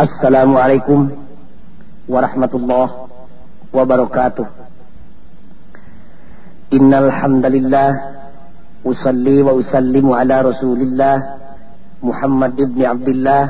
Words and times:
السلام 0.00 0.56
عليكم 0.56 1.00
ورحمة 2.08 2.52
الله 2.54 2.88
وبركاته 3.74 4.46
إن 6.72 6.94
الحمد 6.94 7.46
لله 7.46 7.90
أصلي 8.86 9.42
وأسلم 9.42 10.06
على 10.12 10.36
رسول 10.42 10.78
الله 10.82 11.16
محمد 12.02 12.56
بن 12.74 12.80
عبد 12.84 13.08
الله 13.08 13.44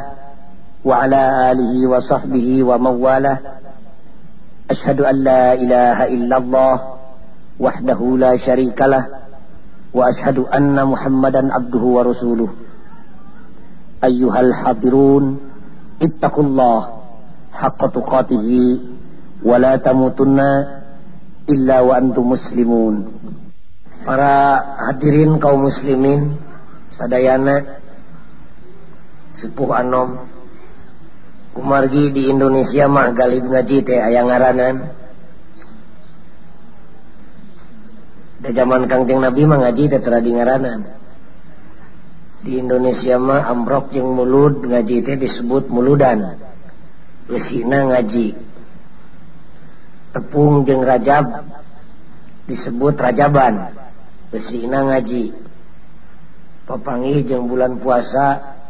وعلى 0.85 1.21
آله 1.53 1.73
وصحبه 1.89 2.49
ومن 2.65 2.95
والاه 3.05 3.39
أشهد 4.71 5.01
أن 5.01 5.17
لا 5.25 5.53
إله 5.57 5.99
إلا 6.05 6.37
الله 6.37 6.75
وحده 7.61 8.01
لا 8.21 8.37
شريك 8.37 8.81
له 8.83 9.05
وأشهد 9.95 10.39
أن 10.39 10.77
محمدا 10.87 11.43
عبده 11.55 11.85
ورسوله 11.97 12.49
أيها 14.05 14.41
الحاضرون 14.41 15.54
ittaqullah 16.05 16.81
haqqa 17.55 17.87
tuqatih 17.95 18.45
wa 19.45 19.57
la 19.61 19.81
tamutunna 19.81 20.51
illa 21.49 21.77
wa 21.85 21.95
antum 22.01 22.35
muslimun. 22.35 22.95
Para 24.05 24.61
hadirin 24.89 25.41
kaum 25.41 25.65
muslimin 25.65 26.37
sadayana 26.93 27.81
sepuh 29.41 29.71
anom 29.73 30.29
kumargi 31.55 32.13
di 32.13 32.29
Indonesia 32.29 32.85
mah 32.91 33.15
galib 33.17 33.47
ngaji 33.49 33.79
teh 33.87 33.99
aya 33.99 34.27
ngaranan. 34.27 34.77
Da 38.45 38.53
zaman 38.53 38.85
Kangjeng 38.91 39.25
Nabi 39.25 39.49
mah 39.49 39.59
ngaji 39.65 39.85
teh 39.89 40.01
teu 40.05 40.13
ngaranan. 40.13 41.04
di 42.45 42.61
Indonesia 42.61 43.17
mah 43.17 43.49
amrok 43.49 43.97
yang 43.97 44.13
mulud 44.13 44.69
ngaji 44.69 45.01
teh 45.01 45.17
disebut 45.17 45.73
muludan. 45.73 46.37
Eusina 47.25 47.89
ngaji. 47.89 48.37
Tepung 50.13 50.69
jeng 50.69 50.85
rajab 50.85 51.25
disebut 52.45 53.01
rajaban. 53.01 53.73
Besina 54.29 54.85
ngaji. 54.93 55.33
Papangi 56.69 57.25
jeng 57.25 57.49
bulan 57.49 57.81
puasa 57.81 58.61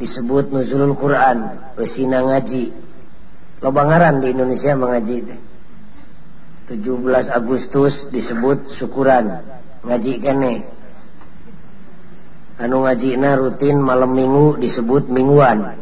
disebut 0.00 0.48
nuzulul 0.48 0.96
Quran. 0.96 1.60
Besina 1.76 2.24
ngaji. 2.24 2.72
Lobangaran 3.60 4.24
di 4.24 4.32
Indonesia 4.32 4.72
mengaji 4.72 5.16
teh. 5.28 5.40
17 6.72 7.28
Agustus 7.28 7.92
disebut 8.08 8.80
syukuran. 8.80 9.44
Ngaji 9.84 10.12
kene. 10.24 10.79
anu 12.60 12.84
ngajina 12.84 13.40
rutin 13.40 13.80
malam 13.80 14.12
minggu 14.12 14.60
disebut 14.60 15.08
mingguan. 15.08 15.80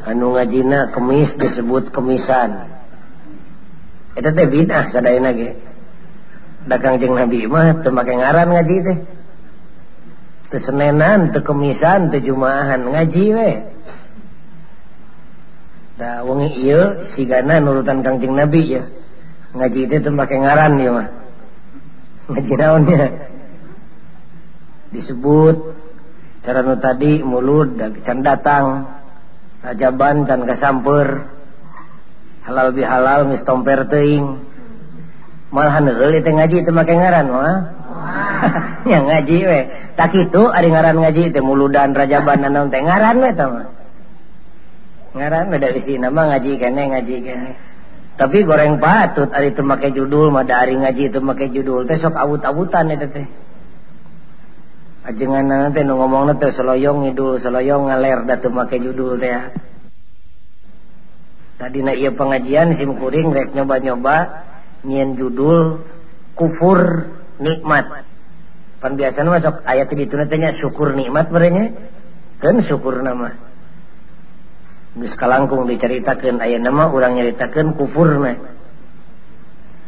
Anu 0.00 0.34
ngajina 0.34 0.90
kemis 0.90 1.30
disebut 1.38 1.94
kemisan. 1.94 2.66
Itu 4.18 4.26
teh 4.34 4.46
bidah 4.50 4.90
sadayana 4.90 5.30
ge. 5.38 5.54
Dagang 6.66 6.98
jeung 6.98 7.14
nabi 7.14 7.46
mah 7.46 7.80
teu 7.86 7.94
make 7.94 8.10
ngaran 8.10 8.50
ngaji 8.50 8.76
teh. 8.82 8.98
Teu 10.50 10.60
senenan 10.66 11.30
teu 11.30 11.46
kemisan 11.46 12.10
teu 12.10 12.18
jumaahan 12.18 12.90
ngaji 12.90 13.24
we. 13.30 13.50
Da 15.94 16.26
wengi 16.26 16.48
ieu 16.64 17.06
sigana 17.14 17.62
nurutan 17.62 18.02
kangjeng 18.02 18.34
nabi 18.34 18.66
ya 18.66 18.82
ngaji 19.54 19.80
teh 19.86 19.98
teu 20.02 20.10
make 20.10 20.34
ngaran 20.34 20.74
ya 20.80 20.90
mah. 20.90 21.08
Ngaji 22.34 22.54
naon 22.58 22.82
ya? 22.90 23.29
Disebut. 24.94 25.56
Cara 26.40 26.64
nu 26.64 26.80
tadi 26.80 27.20
mulut 27.20 27.76
can 28.00 28.24
datang 28.24 28.88
rajaban 29.60 30.24
can 30.24 30.48
kasamper 30.48 31.28
halal 32.48 32.72
bihalal 32.72 33.28
mis 33.28 33.44
tomper 33.44 33.84
teing 33.92 34.40
malahan 35.52 35.84
heul 35.92 36.16
teh 36.16 36.32
ngaji 36.32 36.64
teu 36.64 36.72
make 36.72 36.94
ngaran 36.94 37.26
mah? 37.28 37.56
Ya 38.88 39.04
ngaji 39.04 39.36
we. 39.44 39.60
Tak 39.92 40.16
kitu 40.16 40.48
ari 40.48 40.72
ngaran 40.72 40.96
ngaji 40.96 41.36
teh 41.36 41.44
muludan 41.44 41.92
rajaban 41.92 42.40
naon 42.40 42.72
teh 42.72 42.80
ngaran 42.80 43.20
we 43.20 43.30
tah 43.36 43.48
mah? 43.52 43.68
Ngaran 45.12 45.52
we 45.52 45.56
dari 45.60 45.80
sini 45.84 46.08
mah 46.08 46.24
ngaji 46.32 46.56
kene 46.56 46.82
ngaji 46.96 47.16
kene. 47.20 47.50
Tapi 48.16 48.48
goreng 48.48 48.80
patut 48.80 49.28
ari 49.36 49.52
teu 49.52 49.60
make 49.60 49.92
judul 49.92 50.32
mah 50.32 50.48
dari 50.48 50.72
ngaji 50.72 51.12
teu 51.12 51.20
make 51.20 51.52
judul. 51.52 51.84
Teh 51.84 52.00
sok 52.00 52.16
awut-awutan 52.16 52.88
eta 52.96 53.12
teh 53.12 53.28
ajengan 55.06 55.48
nanti 55.48 55.80
nu 55.84 55.96
ngomong 55.96 56.32
nanti 56.32 56.52
seloyong 56.52 57.08
ngidul 57.08 57.40
seloyong 57.40 57.88
ngaler 57.88 58.28
datu 58.28 58.52
make 58.52 58.76
judul 58.76 59.16
teh. 59.16 59.52
Tadi 61.60 61.84
na 61.84 61.92
iya 61.92 62.12
pengajian 62.12 62.76
sim 62.80 62.96
kuring 62.96 63.36
rek 63.36 63.52
nyoba 63.52 63.76
nyoba 63.84 64.16
nyian 64.84 65.16
judul 65.16 65.84
kufur 66.32 67.12
nikmat. 67.36 68.08
Pan 68.80 68.96
biasa 68.96 69.28
masuk 69.28 69.60
ayat 69.68 69.92
itu 69.92 70.14
nantinya 70.16 70.56
syukur 70.56 70.96
nikmat 70.96 71.28
berenya 71.28 71.76
kan 72.40 72.56
syukur 72.64 73.04
nama. 73.04 73.36
Gus 74.96 75.12
kalangkung 75.20 75.68
diceritakan 75.68 76.40
ayat 76.40 76.64
nama 76.64 76.88
orang 76.88 77.20
nyeritakan 77.20 77.76
kufur 77.76 78.08
na 78.20 78.40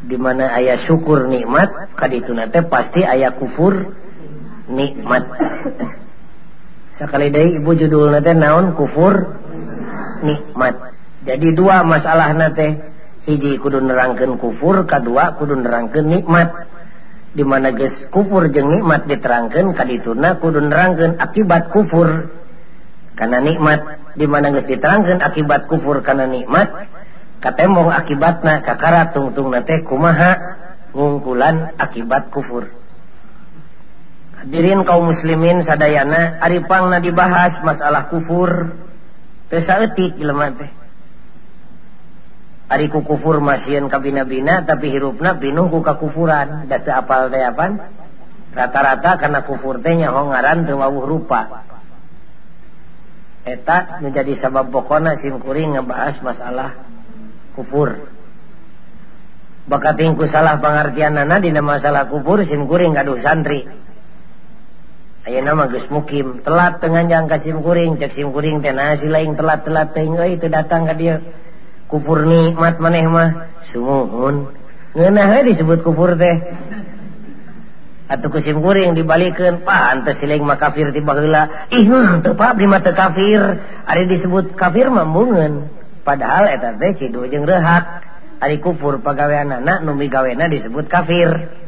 di 0.03 0.19
mana 0.19 0.51
ayah 0.59 0.83
syukur 0.83 1.31
nikmat 1.31 1.95
kadi 1.95 2.27
itu 2.27 2.35
nanti 2.35 2.59
pasti 2.67 3.07
ayah 3.07 3.39
kufur 3.39 4.02
nikmat. 4.69 5.25
Sekali 7.01 7.33
dari 7.33 7.59
ibu 7.59 7.73
judul 7.75 8.13
nate 8.13 8.37
naon? 8.37 8.77
Kufur. 8.77 9.15
Nikmat. 10.23 10.75
Jadi 11.23 11.55
dua 11.55 11.83
masalah 11.83 12.31
nate 12.35 12.79
hiji 13.27 13.59
kudu 13.59 13.79
nerangkan 13.79 14.39
kufur 14.39 14.87
kedua 14.87 15.39
kudu 15.39 15.59
nerangkan 15.59 16.07
nikmat. 16.07 16.71
Dimana 17.33 17.73
guys 17.73 18.13
kufur 18.13 18.53
jeng 18.53 18.69
nikmat 18.69 19.09
diterangkan 19.09 19.73
kadituna 19.73 20.37
kudu 20.43 20.61
nerangkan 20.63 21.17
akibat 21.19 21.73
kufur. 21.73 22.29
Karena 23.17 23.39
nikmat 23.41 24.15
dimana 24.19 24.53
guys 24.53 24.69
diterangkan 24.69 25.23
akibat 25.23 25.67
kufur 25.71 26.03
karena 26.05 26.29
nikmat 26.29 26.91
katembong 27.43 27.91
akibatna 27.91 28.63
kakara 28.63 29.11
tungtung 29.11 29.51
nate 29.51 29.83
kumaha? 29.83 30.61
Ngungkulan 30.93 31.73
akibat 31.81 32.29
kufur. 32.29 32.69
hadirin 34.43 34.83
kaum 34.83 35.15
muslimin 35.15 35.63
sadayana 35.63 36.43
Aripang 36.43 36.91
na 36.91 36.99
dibahas 36.99 37.63
masalah 37.63 38.11
kufur. 38.11 38.75
Pesaetik 39.47 40.19
jelema 40.19 40.51
teh. 40.57 40.71
Ari 42.73 42.89
ku 42.89 43.05
kufur 43.05 43.39
masieun 43.45 43.93
ka 43.93 44.01
bina-bina 44.01 44.65
tapi 44.65 44.89
hirupna 44.89 45.37
binuh 45.37 45.69
ku 45.69 45.85
kakufuran. 45.85 46.67
Da 46.67 46.81
teu 46.81 46.97
apal 46.97 47.29
teh 47.29 47.43
rata-rata 48.53 49.17
karena 49.21 49.41
kufur 49.45 49.81
teh 49.85 49.93
nyaho 49.93 50.33
ngaran 50.33 50.65
teu 50.65 50.81
wawuh 50.81 51.05
rupa. 51.05 51.69
Eta 53.43 53.99
menjadi 53.99 54.39
sabab 54.39 54.71
pokona 54.71 55.19
simkuring 55.19 55.77
ngebahas 55.77 56.23
masalah 56.23 56.71
kufur. 57.59 58.09
Bakatingku 59.63 60.27
salah 60.27 60.59
pengertian 60.59 61.15
nana 61.15 61.39
dina 61.39 61.61
masalah 61.63 62.09
kufur 62.09 62.41
simkuring 62.47 62.95
gaduh 62.97 63.19
santri. 63.21 63.82
Ayeuna 65.23 65.55
nama 65.55 65.71
geus 65.71 65.87
Mukim. 65.87 66.43
Telat 66.43 66.83
tenganjang 66.83 67.31
kasim 67.31 67.63
kuring 67.63 67.95
ceksim 67.95 68.35
kuring 68.35 68.59
ten 68.59 68.75
nasi 68.75 69.07
lain 69.07 69.39
telat-telat 69.39 69.95
teng 69.95 70.19
itu 70.19 70.51
datang 70.51 70.91
ka 70.91 70.99
dia. 70.99 71.23
Kupur 71.87 72.27
nikmat 72.27 72.83
maneh 72.83 73.07
mah 73.07 73.31
sumuhun 73.71 74.51
ngenah 74.99 75.47
disebut 75.47 75.87
kupur 75.87 76.19
teh. 76.19 76.43
Atau 78.11 78.35
kusim 78.35 78.59
kuring 78.67 78.99
dibalikin 78.99 79.63
pantes 79.63 80.19
siling 80.19 80.43
mah 80.43 80.59
kafir 80.59 80.91
di 80.91 80.99
baheula 80.99 81.71
ih 81.71 81.87
hmm, 81.87 82.27
tepat 82.27 82.59
di 82.59 82.67
mata 82.67 82.91
kafir. 82.91 83.63
Ada 83.87 84.03
disebut 84.03 84.59
kafir 84.59 84.91
mambungan 84.91 85.71
padahal 86.03 86.51
eta 86.51 86.75
teh 86.75 86.99
cidu 86.99 87.31
jeung 87.31 87.47
rehat. 87.47 88.11
Ari 88.43 88.59
kufur 88.59 88.99
pagawean 89.07 89.55
anak 89.55 89.87
nu 89.87 89.95
migawena 89.95 90.51
disebut 90.51 90.91
kafir. 90.91 91.62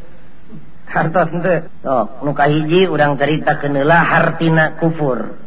hartos 0.85 1.29
oh, 1.85 2.05
nu 2.23 2.33
kahiji 2.37 2.87
urang 2.87 3.17
cerita 3.17 3.59
kenela 3.59 4.05
hartina 4.05 4.77
kufur. 4.77 5.41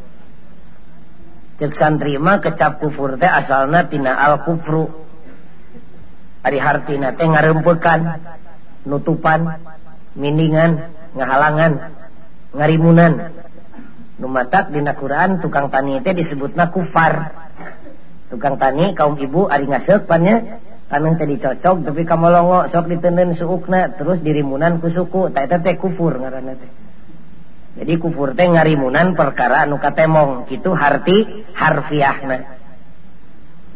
Cek 1.57 1.73
santri 1.73 2.21
mah 2.21 2.41
kecap 2.41 2.77
kufur 2.77 3.17
teh 3.17 3.29
asalna 3.29 3.89
tina 3.89 4.13
al 4.13 4.45
kufru. 4.45 4.89
Ari 6.45 6.59
hartina 6.61 7.17
teh 7.17 7.25
ngarempekan 7.25 7.99
nutupan 8.85 9.61
mindingan 10.13 10.93
ngahalangan 11.17 11.71
ngarimunan. 12.53 13.13
Numatak 14.17 14.73
dina 14.73 14.97
Quran 14.97 15.41
tukang 15.41 15.69
tani 15.69 16.01
teh 16.01 16.13
disebutna 16.13 16.73
kufar. 16.73 17.33
Tukang 18.27 18.57
tani 18.59 18.93
kaum 18.97 19.17
ibu 19.17 19.47
ari 19.47 19.69
ngaseuk 19.69 20.09
pannya 20.09 20.59
tanah 20.87 21.19
tadi 21.19 21.35
cocok 21.35 21.83
tapi 21.83 22.01
kamu 22.07 22.71
sok 22.71 22.85
ditenen 22.87 23.35
suukna 23.35 23.91
terus 23.99 24.23
dirimunan 24.23 24.79
ku 24.79 24.87
suku. 24.87 25.35
Tak 25.35 25.51
teh 25.63 25.75
kufur 25.75 26.15
ngaranna 26.15 26.55
teh. 26.55 26.71
Jadi 27.77 27.93
kufur 27.99 28.33
teh 28.33 28.47
ngarimunan 28.47 29.13
perkara 29.13 29.67
anu 29.67 29.77
katemong. 29.77 30.47
Kitu 30.47 30.71
harti 30.71 31.45
harfiahna. 31.53 32.37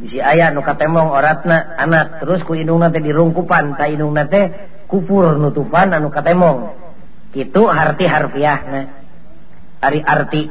Bisi 0.02 0.18
aya 0.18 0.50
anu 0.50 0.64
katemong 0.64 1.12
oratna 1.12 1.76
anak 1.78 2.24
terus 2.24 2.42
ku 2.48 2.56
indungna 2.56 2.90
teh 2.90 3.04
dirungkupan. 3.04 3.76
Ta 3.76 3.92
indungna 3.92 4.26
teh 4.32 4.50
kufur 4.88 5.36
nutupan 5.36 5.92
anu 5.92 6.08
katemong. 6.08 6.80
Kitu 7.36 7.68
harti 7.68 8.08
harfiahna. 8.08 8.82
Ari 9.84 10.00
arti 10.00 10.48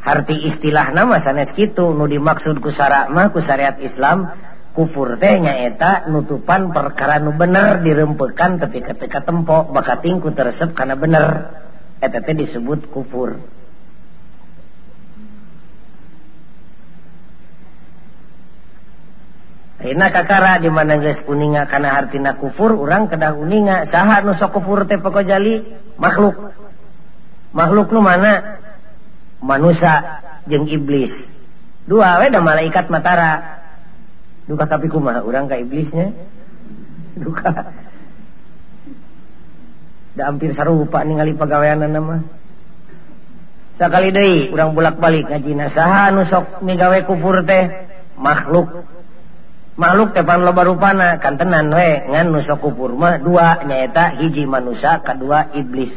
harti 0.00 0.36
istilah 0.48 0.96
nama 0.96 1.20
sanes 1.20 1.52
kitu. 1.52 1.92
Nu 1.92 2.08
dimaksud 2.08 2.64
ku 2.64 2.72
sara 2.72 3.12
mah 3.12 3.28
ku 3.28 3.44
syariat 3.44 3.76
Islam 3.76 4.48
kufur 4.78 5.18
denyaeta 5.18 6.06
nutupan 6.06 6.70
perkara 6.70 7.18
nu 7.18 7.34
bener 7.34 7.82
dirempekan 7.82 8.62
tapi 8.62 8.78
ketika 8.78 9.26
tempo 9.26 9.66
baka 9.74 9.98
tingku 9.98 10.30
teresep 10.30 10.70
karena 10.70 10.94
bener. 10.94 11.26
Eta 11.98 12.22
teh 12.22 12.38
disebut 12.38 12.86
kufur. 12.94 13.42
Rina 19.82 20.14
kakara 20.14 20.62
di 20.62 20.70
mana 20.70 21.02
guys 21.02 21.26
kuninga 21.26 21.66
karena 21.66 21.98
hartina 21.98 22.38
kufur 22.38 22.78
orang 22.78 23.10
kedah 23.10 23.34
kuninga 23.34 23.90
saha 23.90 24.22
nu 24.22 24.38
sok 24.38 24.62
kufur 24.62 24.86
teh 24.86 25.02
pokok 25.02 25.26
jali 25.26 25.66
makhluk. 25.98 26.54
Makhluk 27.50 27.90
nu 27.90 27.98
mana? 27.98 28.62
Manusia 29.42 30.22
jeng 30.46 30.70
iblis. 30.70 31.10
Dua 31.82 32.22
weda 32.22 32.38
malaikat 32.38 32.86
Matara. 32.86 33.57
duka 34.48 34.64
tapi 34.64 34.88
kumaha? 34.88 35.20
Urang 35.22 35.46
ka 35.46 35.60
iblisnya? 35.60 36.16
Duka. 37.20 37.52
Da 40.18 40.26
hampir 40.26 40.50
sarupa 40.56 41.06
ningali 41.06 41.38
pagaweanna 41.38 41.86
nama 41.86 42.18
sakali 43.78 44.10
deui 44.10 44.50
urang 44.50 44.74
bolak-balik 44.74 45.30
ngajina 45.30 45.70
saha 45.70 46.10
anu 46.10 46.26
sok 46.26 46.66
migawe 46.66 46.98
kufur 47.06 47.46
teh 47.46 47.86
makhluk. 48.18 48.82
Makhluk 49.78 50.10
teh 50.10 50.26
pan 50.26 50.42
loba 50.42 50.66
rupana 50.66 51.22
kantenan 51.22 51.70
we 51.70 52.10
ngan 52.10 52.34
nu 52.34 52.42
sok 52.42 52.58
kufur 52.66 52.98
mah 52.98 53.22
dua 53.22 53.62
nyaeta 53.62 54.18
hiji 54.18 54.42
manusia 54.50 54.98
kedua 55.06 55.54
iblis. 55.54 55.94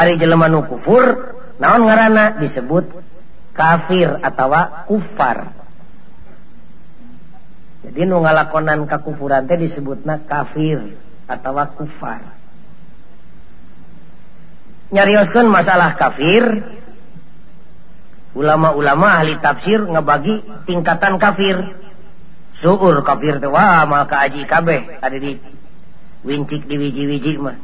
Ari 0.00 0.16
jelema 0.16 0.48
nu 0.48 0.64
kufur 0.64 1.36
naon 1.60 1.84
ngaranna 1.84 2.40
disebut 2.40 2.88
kafir 3.52 4.24
atau 4.24 4.88
kufar. 4.88 5.61
jadi 7.82 8.06
nu 8.06 8.22
ngalakonan 8.22 8.86
kakufuran 8.86 9.50
teh 9.50 9.58
disebutna 9.58 10.22
kafir 10.22 10.94
atau 11.26 11.58
kufar. 11.74 12.38
Nyarioskan 14.94 15.50
masalah 15.50 15.98
kafir 15.98 16.44
ulama-ulama 18.38 19.18
ahli 19.18 19.34
tafsir 19.42 19.82
ngebagi 19.82 20.46
tingkatan 20.70 21.18
kafir. 21.18 21.58
Suur 22.62 23.02
kafir 23.02 23.42
teh 23.42 23.50
wah 23.50 23.82
maka 23.82 24.30
aji 24.30 24.46
kabeh 24.46 25.02
ada 25.02 25.18
di 25.18 25.42
wincik 26.22 26.70
di 26.70 26.78
wiji-wiji 26.78 27.34
mah. 27.42 27.58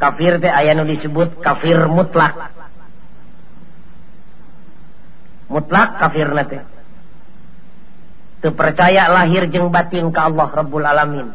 Kafir 0.00 0.40
teh 0.40 0.48
aya 0.48 0.72
nu 0.72 0.88
disebut 0.88 1.36
kafir 1.44 1.84
mutlak. 1.84 2.48
Mutlak 5.52 6.00
kafir 6.00 6.32
teh. 6.48 6.64
Tepercaya 8.42 9.06
lahir 9.06 9.46
jeng 9.54 9.70
batin 9.70 10.10
ke 10.10 10.18
Allah 10.18 10.50
Rabbul 10.50 10.82
alamin. 10.82 11.30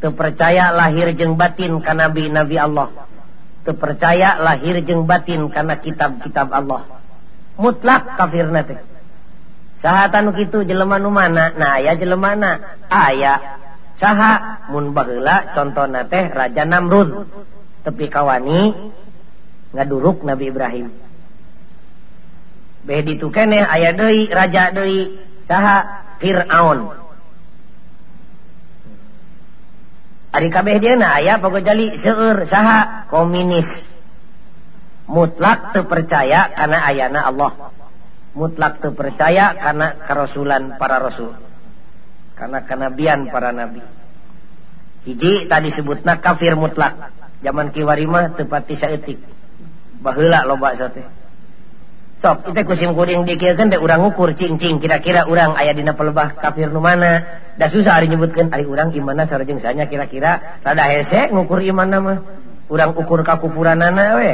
Tepercaya 0.00 0.72
lahir 0.72 1.12
jeng 1.12 1.36
batin 1.36 1.84
ke 1.84 1.92
nabi 1.92 2.32
Nabi 2.32 2.56
Allah. 2.56 2.88
Tepercaya 3.60 4.40
lahir 4.40 4.80
jeng 4.88 5.04
batin 5.04 5.52
karena 5.52 5.76
kitab-kitab 5.76 6.48
Allah. 6.48 7.04
Mutlak 7.60 8.16
kafir 8.16 8.48
sahatan 9.84 10.32
jelema 10.64 10.96
nu 10.96 11.12
mana? 11.12 11.52
Nah 11.56 11.76
aya 11.76 11.92
jelema 11.96 12.36
na. 12.36 12.80
aya. 12.88 13.60
Saha? 14.00 14.64
Mun 14.72 14.96
baheula 14.96 15.52
contohna 15.52 16.08
teh 16.08 16.24
Raja 16.32 16.64
Namrud. 16.64 17.28
Tepi 17.84 18.08
kawani 18.08 18.92
ngaduruk 19.76 20.24
Nabi 20.24 20.48
Ibrahim. 20.48 20.88
Beh 22.80 23.04
ditu 23.04 23.28
keneh 23.28 23.60
aya 23.60 23.92
deui 23.92 24.28
Raja 24.32 24.72
deui. 24.72 25.28
Saha 25.50 26.06
Fir'aun 26.22 27.00
Ari 30.30 30.46
kabeh 30.46 30.78
dia 30.78 30.94
na 30.94 31.18
aya 31.18 31.42
pokok 31.42 31.66
jali 31.66 31.90
seueur 32.06 32.46
saha 32.46 33.10
komunis. 33.10 33.66
Mutlak 35.10 35.74
terpercaya 35.74 36.54
karena 36.54 36.86
ayana 36.86 37.26
Allah. 37.26 37.74
Mutlak 38.38 38.78
terpercaya 38.78 39.58
karena 39.58 39.98
kerasulan 40.06 40.78
para 40.78 41.02
rasul. 41.02 41.34
Karena 42.38 42.62
kenabian 42.62 43.26
para 43.26 43.50
nabi. 43.50 43.82
Hiji 45.02 45.50
tadi 45.50 45.74
sebutna 45.74 46.22
kafir 46.22 46.54
mutlak. 46.54 47.10
Zaman 47.42 47.74
kiwarima 47.74 48.38
tepati 48.38 48.78
saeutik. 48.78 49.18
Baheula 49.98 50.46
loba 50.46 50.78
teh. 50.78 51.19
sok 52.20 52.52
itu 52.52 52.60
kusim 52.68 52.92
kuring 52.92 53.24
dikirkan 53.24 53.72
kan 53.72 53.80
urang 53.80 54.04
ukur 54.12 54.36
cincing 54.36 54.76
kira-kira 54.76 55.24
urang 55.24 55.56
ayah 55.56 55.72
dina 55.72 55.96
pelebah 55.96 56.36
kafir 56.36 56.68
nu 56.68 56.84
mana. 56.84 57.24
Dah 57.56 57.72
susah 57.72 57.96
hari 57.96 58.12
nyebutkan 58.12 58.52
hari 58.52 58.68
urang 58.68 58.92
imana 58.92 59.24
sarjeng 59.24 59.56
sanya 59.64 59.88
kira-kira 59.88 60.60
rada 60.60 60.84
hese 60.84 61.32
ngukur 61.32 61.64
iman 61.64 61.88
mah 61.96 62.18
urang 62.68 62.92
ukur 62.92 63.24
kakupuranana 63.24 64.20
we. 64.20 64.32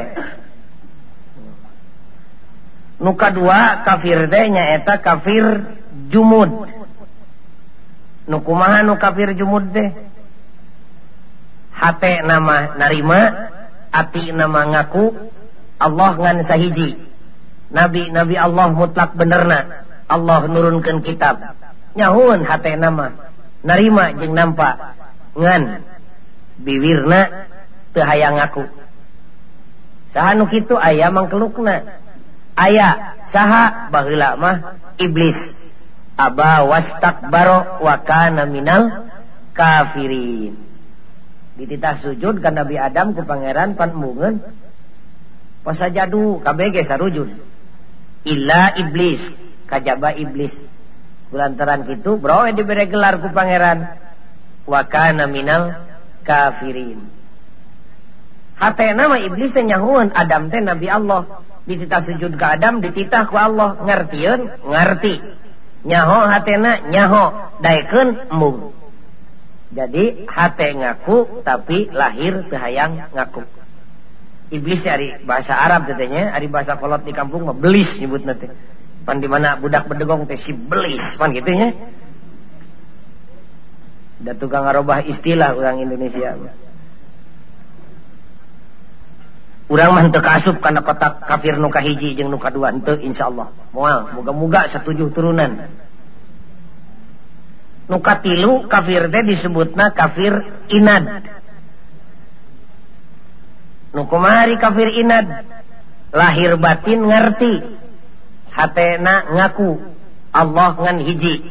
Nuka 3.07 3.31
dua 3.31 3.87
kafir 3.87 4.27
teh 4.27 4.45
nyaeta 4.51 4.99
kafir 4.99 5.45
jumud. 6.11 6.67
Nukumaha 8.27 8.83
nu 8.83 8.99
kafir 8.99 9.31
jumud 9.39 9.71
teh 9.71 9.95
hate 11.71 12.13
nama 12.27 12.75
narima 12.75 13.21
ati 13.95 14.35
nama 14.35 14.75
ngaku 14.75 15.31
Allah 15.79 16.11
ngan 16.19 16.51
sahiji. 16.51 17.15
nabi 17.71 18.11
nabi 18.11 18.35
Allah 18.39 18.67
mutlak 18.71 19.15
benerna. 19.15 19.87
Allah 20.07 20.47
nurunkan 20.47 21.03
kitab. 21.03 21.43
Nyahun 21.99 22.47
hat 22.47 22.63
nama. 22.79 23.35
Narima 23.67 24.15
jeng 24.15 24.33
nampak. 24.39 24.95
Ngan. 25.35 25.83
Biwirna 26.63 27.51
tehhaang 27.91 28.39
ngaku. 28.39 28.65
Sahanuk 30.15 30.51
itu 30.55 30.79
aya 30.79 31.11
mangkelukna. 31.11 32.01
Aya 32.57 33.19
saha 33.35 33.93
bahila 33.93 34.39
mah 34.39 34.57
iblis. 34.97 35.37
Aba 36.17 36.65
wastakbaro 36.65 37.85
wa 37.85 38.01
kana 38.01 38.49
minal 38.49 39.13
kafirin. 39.53 40.57
Dititah 41.57 42.01
sujud 42.01 42.41
ka 42.41 42.49
Nabi 42.53 42.81
Adam 42.81 43.13
ke 43.13 43.21
pangeran 43.25 43.77
pan 43.77 43.93
mungen 43.93 44.41
posa 45.61 45.93
kabeh 45.93 46.67
ge 46.73 46.89
sarujud. 46.89 47.56
Illa 48.27 48.75
iblis. 48.75 49.23
Kajaba 49.71 50.15
iblis. 50.19 50.53
Bulantaran 51.31 51.87
gitu 51.87 52.19
bro 52.19 52.47
diberi 52.51 52.91
gelar 52.91 53.23
ku 53.23 53.31
pangeran. 53.31 53.87
Wakana 54.67 55.31
minal 55.31 55.87
kafirin. 56.27 57.07
Hati 58.59 58.93
nama 58.99 59.21
iblis 59.23 59.55
nyahuan 59.55 60.11
Adam 60.11 60.51
teh 60.51 60.59
Nabi 60.59 60.91
Allah. 60.91 61.47
Dititah 61.67 62.03
sujud 62.03 62.35
ke 62.35 62.47
Adam 62.47 62.83
dititah 62.83 63.31
ku 63.31 63.39
Allah. 63.39 63.79
Ngertian 63.79 64.67
ngerti. 64.67 65.23
Nyaho 65.87 66.19
hatena 66.27 66.83
nyaho. 66.91 67.25
Daikun 67.63 68.35
mung 68.35 68.77
jadi 69.77 70.31
hati 70.31 70.79
ngaku 70.79 71.43
tapi 71.43 71.91
lahir 71.91 72.47
tehayang 72.47 73.11
ngaku 73.11 73.43
iblis 74.51 74.81
dari 74.83 75.15
bahasa 75.27 75.55
Arab 75.55 75.91
katanya 75.91 76.35
dari 76.35 76.47
bahasa 76.47 76.79
kolot 76.79 77.03
di 77.03 77.11
kampung 77.11 77.47
mah 77.47 77.57
belis 77.57 77.91
nyebut 77.99 78.23
nanti 78.23 78.47
pan 79.03 79.19
di 79.19 79.27
mana 79.27 79.59
budak 79.59 79.91
berdegong 79.91 80.27
teh 80.27 80.39
si 80.39 80.55
belis 80.55 81.03
pan 81.19 81.35
gitu 81.35 81.51
ya 81.51 81.71
da 84.23 84.33
tukang 84.39 84.65
ngarobah 84.65 85.05
istilah 85.05 85.55
orang 85.55 85.83
Indonesia 85.83 86.35
Urang 89.67 89.99
mah 89.99 90.07
teu 90.15 90.23
kasup 90.23 90.63
kana 90.63 90.79
kotak 90.79 91.27
kafir 91.27 91.59
nu 91.59 91.67
kahiji 91.67 92.15
jeung 92.15 92.31
nu 92.31 92.39
kadua 92.39 92.71
henteu 92.71 93.03
insyaallah. 93.03 93.51
Moal 93.75 94.15
moga-moga 94.15 94.71
setuju 94.71 95.11
turunan. 95.11 95.67
Nu 97.91 97.99
katilu 97.99 98.71
kafir 98.71 99.11
teh 99.11 99.27
disebutna 99.27 99.91
kafir 99.91 100.39
inad 100.71 101.03
nukumari 103.97 104.61
kafir 104.61 104.93
inad. 104.93 105.49
Lahir 106.13 106.61
batin 106.61 107.09
ngerti. 107.09 107.81
Hatena 108.53 109.33
ngaku. 109.33 109.81
Allah 110.37 110.77
ngan 110.77 110.99
hiji. 111.01 111.49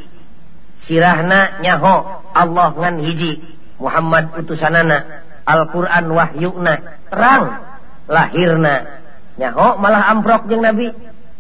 Sirahna 0.86 1.58
nyaho. 1.66 2.22
Allah 2.38 2.70
ngan 2.78 3.02
hiji. 3.02 3.42
Muhammad 3.82 4.38
utusanana. 4.38 5.26
Al-Quran 5.50 6.06
wahyu'na. 6.14 6.74
Terang. 7.10 7.46
Lahirna. 8.06 9.02
Nyaho 9.42 9.82
malah 9.82 10.14
amprok 10.14 10.46
jeng 10.46 10.62
Nabi. 10.62 10.94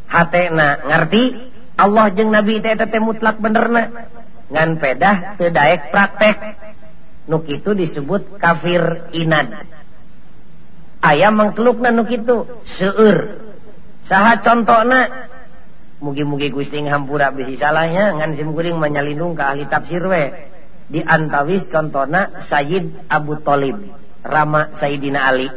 Hatena 0.09 0.81
ngerti. 0.89 1.53
Allah 1.77 2.09
jeng 2.17 2.33
Nabi 2.33 2.65
tete 2.65 2.97
mutlak 2.97 3.37
benerna. 3.37 4.09
Ngan 4.49 4.77
pedah 4.81 5.37
tedaek 5.37 5.89
praktek. 5.93 6.37
Nuk 7.25 7.49
itu 7.49 7.73
disebut 7.73 8.37
kafir 8.37 9.09
inad. 9.17 9.65
ayam 11.05 11.37
mengkeluk 11.37 11.77
nanuk 11.77 12.09
kitu. 12.09 12.49
Seueur. 12.81 13.45
Saha 14.09 14.41
contohna 14.41 15.29
mugi-mugi 16.01 16.53
kucing 16.53 16.89
hampura 16.89 17.33
bisi 17.33 17.57
salahnya 17.57 18.13
ngan 18.17 18.37
simkuring 18.37 18.77
menyalindung 18.77 19.37
ke 19.37 19.43
ahli 19.45 19.65
tafsir 19.69 20.01
we. 20.05 20.33
Diantawis 20.85 21.65
contona 21.73 22.45
Sayyid 22.45 23.09
Abu 23.09 23.41
Talib 23.41 23.77
Rama 24.21 24.77
Sayyidina 24.77 25.19
Ali. 25.21 25.49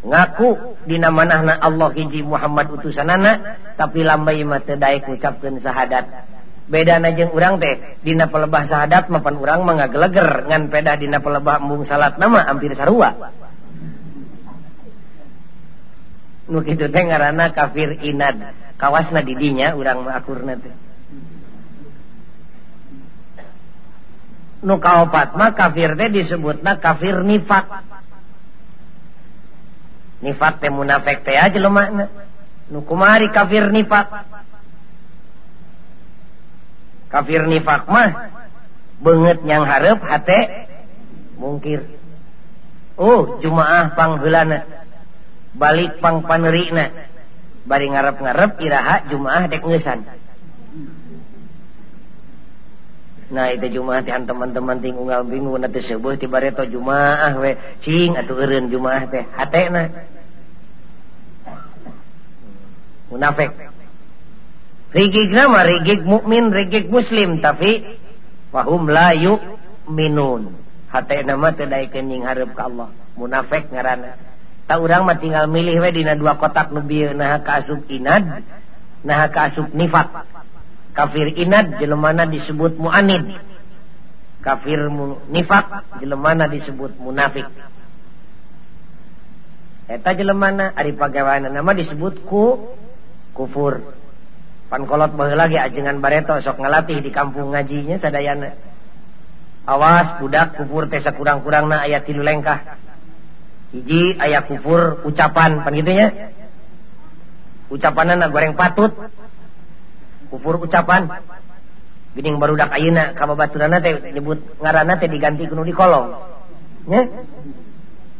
Ngaku 0.00 0.80
dina 0.88 1.12
manahna 1.12 1.60
Allah 1.60 1.92
hiji 1.92 2.24
Muhammad 2.24 2.72
utusanana 2.72 3.60
tapi 3.76 4.00
lambai 4.00 4.40
mata 4.48 4.72
daek 4.72 5.04
ngucapkeun 5.04 5.60
sahadat. 5.60 6.08
Beda 6.72 6.96
najeng 6.96 7.36
urang 7.36 7.60
teh 7.60 8.00
dina 8.00 8.32
pelebah 8.32 8.64
sahadat 8.64 9.12
mapan 9.12 9.36
urang 9.36 9.60
mangageleger 9.68 10.48
ngan 10.48 10.72
pedah 10.72 10.96
dina 10.96 11.20
pelebah 11.20 11.60
embung 11.60 11.84
salat 11.84 12.16
nama 12.16 12.48
hampir 12.48 12.72
sarua. 12.72 13.28
nu 16.50 16.66
kitu 16.66 16.90
teh 16.90 17.02
ngaranna 17.06 17.54
kafir 17.54 17.94
inad. 18.02 18.58
Kawasna 18.74 19.22
didinya 19.22 19.78
urang 19.78 20.02
mah 20.02 20.18
akurna 20.18 20.58
teh. 20.58 20.74
Nu 24.66 24.82
kaopat 24.82 25.38
mah 25.38 25.54
kafir 25.54 25.94
teh 25.94 26.10
disebutna 26.10 26.82
kafir 26.82 27.22
nifak. 27.22 27.86
Nifak 30.20 30.54
teh 30.58 30.68
munafik 30.74 31.22
teh 31.22 31.38
aja 31.38 31.56
lemakna 31.56 32.10
nu 32.66 32.82
kumari 32.82 33.30
kafir 33.30 33.70
nifak. 33.70 34.26
Kafir 37.14 37.46
nifak 37.46 37.86
mah 37.86 38.10
banget 38.98 39.38
yang 39.46 39.62
harap 39.64 40.02
hate 40.02 40.66
mungkir. 41.38 41.86
Oh 42.98 43.38
jumaah 43.40 43.96
panghulana 43.96 44.79
balik 45.54 45.98
pang 45.98 46.22
panerina 46.22 47.10
bari 47.66 47.86
ngarep-ngarep 47.90 48.52
iraha 48.62 48.96
Jumaah 49.10 49.44
dek 49.50 49.62
ngesan. 49.62 50.00
Nah 53.30 53.46
itu 53.54 53.78
Jumaah 53.78 54.02
teh 54.02 54.10
teman-teman 54.10 54.82
ting 54.82 54.98
unggal 54.98 55.22
bingung 55.22 55.54
nanti 55.62 55.78
sebuah 55.86 56.18
tiba 56.18 56.42
reto 56.42 56.66
Jumaah 56.66 57.38
we. 57.38 57.54
Cing 57.86 58.18
atau 58.18 58.34
eren 58.42 58.70
Jumaah 58.74 59.06
teh. 59.06 59.22
Hatena. 59.22 59.86
Munafik. 63.10 63.54
Rigik 64.90 65.30
nama 65.30 65.62
rigik 65.62 66.02
mukmin 66.02 66.50
rigik 66.50 66.90
muslim 66.90 67.38
tapi 67.38 67.86
wahum 68.50 68.90
layu 68.90 69.38
minun 69.86 70.58
hatena 70.90 71.38
mah 71.38 71.54
teu 71.54 71.70
daikeun 71.70 72.10
nying 72.10 72.26
hareup 72.26 72.50
ka 72.58 72.66
Allah. 72.66 72.90
Munafik 73.14 73.70
ngaranna. 73.70 74.29
orang 74.78 75.02
mah 75.02 75.18
tinggal 75.18 75.50
milih 75.50 75.82
we 75.82 75.90
dina 75.90 76.14
dua 76.14 76.38
kotak 76.38 76.70
nu 76.70 76.84
bieu 76.84 77.10
naha 77.16 77.42
kaasup 77.42 77.88
inad 77.90 78.44
naha 79.02 79.26
kaasup 79.32 79.74
nifak. 79.74 80.28
Kafir 80.94 81.34
inad 81.34 81.80
jelema 81.82 82.14
disebut 82.28 82.78
muanid. 82.78 83.34
Kafir 84.44 84.86
nifak 85.32 85.98
jelema 85.98 86.46
disebut 86.46 86.94
munafik. 87.02 87.48
Eta 89.90 90.14
jelemana 90.14 90.70
ari 90.78 90.94
pagaweana 90.94 91.50
nama 91.50 91.74
disebut 91.74 92.22
ku 92.22 92.74
kufur. 93.34 93.98
Pankolot 94.70 95.18
baheula 95.18 95.50
lagi 95.50 95.58
ajengan 95.58 95.98
bareto 95.98 96.38
sok 96.38 96.62
ngalatih 96.62 97.02
di 97.02 97.10
kampung 97.10 97.50
ngajinya 97.50 97.98
sadayana. 97.98 98.54
Awas 99.66 100.22
budak 100.22 100.54
kufur 100.54 100.86
teh 100.86 101.02
sakurang-kurangna 101.02 101.82
aya 101.82 102.06
tilu 102.06 102.22
lengkah. 102.22 102.78
hiji 103.70 104.18
aya 104.18 104.46
kufur 104.46 105.06
ucapan 105.06 105.62
pan 105.62 105.72
gitunya 105.74 106.34
ucapanan 107.70 108.22
goreng 108.30 108.58
patut 108.58 108.90
kufur 110.30 110.58
ucapan 110.58 111.06
Gining 112.10 112.42
baru 112.42 112.58
dak 112.58 112.74
ayeuna 112.74 113.14
ka 113.14 113.22
babaturanna 113.22 113.78
teh 113.78 114.10
nyebut 114.10 114.42
ngaranna 114.58 114.98
teh 114.98 115.06
diganti 115.06 115.46
kunu 115.46 115.62
di 115.62 115.70
kolong. 115.70 116.10
Nya. 116.90 117.06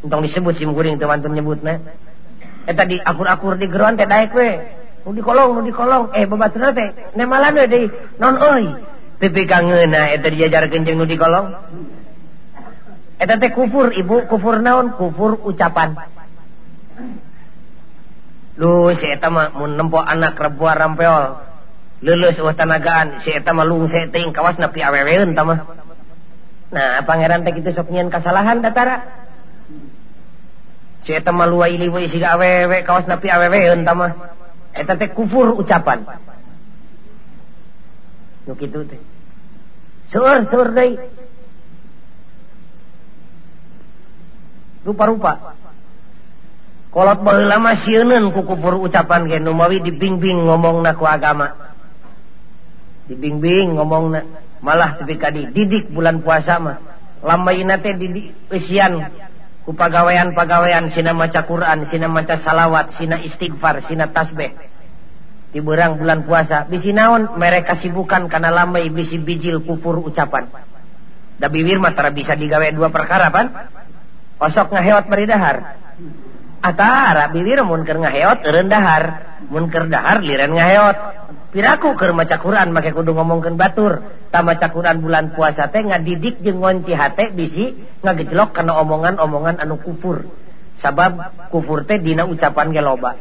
Entong 0.07 0.23
disebut 0.23 0.54
sim 0.54 0.71
kuring 0.71 0.95
teu 1.02 1.11
mantun 1.11 1.35
nyebutna. 1.35 1.75
Eh, 1.75 2.71
eta 2.71 2.87
di 2.87 3.02
akur-akur 3.02 3.59
di 3.59 3.66
geroan 3.66 3.99
teh 3.99 4.07
daek 4.07 4.30
we. 4.30 4.50
Nu 5.02 5.11
di 5.11 5.23
kolong, 5.26 5.59
nu 5.59 5.66
di 5.66 5.75
kolong. 5.75 6.14
Eh 6.14 6.23
babaturanna 6.23 6.71
teh 6.71 6.88
nemalan 7.19 7.50
we 7.50 7.64
deui. 7.66 7.87
Non 8.23 8.38
euy. 8.38 8.78
Pipi 9.19 9.42
kangeuna 9.50 10.14
eta 10.14 10.30
diajarkeun 10.30 10.87
jeung 10.87 11.02
nu 11.02 11.11
di 11.11 11.19
kolong. 11.19 11.50
Eta 13.20 13.36
teh 13.36 13.52
kufur 13.52 13.92
ibu 13.92 14.24
kufur 14.24 14.64
naon? 14.64 14.96
Kufur 14.96 15.44
ucapan. 15.44 15.92
Lu 18.56 18.88
mah 19.28 19.52
mun 19.52 19.76
nempo 19.76 20.00
anak 20.00 20.40
rebuah 20.40 20.74
rampeol 20.76 21.24
lulus 22.00 22.40
eta 22.40 23.52
mah 23.52 23.64
lung 23.68 23.92
seting 23.92 24.32
kawas 24.32 24.56
napi 24.56 24.80
aweweun 24.80 25.36
tama 25.36 25.68
nah 26.72 27.04
pangeran 27.04 27.44
teh 27.44 27.52
kitu 27.52 27.76
sok 27.76 27.92
nyieun 27.92 28.08
kasalahan 28.08 28.64
datara. 28.64 29.04
Si 31.04 31.12
eta 31.12 31.28
mah 31.28 31.44
luai 31.44 31.76
liwai 31.76 32.08
siga 32.08 32.40
awewe 32.40 32.80
kawas 32.88 33.04
napi 33.04 33.28
aweweun 33.28 33.84
tama 33.84 34.32
eta 34.72 34.96
teh 34.96 35.12
kufur 35.12 35.60
ucapan. 35.60 36.08
Nu 38.48 38.56
kitu 38.56 38.80
teh. 38.88 39.00
Seueur 40.08 40.48
seueur 40.48 40.72
deui 40.72 41.19
rupa-rupa. 44.84 45.56
Kolot 46.90 47.22
lama 47.22 47.78
ku 47.78 48.42
kukupur 48.42 48.82
ucapan 48.82 49.30
gen 49.30 49.46
Numawi 49.46 49.78
dibingbing 49.78 50.42
ngomong 50.50 50.82
naku 50.82 51.06
agama. 51.06 51.70
Dibingbing 53.06 53.78
ngomong 53.78 54.04
na 54.10 54.20
malah 54.58 54.99
tapi 54.99 55.14
kadi 55.14 55.54
didik 55.54 55.94
bulan 55.94 56.18
puasa 56.18 56.58
mah. 56.58 56.82
Lama 57.22 57.54
inate 57.54 57.94
didik 57.94 58.50
usian 58.50 59.06
ku 59.62 59.70
pagawean 59.70 60.34
pagawean 60.34 60.90
sina 60.90 61.14
maca 61.14 61.46
Quran 61.46 61.87
sina 61.94 62.10
maca 62.10 62.42
salawat 62.42 62.99
sina 62.99 63.22
istighfar 63.22 63.87
sina 63.87 64.10
tasbih. 64.10 64.50
Di 65.50 65.62
berang 65.62 65.94
bulan 65.94 66.26
puasa 66.26 66.66
bisi 66.66 66.90
naon? 66.90 67.38
Mereka 67.38 67.78
sibukan 67.82 68.26
karena 68.26 68.50
lamai 68.50 68.90
bisi 68.90 69.18
bijil 69.22 69.62
kufur 69.62 70.02
ucapan. 70.02 70.50
Da 71.38 71.46
bibir 71.46 71.78
mah 71.78 71.94
bisa 71.94 72.34
digawe 72.34 72.66
dua 72.75 72.90
perkara 72.90 73.30
pan. 73.30 73.46
osok 74.40 74.73
ngaheot 74.73 75.04
meridahar 75.06 75.56
Atara 76.61 77.32
bilir 77.32 77.64
munker 77.64 77.97
ngaheot 77.97 78.44
rendahar 78.44 79.04
munker 79.49 79.88
dahar 79.88 80.20
liren 80.20 80.52
ngaheot. 80.52 80.97
Piraku 81.50 81.99
keur 81.99 82.12
maca 82.12 82.37
Quran 82.38 82.70
make 82.70 82.92
kudu 82.92 83.16
ngomongkeun 83.16 83.56
batur. 83.56 84.04
Ta 84.28 84.44
maca 84.44 84.68
Quran 84.68 85.00
bulan 85.00 85.32
puasa 85.32 85.73
teh 85.73 85.80
ngadidik 85.80 86.44
jeung 86.44 86.61
ngonci 86.61 86.92
hate 86.92 87.32
bisi 87.32 87.80
ngagejlok 88.04 88.52
kana 88.52 88.76
omongan-omongan 88.85 89.56
anu 89.56 89.80
kufur. 89.80 90.28
Sabab 90.85 91.49
kufur 91.49 91.88
teh 91.88 91.97
dina 91.97 92.28
ucapan 92.28 92.76
ge 92.76 92.85
loba. 92.85 93.16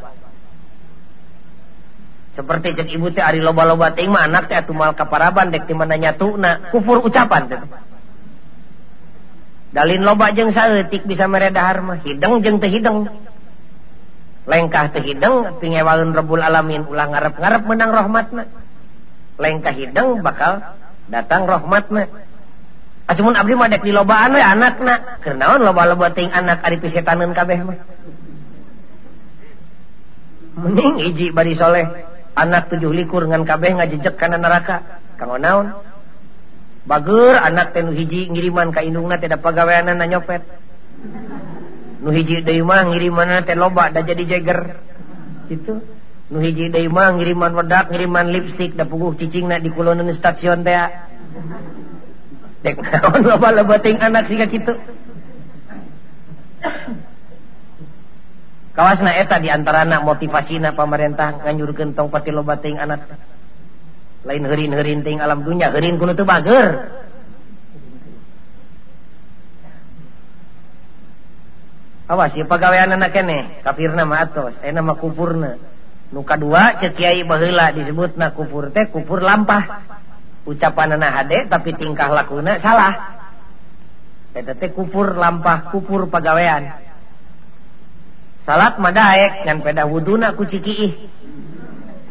Seperti 2.35 2.75
cek 2.75 2.91
ibu 2.91 3.07
teh 3.15 3.23
ari 3.23 3.39
loba-loba 3.39 3.95
teh 3.95 4.03
mah 4.03 4.27
anak 4.27 4.51
teh 4.51 4.59
atuh 4.59 4.75
mal 4.75 4.93
kaparaban 4.99 5.47
dek 5.49 5.63
ti 5.63 5.71
mana 5.71 5.95
nyatuna 5.95 6.75
kufur 6.75 7.01
ucapan 7.07 7.47
teh. 7.47 7.59
dalin 9.69 10.01
loba 10.01 10.33
jeng 10.33 10.49
saeutik 10.53 11.05
bisa 11.05 11.29
meredahharma 11.29 12.01
jeung 12.01 12.41
jeng 12.41 12.57
tehidung 12.57 13.09
lengkah 14.49 14.89
tehidung 14.89 15.61
pinwalun 15.61 16.11
rebul 16.11 16.41
alamin. 16.41 16.89
Ulah 16.89 17.05
ngarep 17.13 17.38
ngarep 17.38 17.63
menang 17.69 17.91
rahmatna. 17.93 18.43
Lengkah 19.38 19.73
hidung 19.77 20.25
bakal 20.25 20.75
datang 21.07 21.45
rahmatna. 21.45 22.09
Acumun 23.05 23.38
abdi 23.38 23.53
mah 23.53 23.69
dek 23.69 23.85
dilobaan 23.85 24.33
we 24.33 24.41
anakna. 24.41 25.21
Keur 25.21 25.38
naon 25.38 25.61
loba-loba 25.61 26.09
ting 26.17 26.33
anak 26.33 26.65
ari 26.65 26.81
pisetaneun 26.81 27.38
kabeh 27.38 27.61
mah? 27.61 27.77
Mending 30.59 30.97
hiji 30.97 31.29
bari 31.29 31.53
soleh. 31.53 31.85
Anak 32.33 32.73
tujuh 32.73 32.89
likur 32.89 33.29
ngan 33.29 33.45
kabeh 33.45 33.77
ngajejek 33.77 34.17
kana 34.17 34.41
neraka. 34.41 35.01
Kanggo 35.21 35.38
naon? 35.38 35.77
bager 36.89 37.38
anak 37.38 37.77
tenu 37.77 37.93
hiji 37.93 38.34
ngiriman 38.34 38.74
ka 38.74 38.81
indungna 38.81 39.22
tidak 39.22 39.46
da 39.46 39.86
na 39.86 40.05
nyopet. 40.10 40.41
Nu 42.01 42.10
hiji 42.10 42.41
deui 42.41 42.65
mah 42.65 42.89
ngiriman 42.89 43.46
teh 43.46 43.53
loba 43.53 43.93
da 43.93 44.01
jadi 44.01 44.25
jeger. 44.25 44.81
Itu 45.53 45.86
nu 46.34 46.38
hiji 46.41 46.74
deui 46.74 46.89
mah 46.89 47.13
ngiriman 47.13 47.53
wedak 47.53 47.93
ngiriman 47.93 48.34
lipstik 48.34 48.74
da 48.74 48.89
puguh 48.89 49.13
cicingna 49.22 49.62
di 49.62 49.69
kuloneun 49.69 50.17
stasiun 50.17 50.65
teh. 50.65 50.89
Dek 52.65 52.75
naon 52.81 53.22
loba 53.22 53.48
loba 53.53 53.77
ting 53.86 54.01
anak 54.01 54.25
siga 54.25 54.50
kitu? 54.50 54.74
Kawasna 58.74 59.12
eta 59.13 59.38
diantara 59.38 59.86
motivasina 59.86 60.01
motivasi 60.08 60.55
na 60.58 60.72
pemerintah 60.72 61.43
tong 61.93 62.10
pati 62.10 62.31
loba 62.34 62.58
teuing 62.58 62.81
anak. 62.81 63.12
lain 64.27 64.43
herin-herinting 64.43 65.23
alam 65.23 65.47
dunya 65.47 65.71
herin 65.71 65.95
kuno 65.95 66.11
teu 66.11 66.27
bager. 66.27 66.99
Awas 72.09 72.33
ya 72.33 72.41
pegawaian 72.43 72.89
anak 72.89 73.13
kene 73.13 73.61
kafirna 73.61 74.01
mah 74.01 74.25
atos 74.25 74.57
aya 74.65 74.81
mah 74.81 74.97
kufurna 74.97 75.61
nu 76.09 76.25
kadua 76.25 76.81
ceuk 76.81 76.97
kiai 76.97 77.21
baheula 77.21 77.69
disebutna 77.69 78.33
kufur 78.33 78.73
teh 78.73 78.89
kufur 78.89 79.21
lampah. 79.21 79.85
Ucapanana 80.49 81.13
hade 81.13 81.45
tapi 81.45 81.77
tingkah 81.77 82.09
lakuna 82.09 82.57
salah. 82.65 83.21
Eta 84.33 84.57
teh 84.57 84.73
kufur 84.73 85.13
lampah 85.13 85.69
kufur 85.69 86.09
pagawean. 86.09 86.81
Salat 88.41 88.81
madaek 88.81 89.45
ngan 89.45 89.61
peda 89.61 89.85
wuduna 89.85 90.33
ku 90.33 90.49
cikiih 90.49 91.05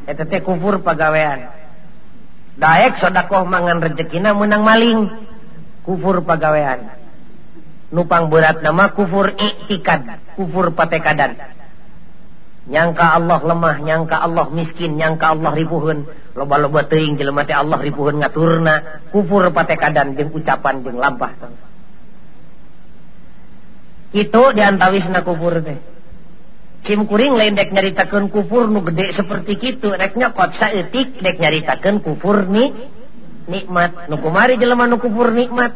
eta 0.07 0.23
teh 0.23 0.47
kufur 0.47 0.79
pagawean. 0.87 1.58
Daek 2.59 2.99
sodakoh 2.99 3.47
mangan 3.47 3.79
rezekina 3.79 4.35
menang 4.35 4.67
maling. 4.67 5.07
Kufur 5.87 6.27
pagawean. 6.27 6.91
Nupang 7.95 8.29
berat 8.29 8.61
nama 8.61 8.91
kufur 8.93 9.31
iktikad. 9.33 10.35
Kufur 10.35 10.75
patekadan. 10.75 11.39
Nyangka 12.69 13.17
Allah 13.17 13.41
lemah, 13.41 13.81
nyangka 13.81 14.21
Allah 14.21 14.53
miskin, 14.53 15.01
nyangka 15.01 15.33
Allah 15.33 15.57
ribuhun. 15.57 16.05
Loba-loba 16.37 16.85
teing 16.85 17.17
jelema 17.17 17.49
teh 17.49 17.57
Allah 17.57 17.81
ribuhun 17.81 18.21
ngaturna. 18.21 19.09
Kufur 19.09 19.49
patekadan 19.55 20.19
jeung 20.19 20.35
ucapan 20.35 20.85
jeung 20.85 21.01
lampah. 21.01 21.33
Itu 24.13 24.43
diantawis 24.53 25.09
na 25.09 25.25
kufur 25.25 25.63
teh. 25.65 25.79
Kimkuring 26.79 27.35
lendek 27.35 27.75
nyaritakan 27.75 28.31
kufur 28.31 28.71
nu 28.71 28.87
gede 28.87 29.11
seperti 29.19 29.59
itu 29.59 29.91
reknya 29.91 30.31
kotsa 30.31 30.71
etik 30.71 31.19
dek 31.19 31.43
nyaritakan 31.43 31.99
kufur 32.07 32.47
ni 32.47 32.71
nikmat. 33.51 34.07
Nukumari 34.07 34.55
jelema 34.63 34.87
nu 34.87 35.03
kufur 35.03 35.35
nikmat. 35.35 35.75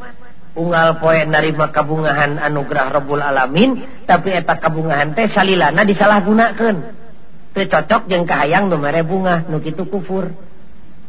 Unggal 0.52 1.00
poe 1.00 1.24
narima 1.26 1.72
kabungahan 1.72 2.38
anugerah 2.38 2.92
Rabbul 2.92 3.24
alamin 3.24 4.04
tapi 4.04 4.30
eta 4.36 4.60
kabungahan 4.60 5.16
teh 5.16 5.26
salilana 5.32 5.82
disalahgunakeun. 5.82 6.76
Teu 7.52 7.66
cocok 7.66 8.06
jeung 8.06 8.24
kahayang 8.24 8.70
nu 8.70 8.78
mere 8.78 9.02
bunga 9.02 9.42
nu 9.50 9.58
kitu 9.58 9.90
kufur. 9.90 10.30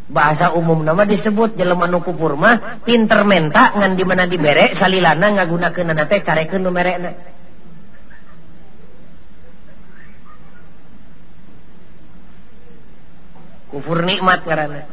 Bahasa 0.09 0.51
umum 0.57 0.83
nama 0.83 1.05
disebut 1.05 1.53
jelema 1.53 1.85
nu 1.85 2.01
kufur 2.01 2.33
mah 2.33 2.81
pinter 2.81 3.21
menta 3.29 3.77
ngan 3.77 3.93
di 3.93 4.03
mana 4.03 4.25
dibere 4.25 4.73
salilana 4.73 5.37
ngagunakeun 5.37 5.95
teh 6.09 6.19
carekeun 6.25 6.65
nu 6.65 6.73
merena 6.73 7.13
kufur 13.73 14.05
nikmat 14.05 14.45
karena 14.45 14.85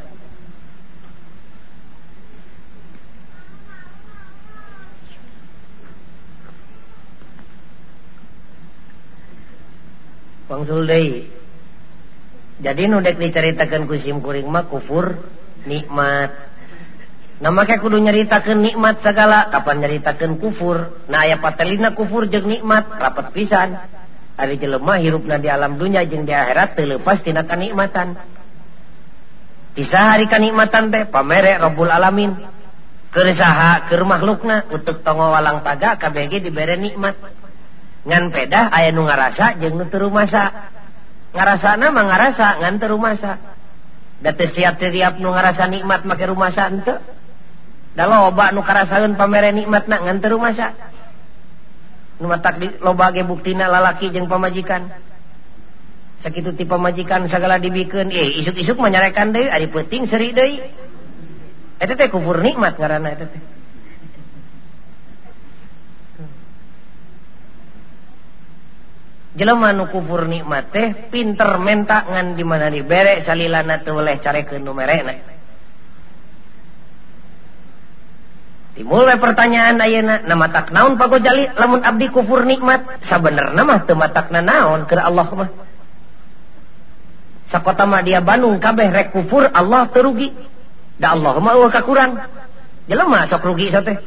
Wangsul 10.50 10.82
deui. 10.82 11.30
Jadi 12.58 12.90
nu 12.90 12.98
dek 12.98 13.22
diceritakeun 13.22 13.86
ku 13.86 13.94
sim 14.02 14.18
kuring 14.18 14.50
mah 14.50 14.66
kufur 14.66 15.14
nikmat. 15.62 16.50
Nah 17.38 17.54
make 17.54 17.78
kudu 17.78 18.02
nyaritakeun 18.02 18.58
nikmat 18.58 18.98
segala, 18.98 19.46
kapan 19.54 19.78
nyaritakeun 19.78 20.42
kufur. 20.42 21.06
Nah 21.06 21.22
aya 21.22 21.38
patelina 21.38 21.94
kufur 21.94 22.26
jeung 22.26 22.50
nikmat 22.50 22.82
rapat 22.98 23.30
pisan. 23.30 23.78
Ari 24.34 24.58
jelema 24.58 24.98
hirupna 24.98 25.38
di 25.38 25.46
alam 25.46 25.78
dunia 25.78 26.02
jeung 26.02 26.26
di 26.26 26.34
akhirat 26.34 26.74
teu 26.74 26.98
leupas 26.98 27.22
tina 27.22 27.46
Isahari 29.78 30.26
kanikmatan 30.26 30.90
teh 30.90 31.06
pamerek 31.06 31.62
Rabbul 31.62 31.90
alamin. 31.90 32.34
Kersaha 33.10 33.90
keur 33.90 34.06
makhlukna 34.06 34.70
utuk 34.70 35.02
tongo 35.02 35.34
walang 35.34 35.66
taga 35.66 35.98
kabeh 35.98 36.30
ge 36.30 36.38
dibere 36.42 36.78
nikmat. 36.78 37.18
Ngan 38.06 38.30
pedah 38.30 38.70
aya 38.70 38.90
nu 38.94 39.06
ngarasa 39.06 39.58
jeung 39.58 39.78
nu 39.78 39.84
teu 39.90 40.06
rumasa. 40.06 40.70
Ngarasana 41.34 41.86
mah 41.90 42.04
ngarasa 42.06 42.48
ngan 42.62 42.74
teu 42.78 42.90
rumasa. 42.94 43.32
Da 44.22 44.30
teu 44.34 44.50
siap-siap 44.50 45.18
nu 45.18 45.30
ngarasa 45.34 45.66
nikmat 45.66 46.06
make 46.06 46.24
rumasa 46.26 46.70
henteu. 46.70 46.98
Da 47.94 48.06
loba 48.06 48.54
nu 48.54 48.62
karasaeun 48.62 49.18
pamere 49.18 49.50
nikmatna 49.50 50.06
ngan 50.06 50.18
teu 50.22 50.38
rumasa. 50.38 50.70
Nu 52.22 52.30
matak 52.30 52.62
di 52.62 52.68
loba 52.78 53.10
ge 53.10 53.26
buktina 53.26 53.66
lalaki 53.66 54.14
jeung 54.14 54.30
pamajikan. 54.30 55.09
sakitu 56.20 56.52
tipe 56.52 56.76
majikan 56.76 57.24
sagala 57.32 57.56
dibikeun 57.56 58.12
eh 58.12 58.44
isuk-isuk 58.44 58.76
manyarekan 58.76 59.32
deui 59.32 59.48
ari 59.48 59.72
peuting 59.72 60.04
seri 60.04 60.36
deui. 60.36 60.60
Eta 61.80 61.96
teh 61.96 62.12
kufur 62.12 62.44
nikmat 62.44 62.76
ngaranna 62.76 63.08
eta 63.16 63.26
teh. 63.32 63.42
Jelema 69.40 69.72
nu 69.72 69.88
kufur 69.88 70.28
nikmat 70.28 70.68
teh 70.68 71.08
pinter 71.08 71.56
menta 71.56 72.04
ngan 72.04 72.36
di 72.36 72.44
mana 72.44 72.68
dibere 72.68 73.24
salilana 73.24 73.80
teu 73.80 73.96
oleh 73.96 74.20
carekeun 74.20 74.60
nu 74.60 74.76
merena. 74.76 75.16
Timbul 78.76 79.08
we 79.08 79.16
pertanyaan 79.16 79.80
ayeuna 79.80 80.28
na 80.28 80.34
matak 80.36 80.68
naon 80.68 81.00
pagojali 81.00 81.56
lamun 81.56 81.80
abdi 81.80 82.12
kufur 82.12 82.44
nikmat 82.44 83.00
sabenerna 83.08 83.64
mah 83.64 83.88
teu 83.88 83.96
matakna 83.96 84.44
naon? 84.44 84.84
Keur 84.84 85.00
Allah 85.00 85.26
mah 85.32 85.69
sakota 87.50 87.84
mah 87.84 88.00
dia 88.00 88.22
Bandung 88.22 88.56
kabeh 88.62 88.88
rek 88.88 89.08
kufur 89.10 89.44
Allah 89.50 89.90
terugi 89.90 90.32
da 90.96 91.12
Allah 91.18 91.36
mah 91.42 91.52
eueuh 91.58 91.70
kakurang. 91.74 92.16
Jelema 92.86 93.26
sok 93.26 93.44
rugi 93.44 93.68
sa 93.74 93.82
teh. 93.82 93.98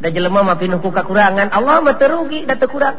Da 0.00 0.08
jelema 0.08 0.40
mah 0.46 0.56
pinuh 0.56 0.80
ku 0.80 0.88
kakurangan 0.94 1.50
Allah 1.50 1.82
mah 1.82 1.98
terugi 1.98 2.46
da 2.46 2.56
teu 2.56 2.70
kurang. 2.70 2.96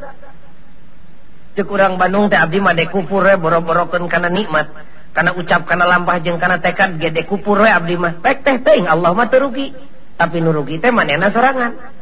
Teu 1.55 1.65
kurang 1.65 1.95
Bandung 1.95 2.27
teh 2.27 2.37
abdi 2.37 2.59
mah 2.59 2.75
de 2.75 2.91
kufur 2.91 3.23
we 3.23 3.35
boro-borokeun 3.39 4.05
kana 4.11 4.27
nikmat. 4.27 4.69
Kana 5.11 5.35
ucap 5.35 5.67
kana 5.67 5.83
lampah 5.83 6.23
jeung 6.23 6.39
kana 6.39 6.59
tekad 6.59 6.99
gede 6.99 7.23
kufur 7.25 7.63
we 7.63 7.71
abdi 7.71 7.95
mah. 7.95 8.19
Pek 8.19 8.43
teh 8.43 8.59
teuing 8.59 8.85
Allah 8.85 9.15
mah 9.15 9.31
terugi 9.31 9.71
tapi 10.19 10.37
nu 10.43 10.53
rugi 10.53 10.77
teh 10.77 10.91
manena 10.91 11.31
sorangan? 11.31 12.01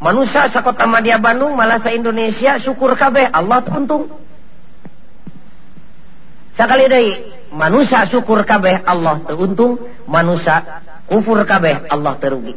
Manusia 0.00 0.48
sakotama 0.48 1.04
dia 1.04 1.20
Bandung 1.20 1.52
malah 1.52 1.76
sa 1.84 1.92
Indonesia 1.92 2.56
syukur 2.56 2.96
kabeh 2.96 3.28
Allah 3.28 3.60
untung 3.68 4.08
sakali 6.58 6.86
dari 6.90 7.10
manusia 7.54 8.06
syukur 8.10 8.42
kabeh 8.46 8.82
Allah 8.86 9.22
teruntung 9.26 9.78
manusia 10.06 10.82
kufur 11.06 11.42
kabeh 11.46 11.86
Allah 11.90 12.16
terugi 12.18 12.54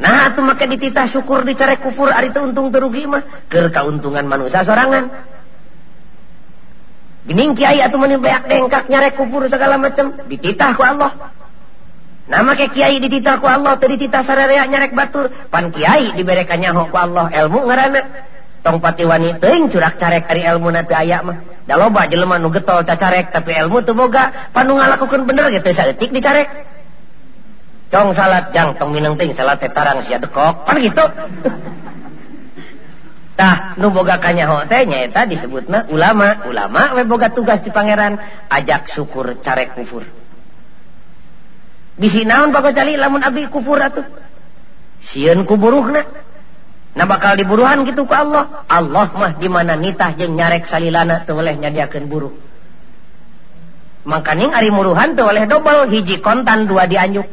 nah 0.00 0.32
itu 0.32 0.40
maka 0.42 0.64
dititah 0.66 1.12
syukur 1.14 1.46
dicarek 1.46 1.84
kufur 1.84 2.10
hari 2.10 2.34
itu 2.34 2.40
untung 2.42 2.72
terugi 2.74 3.06
mah 3.06 3.46
ke 3.46 3.70
keuntungan 3.70 4.26
manusia 4.26 4.66
sorangan 4.66 5.32
Gening 7.22 7.54
kiai 7.54 7.78
atau 7.78 8.02
meni 8.02 8.18
beak 8.18 8.50
dengkak 8.50 8.90
nyarek 8.90 9.14
kufur 9.14 9.46
segala 9.46 9.78
macam 9.78 10.10
dititah 10.26 10.74
ku 10.74 10.82
Allah. 10.82 11.30
Nama 12.26 12.50
ke 12.58 12.66
kiai 12.74 12.98
dititah 12.98 13.38
ku 13.38 13.46
Allah, 13.46 13.78
teu 13.78 13.86
dititah 13.86 14.26
sararea 14.26 14.66
nyarek 14.66 14.90
batur, 14.90 15.30
pan 15.46 15.70
kiai 15.70 16.18
diberekannya 16.18 16.74
ku 16.90 16.96
Allah 16.98 17.30
ilmu 17.30 17.62
ngaranna. 17.62 18.02
tongpati 18.62 19.02
wanita 19.02 19.50
curak 19.68 19.98
carek 19.98 20.30
ari 20.30 20.46
ilmu 20.46 20.70
nanti 20.70 20.94
aya 20.94 21.22
mah. 21.22 21.66
Da 21.66 21.74
loba 21.74 22.06
jelema 22.06 22.38
nu 22.38 22.50
getol 22.54 22.86
cacarek 22.86 23.34
tapi 23.34 23.54
ilmu 23.58 23.82
teu 23.82 23.94
boga 23.94 24.50
panu 24.54 24.78
ngalakukan 24.78 25.26
bener 25.26 25.50
gitu 25.50 25.70
saeutik 25.74 26.10
dicarek 26.14 26.48
cong 27.92 28.14
salat 28.16 28.54
jang 28.54 28.78
tong 28.78 28.94
minang 28.94 29.18
ting 29.18 29.34
salat 29.34 29.58
tetarang 29.58 30.06
sia 30.06 30.22
dekok 30.22 30.64
pan 30.64 30.76
gitu. 30.78 31.04
Tah 33.38 33.74
nu 33.80 33.90
boga 33.90 34.22
kanyaho 34.22 34.62
teh 34.70 34.86
nyaeta 34.86 35.26
disebutna 35.26 35.90
ulama. 35.90 36.46
Ulama 36.46 36.94
we 36.94 37.02
boga 37.02 37.34
tugas 37.34 37.64
di 37.66 37.74
pangeran 37.74 38.14
ajak 38.46 38.92
syukur 38.94 39.42
carek 39.42 39.74
kufur. 39.74 40.06
Bisi 41.98 42.24
naon 42.24 42.54
cali 42.54 42.96
lamun 42.96 43.24
abdi 43.24 43.50
kufur 43.50 43.82
atuh? 43.82 44.06
Sieun 45.12 45.42
kuburuhna. 45.48 46.30
Nah 46.92 47.08
bakal 47.08 47.40
diburuhan 47.40 47.88
gitu 47.88 48.04
ke 48.04 48.12
Allah. 48.12 48.68
Allah 48.68 49.08
mah 49.16 49.32
dimana 49.40 49.80
nitah 49.80 50.12
jeung 50.20 50.36
nyarek 50.36 50.68
salilana 50.68 51.24
teu 51.24 51.40
oleh 51.40 51.56
nyadiakeun 51.56 52.04
buruh 52.04 52.34
Mangkaning 54.02 54.52
Ari 54.52 54.68
muruhan 54.68 55.16
teu 55.16 55.24
oleh 55.24 55.48
dobel 55.48 55.88
hiji 55.88 56.20
kontan 56.20 56.68
dua 56.68 56.84
dianyuk 56.90 57.24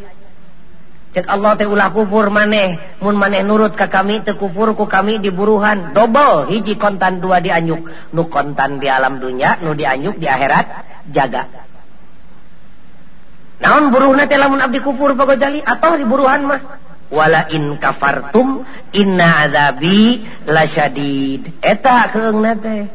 cek 1.10 1.26
Allah 1.26 1.58
teh 1.58 1.66
ulah 1.66 1.90
kufur 1.90 2.30
maneh 2.30 3.02
mun 3.02 3.18
maneh 3.18 3.42
nurut 3.42 3.74
ka 3.74 3.90
kami 3.90 4.22
teu 4.22 4.38
kufur 4.38 4.78
ku 4.78 4.86
kami 4.86 5.20
diburuhan. 5.20 5.92
Dobel 5.92 6.48
hiji 6.54 6.78
kontan 6.78 7.20
dua 7.20 7.42
dianyuk 7.42 8.14
nu 8.16 8.30
kontan 8.30 8.78
di 8.78 8.88
alam 8.88 9.20
dunia 9.20 9.60
nu 9.60 9.76
dianyuk 9.76 10.22
di 10.22 10.30
akhirat 10.30 10.66
jaga. 11.12 11.68
Naon 13.60 13.92
buruhna 13.92 14.24
teh 14.30 14.40
lamun 14.40 14.64
abdi 14.64 14.80
kufur 14.80 15.18
bagojali 15.20 15.60
atau 15.66 16.00
diburuhan 16.00 16.48
mah? 16.48 16.62
wala 17.10 17.50
in 17.50 17.78
kafartum 17.82 18.66
inna 18.94 19.50
azabi 19.50 20.22
lasyadid 20.46 21.62
eta 21.62 22.14
keungna 22.14 22.54
teh? 22.58 22.86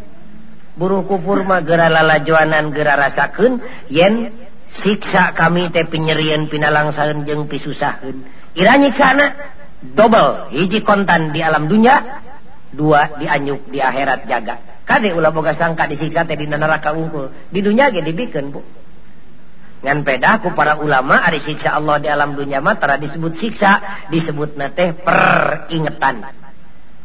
Buruh 0.74 1.06
kufur 1.06 1.46
mah 1.46 1.62
geura 1.62 1.86
lalajoanan 1.86 2.74
geura 2.74 2.98
rasakeun 2.98 3.62
yen 3.90 4.34
siksa 4.74 5.34
kami 5.38 5.70
teh 5.70 5.86
penyerian 5.86 6.50
pinalangsaeun 6.50 7.22
jeung 7.26 7.46
pisusaheun. 7.46 8.26
Ira 8.58 8.74
nyiksana? 8.78 9.26
Double 9.84 10.48
hiji 10.50 10.80
kontan 10.80 11.30
di 11.30 11.44
alam 11.44 11.68
dunya 11.68 12.24
dua 12.72 13.20
dianyuk 13.20 13.70
di 13.70 13.78
akhirat 13.78 14.26
jaga. 14.26 14.82
Kade 14.84 15.12
ulah 15.14 15.30
boga 15.30 15.54
sangka 15.54 15.86
disiksa 15.86 16.26
teh 16.26 16.34
di 16.34 16.50
neraka 16.50 16.90
unggul. 16.90 17.30
Di 17.52 17.60
dunya 17.62 17.90
ge 17.94 18.02
dibikeun 18.02 18.50
bu. 18.50 18.60
ngan 19.84 20.00
pedaku 20.00 20.56
para 20.56 20.80
ulama 20.80 21.20
Ari 21.20 21.44
siksa 21.44 21.76
Allah 21.76 22.00
di 22.00 22.08
alam 22.08 22.32
dunia 22.32 22.64
matara 22.64 22.96
disebut 22.96 23.36
siksa 23.36 24.08
disebut 24.08 24.56
teh 24.72 24.96
peringetan. 24.96 26.24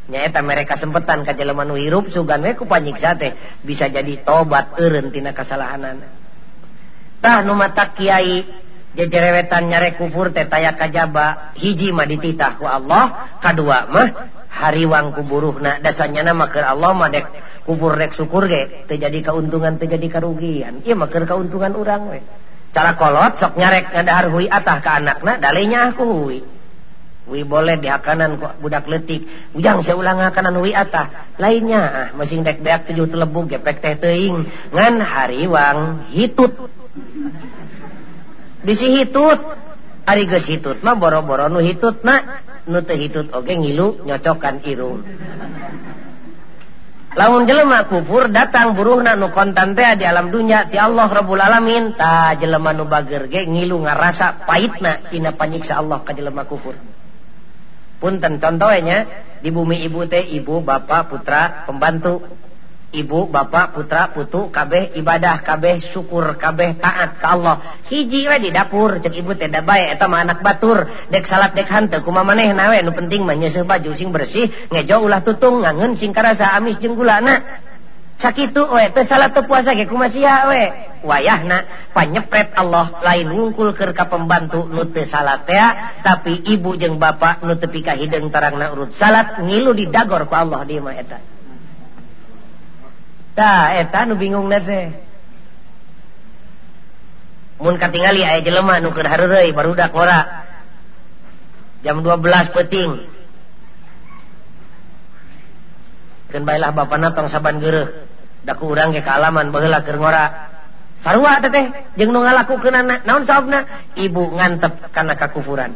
Nyaeta 0.09 0.41
mereka 0.41 0.79
sempetan 0.79 1.21
ka 1.27 1.35
jelema 1.35 1.67
nu 1.67 1.75
hirup 1.75 2.09
sugan 2.09 2.41
we 2.41 2.55
ku 2.55 2.65
panyiksa 2.65 3.19
teh 3.19 3.61
bisa 3.61 3.91
jadi 3.91 4.23
tobat 4.23 4.79
eureun 4.79 5.11
tina 5.11 5.35
kasalahanan. 5.35 6.01
Tah 7.19 7.43
nu 7.43 7.53
mata 7.53 7.91
kiai 7.91 8.47
jejerewetan 8.95 9.69
nyare 9.69 9.99
kufur 9.99 10.31
teh 10.33 10.47
taya 10.49 10.73
kajaba 10.73 11.53
hiji 11.59 11.93
mah 11.93 12.07
dititah 12.09 12.57
ku 12.57 12.65
Allah 12.65 13.37
kadua 13.43 13.85
mah 13.91 14.07
hariwang 14.49 15.13
kuburuhna 15.13 15.77
dasanya 15.83 16.33
nama 16.33 16.49
keur 16.49 16.65
Allah 16.65 16.89
mah 16.95 17.11
dek 17.13 17.27
kubur 17.69 17.93
rek 17.93 18.17
syukur 18.17 18.49
ge 18.49 18.89
terjadi 18.89 19.29
keuntungan 19.29 19.77
terjadi 19.77 20.09
kerugian 20.09 20.81
iya 20.81 20.97
mah 20.97 21.05
keur 21.05 21.29
keuntungan 21.29 21.77
urang 21.77 22.09
we. 22.09 22.23
cara 22.69 22.93
kolot 22.95 23.41
sok 23.41 23.57
nyarek 23.57 23.93
ngadahar 23.93 24.27
hui 24.29 24.45
atah 24.45 24.77
ke 24.81 24.89
anakna 24.89 25.41
dalenya 25.41 25.93
aku 25.93 26.05
hui. 26.05 26.39
Hui 27.29 27.45
boleh 27.45 27.77
dihakanan 27.77 28.41
kok 28.41 28.57
budak 28.57 28.89
letik 28.89 29.53
ujang 29.53 29.85
saya 29.85 29.97
ulang 29.97 30.17
hakanan 30.17 30.57
hui 30.57 30.73
atah. 30.73 31.33
Lainnya 31.37 31.81
ah 31.81 32.07
masing 32.17 32.41
dek 32.41 32.65
dek 32.65 32.89
tujuh 32.89 33.09
telebuk 33.09 33.49
gepek 33.49 33.81
teh 33.81 33.95
teing 34.01 34.45
ngan 34.73 34.95
hariwang 35.01 36.09
hitut. 36.13 36.53
Bisi 38.65 38.87
hitut 39.01 39.39
ari 40.09 40.25
geus 40.25 40.45
hitut 40.49 40.81
mah 40.81 40.97
boro-boro 40.97 41.49
nu 41.53 41.61
hitut 41.61 42.01
na. 42.01 42.45
Nu 42.69 42.81
teu 42.85 42.97
hitut 42.97 43.29
oge 43.33 43.53
ngilu 43.57 44.05
nyocokan 44.05 44.61
irung. 44.65 45.01
Lamun 47.17 47.49
jelema 47.49 47.89
kufur 47.89 48.29
datang 48.29 48.77
buruhna 48.77 49.17
nu 49.17 49.33
kontan 49.33 49.73
teh 49.73 49.97
di 49.97 50.05
alam 50.05 50.29
dunia 50.29 50.69
ti 50.69 50.77
Allah 50.77 51.09
Rabbul 51.09 51.41
Alamin 51.41 51.97
ta 51.97 52.37
jelema 52.37 52.69
nu 52.73 52.85
bager 52.85 53.25
ge 53.29 53.49
ngilu 53.49 53.81
ngarasa 53.81 54.45
pahitna 54.45 55.09
tina 55.09 55.33
panyiksa 55.33 55.77
Allah 55.77 56.05
ka 56.05 56.13
jelema 56.13 56.45
kufur. 56.45 56.77
Punten 57.99 58.39
contohnya 58.39 58.97
di 59.41 59.49
bumi 59.51 59.83
ibu 59.83 60.05
teh 60.05 60.21
ibu 60.21 60.61
bapak 60.61 61.11
putra 61.11 61.65
pembantu 61.67 62.21
ibu 62.89 63.29
bapak 63.29 63.77
putra 63.77 64.09
putu 64.09 64.49
kabeh 64.49 64.97
ibadah 64.97 65.45
kabeh 65.45 65.93
syukur 65.93 66.37
kabeh 66.41 66.81
taat 66.81 67.21
ke 67.21 67.25
Allah. 67.25 67.55
Hiji 67.85 68.25
we 68.25 68.37
di 68.41 68.49
dapur 68.49 68.97
cek 68.97 69.13
ibu 69.13 69.37
teh 69.37 69.49
da 69.49 69.61
bae 69.61 69.93
eta 69.93 70.09
mah 70.09 70.25
anak 70.25 70.41
batur. 70.41 71.09
Dek 71.13 71.29
salat 71.29 71.53
dek 71.53 71.69
hante 71.69 72.01
kuma 72.01 72.25
maneh 72.25 72.49
nawe? 72.49 72.77
Nu 72.81 72.91
penting 72.97 73.21
mah 73.25 73.37
nyeueuh 73.37 73.65
baju 73.65 73.91
sing 73.93 74.09
bersih 74.09 74.49
ngejo 74.73 75.05
ulah 75.05 75.21
tutung 75.21 75.61
ngangeun 75.61 76.01
sing 76.01 76.11
karasa 76.13 76.57
amis 76.57 76.81
jeung 76.81 76.97
gulana. 76.97 77.61
Sakitu 78.19 78.67
we 78.73 78.83
teh 78.91 79.05
salat 79.07 79.31
teu 79.31 79.45
puasa 79.45 79.77
ge 79.77 79.85
kumaha 79.85 80.11
sia 80.11 80.49
we? 80.49 80.63
Wayahna 80.99 81.89
panyepret 81.95 82.51
Allah 82.57 82.99
lain 82.99 83.31
ngungkul 83.31 83.71
keur 83.77 83.95
ka 83.95 84.11
pembantu 84.11 84.67
nu 84.67 84.89
teu 84.91 85.07
salat 85.07 85.47
tea 85.47 86.01
tapi 86.03 86.43
ibu 86.43 86.75
jeung 86.75 86.99
bapak 86.99 87.45
nu 87.45 87.55
teu 87.55 87.71
pika 87.71 87.95
hideung 87.95 88.33
tarangna 88.33 88.73
urut 88.75 88.97
salat 88.99 89.39
ngilu 89.39 89.71
didagor 89.77 90.27
ku 90.27 90.35
Allah 90.35 90.65
dieu 90.67 90.83
mah 90.83 90.97
eta. 90.97 91.38
eta 93.83 94.05
nu 94.05 94.15
bingung 94.19 94.47
katingali 97.79 98.23
aya 98.23 98.39
jelema 98.39 98.79
nu 98.79 98.91
keur 98.95 99.07
hareureuy 99.07 99.51
barudak 99.51 99.91
ora. 99.95 100.47
Jam 101.79 102.03
12 102.03 102.55
peting 102.55 102.91
kenbailah 106.31 106.75
bapana 106.75 107.15
tong 107.15 107.31
saban 107.31 107.59
geureuh. 107.63 108.07
Da 108.43 108.55
ku 108.55 108.71
urang 108.71 108.95
ge 108.95 109.03
kaalaman 109.03 109.51
baheula 109.51 109.83
keur 109.83 109.99
ngora. 109.99 110.25
Sarua 111.03 111.39
teh 111.39 111.95
jeung 111.95 112.11
nu 112.11 112.23
ngalakukeunana 112.23 113.07
naon 113.07 113.23
saobna 113.23 113.91
ibu 113.95 114.35
ngantep 114.35 114.91
kana 114.91 115.15
kakufuran. 115.15 115.71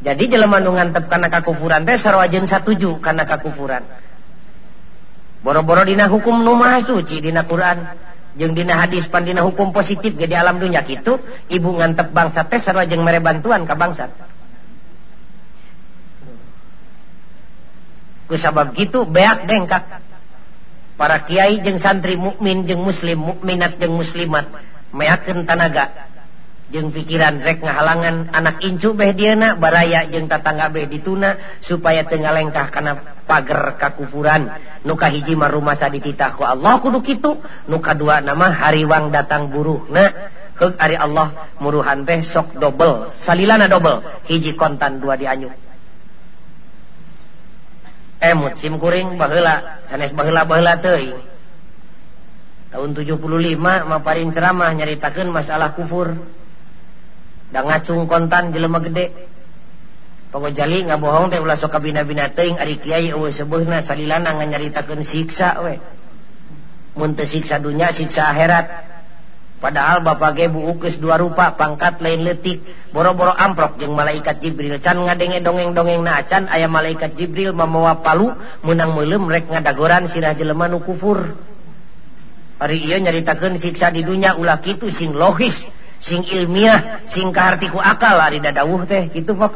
Jadi 0.00 0.28
jelema 0.28 0.60
nu 0.60 0.76
ngantep 0.76 1.08
kana 1.08 1.28
kakufuran 1.28 1.84
teh 1.84 2.00
sarua 2.00 2.28
jeung 2.28 2.48
satuju 2.48 3.00
kana 3.04 3.28
kakufuran. 3.28 3.84
boro-boro 5.46 5.86
dina 5.86 6.10
hukum 6.10 6.42
lumah 6.42 6.82
suci 6.82 7.22
dina 7.22 7.46
Quran. 7.46 7.78
Jeung 8.36 8.52
dina 8.52 8.82
hadis 8.82 9.06
Pandina 9.08 9.46
hukum 9.46 9.70
positif 9.72 10.12
jadi 10.18 10.42
alam 10.42 10.58
dunya 10.58 10.82
kitu 10.84 11.16
ibu 11.48 11.70
ngantep 11.78 12.12
bangsa 12.12 12.44
teh 12.50 12.60
sarua 12.60 12.84
jeung 12.84 13.06
mere 13.06 13.22
bantuan 13.22 13.62
ka 13.62 13.78
bangsa. 13.78 14.10
Ku 18.26 18.34
sabab 18.42 18.74
gitu 18.74 19.06
beak 19.06 19.46
dengkak 19.46 20.02
para 20.98 21.22
kiai 21.24 21.62
jeung 21.62 21.78
santri 21.78 22.18
mukmin 22.18 22.66
jeung 22.66 22.82
muslim 22.82 23.22
mukminat 23.22 23.78
jeung 23.78 23.94
muslimat 23.94 24.50
meakeun 24.90 25.46
tanaga. 25.46 26.10
jeung 26.66 26.90
pikiran 26.90 27.38
rek 27.46 27.62
ngahalangan 27.62 28.34
anak 28.34 28.58
incu 28.58 28.90
behdiana 28.98 29.54
baraya 29.54 30.10
jeung 30.10 30.26
tatangga 30.26 30.66
beh 30.74 30.90
dituna 30.90 31.60
supaya 31.62 32.02
tengah 32.06 32.34
lengkah 32.34 32.68
kana 32.74 33.22
pager 33.26 33.78
kakufuran. 33.78 34.50
Nuka 34.82 35.06
hiji 35.10 35.38
marumah 35.38 35.78
tadi 35.78 36.02
ditahku 36.02 36.42
Allah 36.42 36.82
kudu 36.82 37.02
kitu. 37.06 37.38
Nuka 37.70 37.94
dua 37.94 38.18
nama 38.18 38.50
hariwang 38.50 39.14
datang 39.14 39.50
buruh 39.50 39.86
na. 39.90 40.34
Heg 40.56 40.72
ari 40.80 40.96
Allah 40.96 41.52
muruhan 41.60 42.02
teh 42.02 42.24
sok 42.32 42.58
dobel 42.58 43.14
salilana 43.22 43.70
dobel. 43.70 44.02
Hiji 44.26 44.58
kontan 44.58 44.98
dua 44.98 45.14
dianyuk 45.14 45.66
emut 48.16 48.56
eh, 48.56 48.60
sim 48.64 48.80
kuring 48.80 49.20
baheula 49.20 49.84
sanes 49.92 50.12
baheula 50.16 50.48
baheula 50.48 50.80
teuing 50.80 51.20
tahun 52.72 52.90
75 52.96 53.60
maparin 53.86 54.32
ceramah 54.34 54.68
nyaritakeun 54.74 55.30
masalah 55.30 55.72
kufur. 55.72 56.12
da 57.52 57.62
ngacung 57.62 58.06
kontan 58.10 58.50
jelema 58.50 58.82
gede. 58.82 59.12
Pokok 60.34 60.52
jali 60.52 60.82
nggak 60.82 60.98
bohong 60.98 61.30
teh 61.30 61.38
ulah 61.38 61.56
soka 61.56 61.78
bina 61.78 62.02
bina 62.02 62.34
teing 62.34 62.58
ari 62.58 62.82
kiai 62.82 63.14
eueuh 63.14 63.30
seubeurna 63.30 63.86
salilana 63.86 64.34
nganyaritakeun 64.34 65.06
siksa 65.06 65.62
we. 65.62 65.78
Mun 66.98 67.14
teu 67.14 67.28
siksa 67.30 67.62
dunya 67.62 67.94
siksa 67.94 68.34
akhirat. 68.34 68.66
Padahal 69.56 70.04
bapak 70.04 70.36
ge 70.36 70.52
buukes 70.52 71.00
dua 71.00 71.16
rupa 71.16 71.56
pangkat 71.56 72.04
lain 72.04 72.28
letik 72.28 72.60
boro-boro 72.92 73.32
amprok 73.32 73.80
jeung 73.80 73.96
malaikat 73.96 74.44
jibril. 74.44 74.76
Can 74.84 75.00
ngadenge 75.00 75.40
dongeng-dongeng 75.40 76.04
na 76.04 76.20
can 76.28 76.44
aya 76.52 76.68
malaikat 76.68 77.16
jibril 77.16 77.56
mamawa 77.56 78.04
palu 78.04 78.28
menang 78.60 78.92
meuleum 78.92 79.24
rek 79.24 79.48
ngadagoran 79.48 80.12
sirah 80.12 80.36
jelema 80.36 80.68
nu 80.68 80.84
kufur. 80.84 81.40
Ari 82.60 82.84
ieu 82.84 83.00
nyaritakeun 83.00 83.56
siksa 83.62 83.88
di 83.88 84.04
dunya 84.04 84.36
ulah 84.36 84.60
kitu 84.60 84.92
sing 84.92 85.16
logis. 85.16 85.56
sing 86.04 86.22
ilmiah 86.24 87.08
singkartiku 87.14 87.80
akal 87.80 88.20
ari 88.20 88.40
dadawuh 88.42 88.84
teh 88.84 89.08
gitu 89.12 89.32
ceuk 89.32 89.54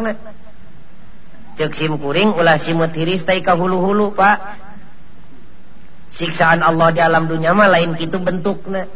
cek 1.58 1.72
simkuring 1.76 2.32
ulah 2.32 2.56
simutiris 2.56 3.26
tai 3.28 3.44
ka 3.44 3.52
hulu-hulu 3.52 4.16
pak. 4.16 4.38
Siksaan 6.10 6.64
Allah 6.64 6.90
di 6.90 6.98
alam 6.98 7.30
dunia 7.30 7.54
mah 7.54 7.70
lain 7.70 7.94
gitu 7.94 8.18
bentukna 8.18 8.88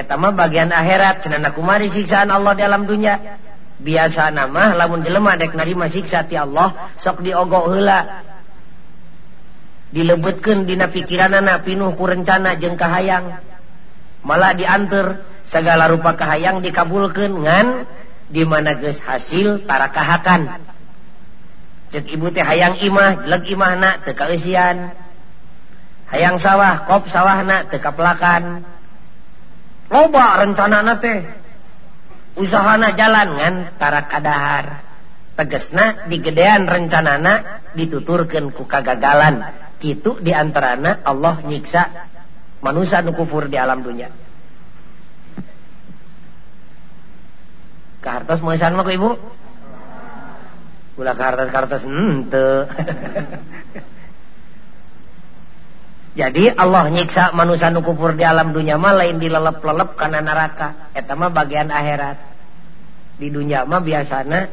eta 0.00 0.14
mah 0.16 0.32
bagian 0.32 0.70
akhirat 0.70 1.26
cenah 1.26 1.52
kumari 1.52 1.92
siksaan 1.92 2.30
Allah 2.30 2.52
di 2.56 2.62
alam 2.64 2.88
dunia. 2.88 3.38
Biasa 3.80 4.28
nama 4.28 4.76
lamun 4.76 5.00
jelema 5.00 5.40
dek 5.40 5.56
narima 5.56 5.88
siksa 5.88 6.28
ti 6.28 6.36
Allah 6.36 6.92
sok 7.00 7.24
diogok 7.24 7.72
heula. 7.72 8.28
Dilebetkeun 9.90 10.68
dina 10.68 10.92
pikiranana 10.92 11.64
pinuh 11.64 11.96
ku 11.96 12.04
rencana 12.04 12.60
jeung 12.60 12.76
kahayang. 12.76 13.40
Malah 14.24 14.52
dianter. 14.52 15.06
segala 15.50 15.90
rupa 15.90 16.14
kahayang 16.14 16.62
dikabulkan 16.62 17.30
ngan 17.42 17.68
di 18.30 18.46
mana 18.46 18.78
geus 18.78 18.98
hasil 19.02 19.66
para 19.66 19.90
kahakan. 19.90 20.62
Cek 21.90 22.06
ibu 22.06 22.30
teh 22.30 22.46
hayang 22.46 22.78
imah 22.78 23.26
leg 23.26 23.42
imah 23.50 23.72
na 23.74 23.90
teka 24.06 24.30
isian 24.30 24.94
hayang 26.14 26.38
sawah 26.38 26.86
kop 26.86 27.10
sawah 27.10 27.42
na 27.42 27.66
teka 27.66 27.90
pelakan 27.90 28.62
loba 29.90 30.46
rencana 30.46 30.86
na 30.86 30.94
teh. 31.02 31.20
Usahana 32.38 32.94
jalan 32.94 33.28
ngan 33.34 33.54
tara 33.74 34.06
kadahar. 34.06 34.66
Tegesna 35.34 36.06
digedean 36.06 36.70
rencanana 36.70 37.66
dituturkan 37.74 38.54
ku 38.54 38.70
kagagalan. 38.70 39.66
Gitu 39.82 40.22
diantarana 40.22 41.02
Allah 41.02 41.42
nyiksa 41.42 42.06
manusia 42.62 43.02
nukufur 43.02 43.50
di 43.50 43.58
alam 43.58 43.82
dunia 43.82 44.29
Kartos 48.00 48.40
mengesan 48.40 48.76
mah 48.76 48.88
ibu? 48.88 49.16
Ulah 51.00 51.16
kartas-kartas 51.16 51.84
ente. 51.84 52.48
Jadi 56.20 56.50
Allah 56.52 56.90
nyiksa 56.90 57.30
manusia 57.32 57.70
nu 57.70 57.86
kufur 57.86 58.18
di 58.18 58.26
alam 58.26 58.50
dunia 58.50 58.74
mah 58.74 58.98
lain 58.98 59.22
dilelep-lelep 59.22 59.94
karena 59.94 60.20
neraka. 60.20 60.90
Eta 60.92 61.14
mah 61.14 61.30
bagian 61.30 61.70
akhirat. 61.70 62.18
Di 63.20 63.30
dunia 63.30 63.62
mah 63.68 63.80
biasana 63.84 64.48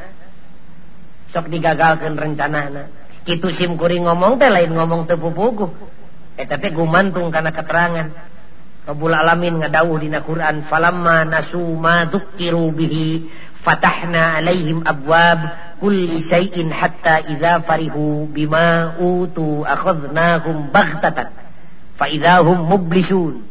sok 1.32 1.52
digagalkan 1.52 2.16
rencana 2.16 2.88
kitu 3.28 3.52
sim 3.52 3.76
kuring 3.76 4.08
ngomong 4.08 4.40
teh 4.40 4.48
lain 4.48 4.72
ngomong 4.72 5.04
tepu 5.04 5.36
puguh 5.36 5.72
eta 6.40 6.56
teh 6.56 6.72
gumantung 6.72 7.28
karena 7.28 7.52
keterangan 7.52 8.08
Rabbul 8.88 9.12
alamin 9.12 9.60
ngadawuh 9.60 10.00
dina 10.00 10.24
Quran 10.24 10.64
falamma 10.72 11.28
nasu 11.28 11.60
ma 11.76 12.08
dzukiru 12.08 12.72
bihi 12.72 13.28
fatahna 13.60 14.40
alaihim 14.40 14.80
abwab 14.88 15.44
kulli 15.84 16.24
syai'in 16.32 16.72
hatta 16.72 17.20
idza 17.28 17.68
farihu 17.68 18.32
bima 18.32 18.96
utu 18.96 19.68
akhadnahum 19.68 20.72
baghtatan 20.72 21.36
fa 22.00 22.08
idzahum 22.08 22.64
mublisun. 22.64 23.44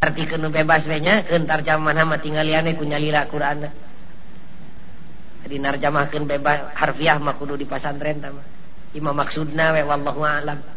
Arti 0.00 0.24
kenu 0.24 0.48
bebas 0.48 0.88
we 0.88 1.04
nya 1.04 1.28
keun 1.28 1.44
tarjamah 1.44 1.92
mah 1.92 2.16
tinggaliane 2.24 2.80
ku 2.80 2.88
nyalila 2.88 3.28
Quran. 3.28 3.68
Jadi 5.44 5.56
narjamahkeun 5.60 6.24
bebas 6.24 6.72
harfiah 6.72 7.20
mah 7.20 7.36
kudu 7.36 7.60
di 7.60 7.68
pasantren 7.68 8.24
tah 8.24 8.32
imam 8.96 9.12
maksudna 9.12 9.76
we 9.76 9.84
wallahu 9.84 10.24
alam. 10.24 10.73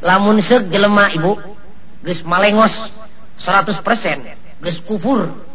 Lamun 0.00 0.40
seug 0.40 0.72
jelema 0.72 1.12
ibu 1.12 1.36
geus 2.04 2.20
malengos 2.24 2.72
100% 3.44 4.64
geus 4.64 4.78
kufur. 4.88 5.48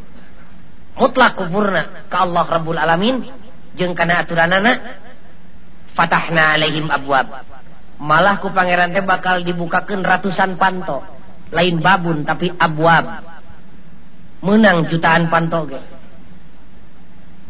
Mutlak 0.96 1.36
kufurna 1.36 2.08
ka 2.08 2.24
Allah 2.24 2.46
Rabbul 2.48 2.80
Alamin. 2.80 3.26
Jeung 3.76 3.92
kana 3.92 4.24
aturanana 4.24 5.04
fatahna 5.92 6.56
alaihim 6.56 6.88
abwab 6.88 7.44
malah 8.00 8.40
ku 8.40 8.48
pangeran 8.56 8.96
teh 8.96 9.04
bakal 9.04 9.44
dibukakeun 9.44 10.00
ratusan 10.00 10.56
panto. 10.56 11.04
Lain 11.52 11.84
babun 11.84 12.24
tapi 12.24 12.50
abwab 12.56 13.22
menang 14.40 14.88
jutaan 14.88 15.28
panto 15.28 15.68
ge. 15.68 15.82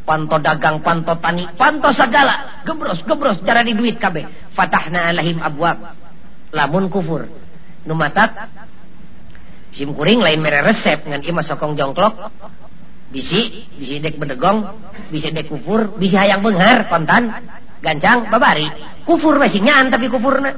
Panto 0.06 0.38
dagang 0.42 0.82
panto 0.82 1.14
tani 1.22 1.46
panto 1.54 1.94
segala. 1.94 2.66
Gebros 2.66 3.06
gebros 3.06 3.38
cara 3.46 3.62
di 3.62 3.78
duit 3.78 4.02
kabe 4.02 4.26
fatahna 4.58 5.14
alaihim 5.14 5.38
abwab 5.46 6.05
lamun 6.56 6.88
kufur. 6.88 7.28
Numatat 7.84 8.32
simkuring 9.76 10.24
lain 10.24 10.40
mere 10.40 10.64
resep 10.64 11.04
ngan 11.04 11.20
ima 11.22 11.44
sokong 11.44 11.76
jongklok. 11.76 12.32
Bisi 13.12 13.68
bisi 13.76 14.00
dek 14.00 14.16
bedegong 14.16 14.66
bisi 15.12 15.30
dek 15.36 15.52
kufur 15.52 16.00
bisi 16.00 16.16
hayang 16.16 16.40
benghar 16.40 16.88
kontan 16.88 17.30
gancang 17.84 18.32
babari. 18.32 18.72
Kufur 19.04 19.36
masihnya 19.36 19.84
tapi 19.92 20.08
kufurna. 20.08 20.56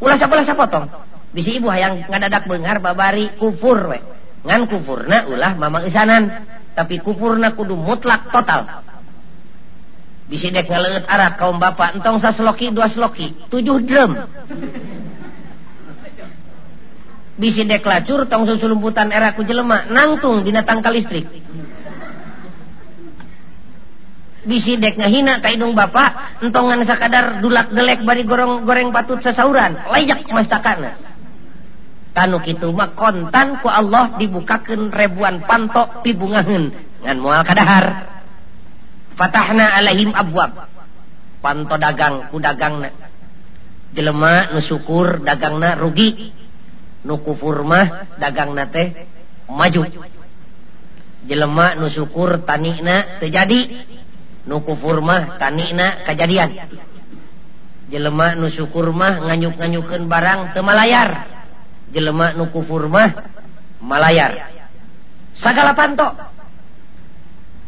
Ulah 0.00 0.16
sapolah 0.16 0.48
sapotong 0.48 0.88
bisi 1.36 1.60
ibu 1.60 1.68
hayang 1.68 2.08
ngadadak 2.08 2.48
benghar 2.48 2.80
babari 2.80 3.36
kufur 3.36 3.92
we. 3.92 4.00
Ngan 4.48 4.64
kufurna 4.66 5.28
ulah 5.28 5.52
mamang 5.54 5.84
isanan. 5.86 6.48
Tapi 6.72 7.02
kufurna 7.02 7.58
kudu 7.58 7.74
mutlak 7.74 8.30
total. 8.30 8.86
Bisi 10.28 10.52
dek 10.52 10.68
ngaleut 10.68 11.04
arat 11.08 11.40
kaum 11.40 11.56
bapak. 11.56 11.98
Entong 11.98 12.20
sasloki 12.20 12.68
dua 12.70 12.86
sloki 12.86 13.32
tujuh 13.48 13.80
drum. 13.82 14.12
Bisi 17.40 17.64
dek 17.64 17.82
lacur 17.82 18.28
tong 18.28 18.44
susulumputan 18.44 19.08
era 19.08 19.32
ku 19.32 19.42
jelema 19.42 19.88
nangtung 19.88 20.44
dina 20.44 20.62
tangkal 20.62 20.92
listrik. 20.92 21.26
Bisi 24.44 24.76
dek 24.76 25.00
ngahina 25.00 25.40
ka 25.40 25.48
hidung 25.48 25.72
bapak. 25.72 26.40
Entongan 26.44 26.84
sakadar 26.84 27.40
dulak 27.40 27.72
gelek 27.72 28.04
bari 28.04 28.22
gorong 28.28 28.68
goreng 28.68 28.92
patut 28.92 29.18
sesauran. 29.24 29.88
Layak 29.90 30.28
mastakana. 30.30 30.94
Tanu 32.12 32.42
kitu 32.42 32.74
mah 32.74 32.98
kontan 32.98 33.62
ku 33.62 33.70
Allah 33.70 34.18
dibukakeun 34.18 34.90
ribuan 34.90 35.46
pantok 35.46 36.02
pibungaheun. 36.02 36.74
Ngan 37.06 37.18
moal 37.22 37.46
kadahar 37.46 38.17
fatahna 39.18 39.74
alaihim 39.74 40.14
abwab. 40.14 40.70
Panto 41.42 41.74
dagang 41.74 42.30
ku 42.30 42.38
dagangna. 42.38 42.94
Jelema 43.90 44.54
nu 44.54 44.62
syukur 44.62 45.26
dagangna 45.26 45.74
rugi. 45.74 46.30
Nu 47.02 47.18
kufur 47.22 47.66
mah 47.66 48.18
dagangna 48.18 48.70
teh 48.70 49.06
maju. 49.50 49.82
Jelema 51.26 51.74
nu 51.74 51.90
syukur 51.90 52.46
tanina 52.46 53.18
teu 53.18 53.30
jadi. 53.30 53.60
Nu 54.46 54.62
kufur 54.62 55.02
mah 55.02 55.38
tanina 55.42 56.06
kajadian. 56.06 56.54
Jelema 57.88 58.38
nu 58.38 58.50
syukur 58.50 58.94
mah 58.94 59.26
nganyuk-nganyukeun 59.26 60.06
barang 60.06 60.54
teu 60.54 60.62
malayar. 60.62 61.26
Jelema 61.94 62.34
nu 62.34 62.50
kufur 62.50 62.90
mah 62.90 63.14
malayar. 63.78 64.52
Sagala 65.38 65.72
panto. 65.78 66.18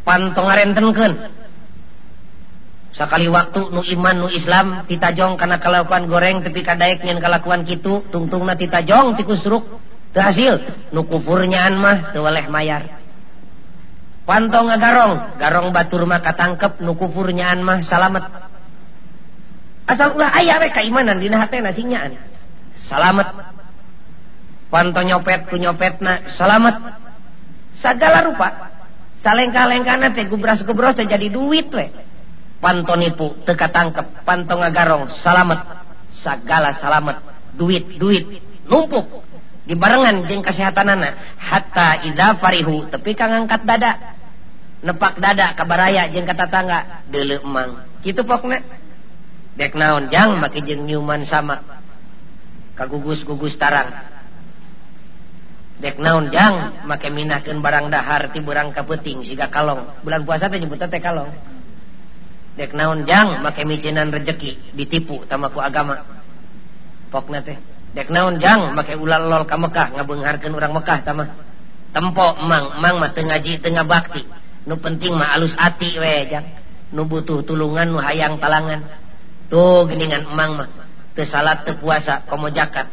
Panto 0.02 0.40
ngarentenkeun. 0.42 1.39
sakali 2.90 3.30
waktu 3.30 3.70
nu 3.70 3.80
iman 3.86 4.16
nu 4.18 4.28
Islam 4.28 4.82
titajong 4.90 5.38
karena 5.38 5.62
kelakuan 5.62 6.10
goreng 6.10 6.42
tapi 6.42 6.66
kadaeknyain 6.66 7.22
kelakuan 7.22 7.62
gitu 7.62 8.02
tungtung 8.10 8.42
na 8.46 8.58
titajong 8.58 9.14
tikusruk 9.14 9.62
hasil. 10.14 10.90
Nu 10.90 11.06
kupurnyaaan 11.06 11.74
mah 11.78 11.96
tewaleh 12.10 12.50
mayar. 12.50 12.98
Pantong 14.26 14.70
garong 14.74 15.38
garong 15.38 15.68
batur 15.70 16.02
maka 16.06 16.34
tangkep 16.34 16.82
nu 16.82 16.98
kupurnyaaan 16.98 17.60
mah 17.62 17.78
salamet. 17.86 18.26
Asal 19.86 20.14
ulah 20.14 20.30
aya 20.34 20.58
we 20.62 20.70
kaimanan 20.70 21.18
dina 21.18 21.38
hati 21.42 21.62
nasinyaan. 21.62 22.14
Salamet. 22.90 23.26
Panto 24.70 25.02
nyopet 25.02 25.50
ku 25.50 25.58
nyopet 25.58 25.98
na 25.98 26.30
salamet. 26.38 26.78
Segala 27.78 28.26
rupa. 28.26 28.70
Salengka-lengkana 29.20 30.16
teh 30.16 30.30
gubras-gubros 30.30 30.96
teh 30.96 31.06
jadi 31.06 31.28
duit 31.28 31.68
we. 31.74 32.09
pantonipu 32.60 33.40
teka 33.48 33.72
tangkep 33.72 34.22
panto 34.22 34.54
ngagarong 34.54 35.08
salamet. 35.24 35.60
Segala 36.20 36.76
salamet. 36.78 37.18
Duit 37.56 37.96
duit. 37.96 38.44
Numpuk. 38.68 39.24
Dibarengan 39.64 40.26
jeng 40.26 40.42
kesehatan 40.42 40.88
anak 40.88 41.36
hatta 41.36 42.02
Iza 42.08 42.36
Farihu 42.40 42.88
tapi 42.92 43.16
kang 43.16 43.32
ngangkat 43.32 43.62
dada. 43.64 43.92
Nepak 44.80 45.20
dada 45.20 45.52
kabaraya 45.52 46.08
jeng 46.08 46.24
kata 46.24 46.46
tangga 46.48 47.04
dele 47.08 47.40
emang. 47.40 47.84
Gitu 48.00 48.24
pokna 48.24 48.60
dek 49.56 49.76
naon 49.76 50.08
jang 50.08 50.40
maki 50.40 50.64
jeng 50.64 50.88
nyuman 50.88 51.24
sama. 51.28 51.60
Kagugus 52.76 53.22
gugus 53.28 53.54
tarang. 53.60 53.92
Dek 55.80 55.96
naon 56.00 56.32
jang 56.32 56.84
make 56.84 57.08
minahkan 57.08 57.56
barang 57.60 57.88
dahar 57.92 58.32
ti 58.32 58.40
burang 58.40 58.72
kapeting 58.72 59.24
siga 59.24 59.52
kalong. 59.52 60.00
Bulan 60.04 60.24
puasa 60.24 60.48
teh 60.48 60.56
nyebutna 60.56 60.88
teh 60.88 61.00
kalong. 61.00 61.30
dek 62.60 62.76
naon 62.76 63.08
jang 63.08 63.40
make 63.40 63.64
micinan 63.64 64.12
rezeki 64.12 64.76
ditipu 64.76 65.24
tamaku 65.24 65.64
agama. 65.64 66.04
Pokna 67.08 67.40
teh 67.40 67.56
dek 67.96 68.12
naon 68.12 68.36
jang 68.36 68.76
make 68.76 68.92
ulah 69.00 69.16
lol 69.16 69.48
ka 69.48 69.56
Mekah 69.56 69.96
ngabeungharkeun 69.96 70.52
urang 70.52 70.76
Mekah 70.76 71.00
tamah 71.00 71.28
tempo 71.96 72.36
emang 72.36 72.76
emang 72.76 73.00
mah 73.00 73.10
teu 73.16 73.24
ngaji 73.24 73.64
teu 73.64 73.72
ngabakti. 73.72 74.28
Nu 74.68 74.76
penting 74.76 75.16
mah 75.16 75.40
alus 75.40 75.56
ati 75.56 75.88
we 75.96 76.28
jang. 76.28 76.44
Nu 76.92 77.08
butuh 77.08 77.40
tulungan 77.48 77.88
nu 77.88 77.96
hayang 77.96 78.36
talangan. 78.36 78.84
Tuh 79.48 79.88
geningan 79.88 80.28
emang 80.28 80.60
mah 80.60 80.68
teu 81.16 81.24
salat 81.24 81.64
teu 81.64 81.80
puasa 81.80 82.28
komo 82.28 82.52
jakat 82.52 82.92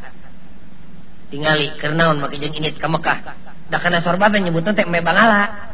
tingali 1.28 1.76
keur 1.76 1.92
naon 1.92 2.24
make 2.24 2.40
jeung 2.40 2.56
init 2.56 2.80
ka 2.80 2.88
Mekah. 2.88 3.20
Da 3.68 3.84
kana 3.84 4.00
sorban 4.00 4.32
teh 4.32 4.40
nyebutna 4.40 4.72
teh 4.72 4.88
me 4.88 5.04
bangala. 5.04 5.68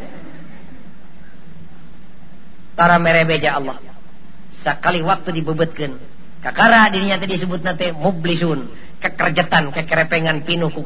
Tara 2.75 2.97
merebeja 2.97 3.61
Allah. 3.61 3.77
Sekali 4.65 5.05
waktu 5.05 5.37
dibebetkan. 5.37 6.01
Kakara 6.41 6.89
dirinya 6.89 7.21
tadi 7.21 7.37
disebut 7.37 7.61
nate 7.61 7.93
mublisun. 7.93 8.73
Kekerjetan 9.05 9.69
kekerepengan 9.73 10.49
pinuh 10.49 10.73
ku 10.73 10.81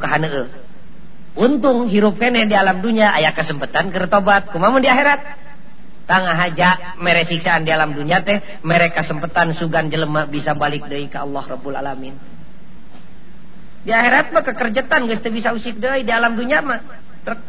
untung 1.34 1.90
hirup 1.90 2.18
kene 2.18 2.46
di 2.46 2.54
alam 2.54 2.78
dunia 2.78 3.14
ayah 3.18 3.34
kesempatan 3.34 3.90
kertobat 3.90 4.50
kumamun 4.54 4.82
di 4.82 4.90
akhirat. 4.90 5.42
Tangah 6.04 6.36
haja 6.36 7.00
mere 7.00 7.24
siksaan 7.24 7.64
di 7.64 7.72
alam 7.72 7.96
dunia 7.96 8.20
teh 8.20 8.60
mereka 8.60 9.00
kesempatan 9.00 9.56
sugan 9.56 9.88
jelema 9.88 10.28
bisa 10.28 10.52
balik 10.52 10.84
deui 10.84 11.08
ke 11.08 11.16
Allah 11.16 11.40
Rabbul 11.48 11.72
Alamin. 11.72 12.12
Di 13.84 13.92
akhirat 13.92 14.28
mah 14.36 14.44
kekerjetan 14.44 15.08
geus 15.08 15.24
bisa 15.24 15.56
usik 15.56 15.80
deui 15.80 16.04
di 16.04 16.12
alam 16.12 16.36
dunia 16.36 16.60
mah. 16.60 16.80
Truk 17.24 17.40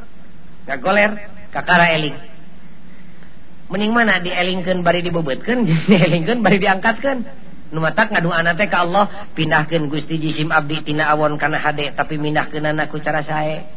ngagoler 0.71 1.11
kakara 1.51 1.91
eling. 1.99 2.15
Mending 3.65 3.91
mana 3.91 4.23
dielingkeun 4.23 4.87
bari 4.87 5.03
dibebetkeun 5.03 5.59
dielingkeun 5.91 6.39
bari 6.39 6.57
diangkatkeun 6.61 7.44
numatak 7.75 8.15
ngaduana 8.15 8.55
teh 8.55 8.71
ka 8.71 8.88
Allah 8.88 9.27
pindahkeun 9.35 9.91
Gusti 9.91 10.15
jisim 10.15 10.47
abdi 10.55 10.79
tina 10.88 11.11
awon 11.11 11.35
kana 11.35 11.59
hade 11.59 11.91
tapi 11.91 12.15
mindahkeunana 12.15 12.88
ku 12.88 13.03
cara 13.03 13.19
sae. 13.19 13.67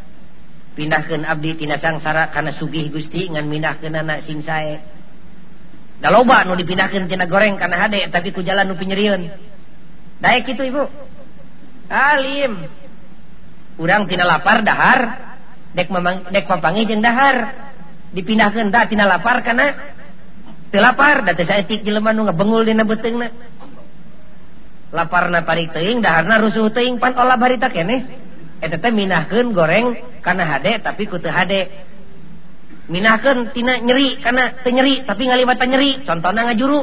Pindahkeun 0.79 1.27
abdi 1.27 1.59
tina 1.59 1.83
sangsara 1.83 2.31
kana 2.31 2.55
sugih 2.55 2.95
Gusti 2.95 3.27
ngan 3.27 3.51
mindahkeunana 3.51 4.23
sing 4.23 4.47
sae. 4.47 4.79
Da 5.99 6.15
loba 6.15 6.47
nu 6.47 6.55
dipindahkeun 6.55 7.11
tina 7.11 7.27
goreng 7.27 7.59
kana 7.59 7.75
hade 7.75 8.07
tapi 8.15 8.31
ku 8.31 8.47
jalan 8.47 8.71
nu 8.71 8.79
pinyerieun 8.79 9.27
daek 10.23 10.47
kitu 10.47 10.63
Ibu. 10.71 10.85
Alim. 11.91 12.55
Urang 13.83 14.07
tina 14.07 14.23
lapar 14.23 14.63
dahar. 14.63 15.01
Dek 15.75 15.91
mamang 15.91 16.31
dek 16.31 16.47
papangi 16.47 16.87
jeung 16.87 17.03
dahar. 17.03 17.51
Dipindahkeun 18.15 18.71
da 18.71 18.87
tina 18.87 19.11
lapar 19.11 19.43
kana 19.43 19.75
teu 20.71 20.79
lapar 20.79 21.27
da 21.27 21.35
teh 21.35 21.49
saeutik 21.49 21.83
jelema 21.83 22.15
nu 22.15 22.29
ngabengul 22.29 22.63
dina 22.63 22.85
beuteungna 22.87 23.58
laparna 24.93 25.45
tarik 25.45 25.73
teing 25.77 26.01
daharna 26.01 26.41
rusuh 26.41 26.73
teing 26.73 26.97
pan 26.97 27.13
olah 27.17 27.37
barita 27.37 27.69
keneh 27.69 28.29
eta 28.59 28.77
teh 28.81 28.91
minahkeun 28.91 29.55
goreng 29.55 30.19
kana 30.23 30.45
hade 30.45 30.83
tapi 30.83 31.07
kutu 31.07 31.31
hade. 31.31 31.87
Minahkeun 32.89 33.53
tina 33.53 33.79
nyeri 33.85 34.17
kana 34.25 34.65
teu 34.65 34.73
nyeri 34.73 35.05
tapi 35.05 35.29
ngalibatan 35.29 35.69
nyeri. 35.71 35.91
Contohna 36.09 36.49
ngajuru. 36.49 36.81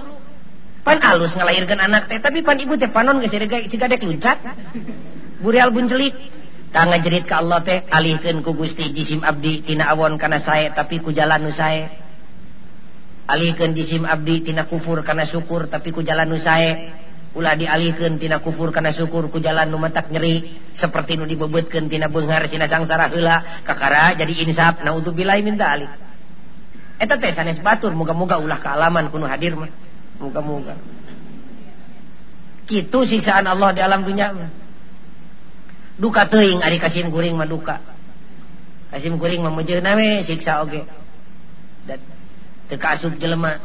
Pan 0.85 1.01
alus 1.01 1.33
ngalahirkeun 1.33 1.81
anak 1.81 2.07
teh 2.07 2.21
tapi 2.21 2.45
pan 2.45 2.61
ibu 2.61 2.77
teh 2.77 2.93
panon 2.93 3.19
geus 3.25 3.33
sigadek 3.73 4.05
luncat 4.05 4.37
burial 5.41 5.73
buncelik 5.73 6.13
tang 6.69 6.93
ngajerit 6.93 7.25
ka 7.25 7.41
Allah 7.41 7.59
teh 7.65 7.89
alihkeun 7.89 8.45
ku 8.45 8.53
Gusti 8.53 8.93
jisim 8.93 9.25
abdi 9.25 9.65
tina 9.65 9.89
awon 9.91 10.21
kana 10.21 10.39
sae 10.45 10.71
tapi 10.77 11.01
ku 11.01 11.09
jalan 11.09 11.41
nu 11.41 11.51
sae. 11.51 11.89
Alihkeun 13.25 13.73
jisim 13.73 14.05
abdi 14.05 14.45
tina 14.45 14.69
kufur 14.69 15.01
kana 15.01 15.25
syukur 15.25 15.65
tapi 15.67 15.89
ku 15.89 16.05
jalan 16.05 16.29
nu 16.29 16.37
sae. 16.37 17.01
ulah 17.35 17.59
dialihkantina 17.59 18.39
kufur 18.39 18.71
karena 18.71 18.95
syukur 18.95 19.27
ku 19.27 19.43
jalan 19.43 19.67
nu 19.67 19.77
matak 19.77 20.07
nyeri. 20.07 20.55
Seperti 20.79 21.19
nu 21.19 21.27
dibebutkantina 21.27 22.07
Benghar 22.07 22.47
Cina 22.47 22.71
sangsara 22.71 23.11
hela 23.11 23.61
Kakara 23.67 24.15
jadi 24.15 24.33
insaf. 24.47 24.81
Naudzubillahi 24.81 25.43
minta 25.43 25.67
alih 25.67 25.91
eta 26.95 27.19
teh 27.19 27.35
sanes 27.35 27.59
batur. 27.59 27.91
Muga-muga 27.91 28.39
ulah 28.39 28.59
kealaman 28.63 29.11
kuno 29.11 29.27
hadir 29.27 29.59
mah. 29.59 29.69
Muga-muga 30.23 30.79
kitu 32.65 33.05
siksaan 33.05 33.45
Allah 33.45 33.75
di 33.77 33.81
alam 33.83 34.01
dunia 34.01 34.33
mah. 34.33 34.49
Duka 35.95 36.27
teuing 36.27 36.59
ari 36.59 36.81
kasim 36.81 37.07
kuring 37.13 37.37
mah 37.37 37.47
duka. 37.47 37.79
Kasim 38.91 39.15
kuring 39.15 39.43
mah 39.43 39.53
meujeuna 39.53 39.95
we 39.95 40.23
siksa 40.27 40.63
oge. 40.65 40.83
Okay. 41.85 41.99
teu 42.65 42.81
kaasup 42.81 43.21
jelema. 43.21 43.61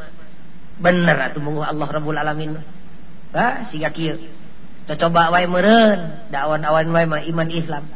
Bener 0.80 1.16
atuh 1.16 1.44
Allah 1.60 1.88
Rabbul 1.88 2.16
Alamin 2.16 2.56
Ba, 3.30 3.70
siga 3.70 3.90
kieu. 3.94 4.18
Coba 4.90 5.30
wae 5.30 5.46
meureun, 5.46 6.26
dawan-awan 6.34 6.90
wae 6.90 7.06
mah 7.06 7.22
iman 7.22 7.48
Islam. 7.54 7.86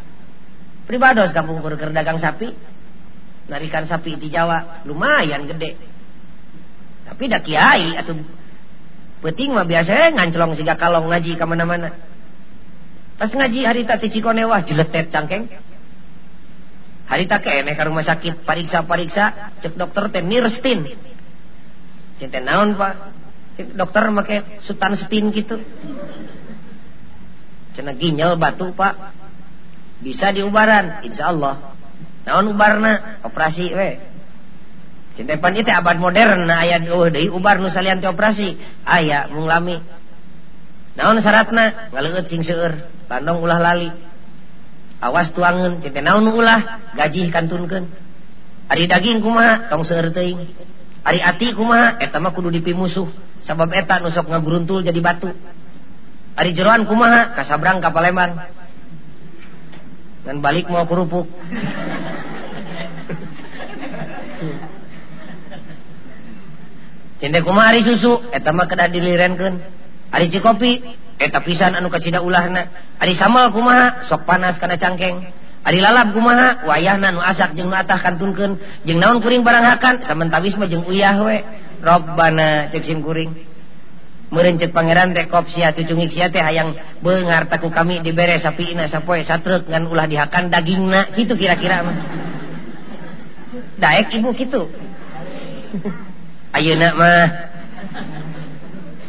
Pribados 0.86 1.34
kampung 1.34 1.58
keur 1.58 1.90
dagang 1.90 2.22
sapi. 2.22 2.54
Narikan 3.50 3.84
sapi 3.90 4.16
di 4.16 4.30
Jawa 4.30 4.86
lumayan 4.88 5.44
gede. 5.50 5.76
Tapi 7.04 7.24
dah 7.28 7.42
kiai 7.42 7.98
atau 7.98 8.16
penting 9.20 9.52
mah 9.52 9.66
biasa 9.68 10.16
nganclong 10.16 10.56
siga 10.56 10.78
kalong 10.78 11.10
ngaji 11.10 11.36
ke 11.36 11.44
mana-mana. 11.44 11.92
Pas 13.18 13.30
ngaji 13.30 13.60
hari 13.66 13.82
tadi 13.84 14.08
Cikone 14.10 14.46
wah 14.46 14.62
jeletet 14.62 15.10
cangkeng. 15.10 15.50
Hari 17.04 17.28
tak 17.28 17.44
kene 17.44 17.76
ke 17.76 17.82
rumah 17.84 18.00
sakit 18.00 18.48
pariksa-pariksa 18.48 19.56
cek 19.60 19.76
dokter 19.76 20.08
teh 20.08 20.24
nirstin. 20.24 20.88
Cinta 22.16 22.40
naon 22.40 22.80
Pak? 22.80 23.23
dokter 23.54 24.10
make 24.10 24.62
sutan 24.66 24.98
setin 24.98 25.30
gitu. 25.30 25.62
Cena 27.74 27.94
ginjal 27.94 28.34
batu 28.34 28.74
pak. 28.74 29.14
Bisa 30.02 30.34
diubaran 30.34 31.06
insya 31.06 31.30
Allah 31.30 31.74
naon 32.26 32.50
ubarna? 32.50 33.22
Operasi 33.22 33.70
we. 33.72 33.90
Cintepan 35.14 35.54
itu 35.54 35.70
abad 35.70 35.94
modern 36.02 36.50
nah 36.50 36.66
ayat 36.66 36.90
oh 36.90 37.06
dari 37.06 37.30
ubar 37.30 37.62
nu 37.62 37.70
salian 37.70 38.02
operasi. 38.02 38.58
Ayah 38.82 39.30
mulami 39.30 39.78
naon 40.98 41.22
syaratna? 41.22 41.94
Ngaleut 41.94 42.26
sing 42.26 42.42
seueur 42.42 42.90
landong 43.06 43.38
ulah 43.38 43.60
lali. 43.62 43.90
Awas 44.98 45.30
tuangan 45.36 45.78
cinta 45.78 46.02
naon 46.02 46.26
ulah? 46.26 46.90
Gaji 46.98 47.30
kantunkeun. 47.30 47.86
Ari 48.64 48.88
daging 48.88 49.20
kumaha? 49.20 49.68
Tong 49.68 49.84
seueur 49.84 50.10
teuing. 50.10 50.40
Ari 51.04 51.20
ati 51.20 51.52
kumaha? 51.52 52.00
Eta 52.00 52.16
mah 52.16 52.32
kudu 52.32 52.48
dipimusuh. 52.48 53.06
sabab 53.44 53.70
eta 53.72 54.00
nusok 54.00 54.28
ngaguruntul 54.28 54.84
jadi 54.84 55.00
batu. 55.00 55.30
Ari 56.34 56.50
jeroan 56.52 56.88
kumaha? 56.88 57.36
Kasabrang 57.38 57.78
ka 57.78 57.94
Palembang 57.94 58.34
dan 60.24 60.40
balik 60.40 60.66
mau 60.72 60.88
kerupuk. 60.88 61.28
Cende 67.20 67.40
ari 67.40 67.80
susu? 67.84 68.24
Eta 68.32 68.50
mah 68.50 68.66
kedah 68.66 68.88
dilirenkeun. 68.88 69.54
Ari 70.10 70.32
cikopi? 70.32 70.80
Eta 71.20 71.44
pisan 71.44 71.76
anu 71.76 71.92
kacida 71.92 72.24
ulahna. 72.24 72.68
Ari 72.98 73.14
samal 73.14 73.52
kumaha? 73.52 74.08
Sok 74.08 74.24
panas 74.24 74.56
kana 74.56 74.80
cangkeng. 74.80 75.22
Ari 75.64 75.80
lalap 75.80 76.12
kumaha? 76.16 76.64
Wayahna 76.68 77.12
nu 77.12 77.20
asak 77.20 77.56
jeung 77.56 77.68
nu 77.68 77.76
atah 77.76 78.00
kantunkeun 78.00 78.58
jeung 78.88 79.00
naon 79.00 79.20
kuring 79.20 79.44
barang 79.44 79.64
hakan? 79.76 80.04
Samentawisma 80.08 80.68
jeung 80.68 80.88
uyah 80.88 81.16
we. 81.20 81.38
Robbana 81.84 82.72
jeksimkuring 82.72 83.54
merencet 84.32 84.72
Pangeran 84.74 85.12
tekop 85.14 85.46
sia 85.52 85.70
tucungik 85.76 86.10
sia 86.10 86.32
teh 86.32 86.40
hayang 86.40 86.74
beungar 87.04 87.46
taku 87.46 87.70
kami 87.70 88.00
dibere 88.02 88.40
sapina 88.40 88.88
sapoe 88.90 89.22
satruk 89.22 89.68
ngan 89.68 89.86
ulah 89.86 90.08
dihakan 90.08 90.50
dagingna. 90.50 91.12
Kitu 91.14 91.36
gitu 91.36 91.44
kira-kira 91.44 91.84
mah. 91.84 91.96
Daek 93.78 94.10
ibu 94.16 94.34
gitu 94.34 94.66
ayeuna 96.56 96.88
mah. 96.96 97.26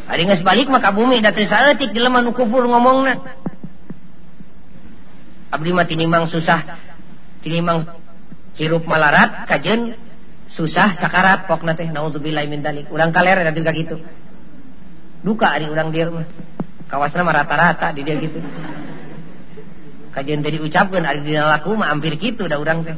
Ari 0.06 0.22
geus 0.30 0.46
balik 0.46 0.70
mah 0.70 0.78
ka 0.78 0.94
bumi 0.94 1.18
da 1.18 1.34
teu 1.34 1.48
saeutik 1.48 1.90
jelema 1.90 2.22
nu 2.22 2.30
kubur 2.30 2.62
ngomongna. 2.62 3.18
Abdi 5.50 5.70
mah 5.74 5.86
tinimang 5.88 6.30
susah 6.30 6.62
tinimang 7.42 7.86
hirup 8.54 8.86
malarat 8.86 9.46
kajen 9.50 9.94
susah 10.56 10.96
sakarat 10.96 11.44
pok 11.44 11.60
nate 11.62 11.84
naudzubillah 11.92 12.48
min 12.48 12.64
dalik. 12.64 12.88
Urang 12.88 13.12
kaler 13.12 13.44
nanti 13.44 13.60
kayak 13.60 13.76
gitu. 13.76 13.96
Duka 15.20 15.52
ari 15.52 15.68
urang 15.68 15.92
dia 15.92 16.08
mah. 16.08 16.24
Kawasna 16.88 17.20
mah 17.20 17.44
rata-rata 17.44 17.92
di 17.92 18.00
dia 18.00 18.16
gitu. 18.16 18.40
Kajen 20.16 20.40
tadi 20.40 20.56
ucapkan 20.64 21.04
ari 21.04 21.20
dina 21.20 21.44
laku 21.44 21.76
mah 21.76 21.92
hampir 21.92 22.16
gitu 22.16 22.48
dah 22.48 22.56
urang 22.56 22.88
teh. 22.88 22.96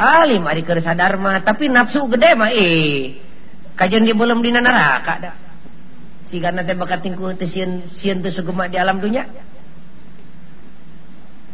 Alim 0.00 0.48
ari 0.48 0.64
keur 0.64 0.80
sadar 0.80 1.20
mah, 1.20 1.44
tapi 1.44 1.68
nafsu 1.68 2.08
gede 2.08 2.32
mah 2.32 2.48
eh. 2.48 3.20
Kajian 3.76 4.08
dia 4.08 4.16
belum 4.16 4.40
dina 4.40 4.64
neraka 4.64 5.14
dah. 5.20 5.34
Si 6.32 6.40
karena 6.40 6.64
teh 6.64 6.72
bakat 6.72 7.04
tingku 7.04 7.28
teh 7.36 7.50
sieun 7.52 7.92
sieun 8.00 8.24
teh 8.24 8.32
sugema 8.32 8.72
di 8.72 8.80
alam 8.80 9.04
dunia. 9.04 9.28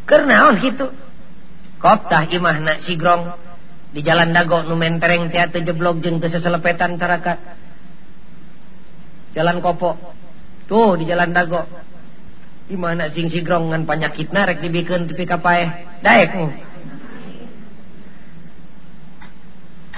Karena 0.07 0.47
on 0.47 0.55
gitu. 0.63 0.87
Kotah 1.77 2.25
imahna 2.33 2.81
sigrong 2.81 3.37
di 3.93 4.01
jalan 4.01 4.33
dago 4.33 4.65
numentereng 4.65 5.29
tiate 5.29 5.61
jeblok 5.61 6.01
jeng 6.01 6.17
keseselepetan 6.17 6.97
tarakat. 6.97 7.37
Jalan 9.37 9.61
kopo. 9.61 9.93
Tuh 10.65 10.97
di 10.97 11.05
jalan 11.05 11.31
dago. 11.31 11.61
Imahna 12.67 13.13
sing 13.15 13.31
sigrong 13.31 13.71
ngan 13.71 13.87
panyakit 13.87 14.33
narek 14.33 14.59
dibikeun 14.59 15.07
tepi 15.07 15.23
ka 15.23 15.37
paeh. 15.39 16.01
Daek. 16.03 16.33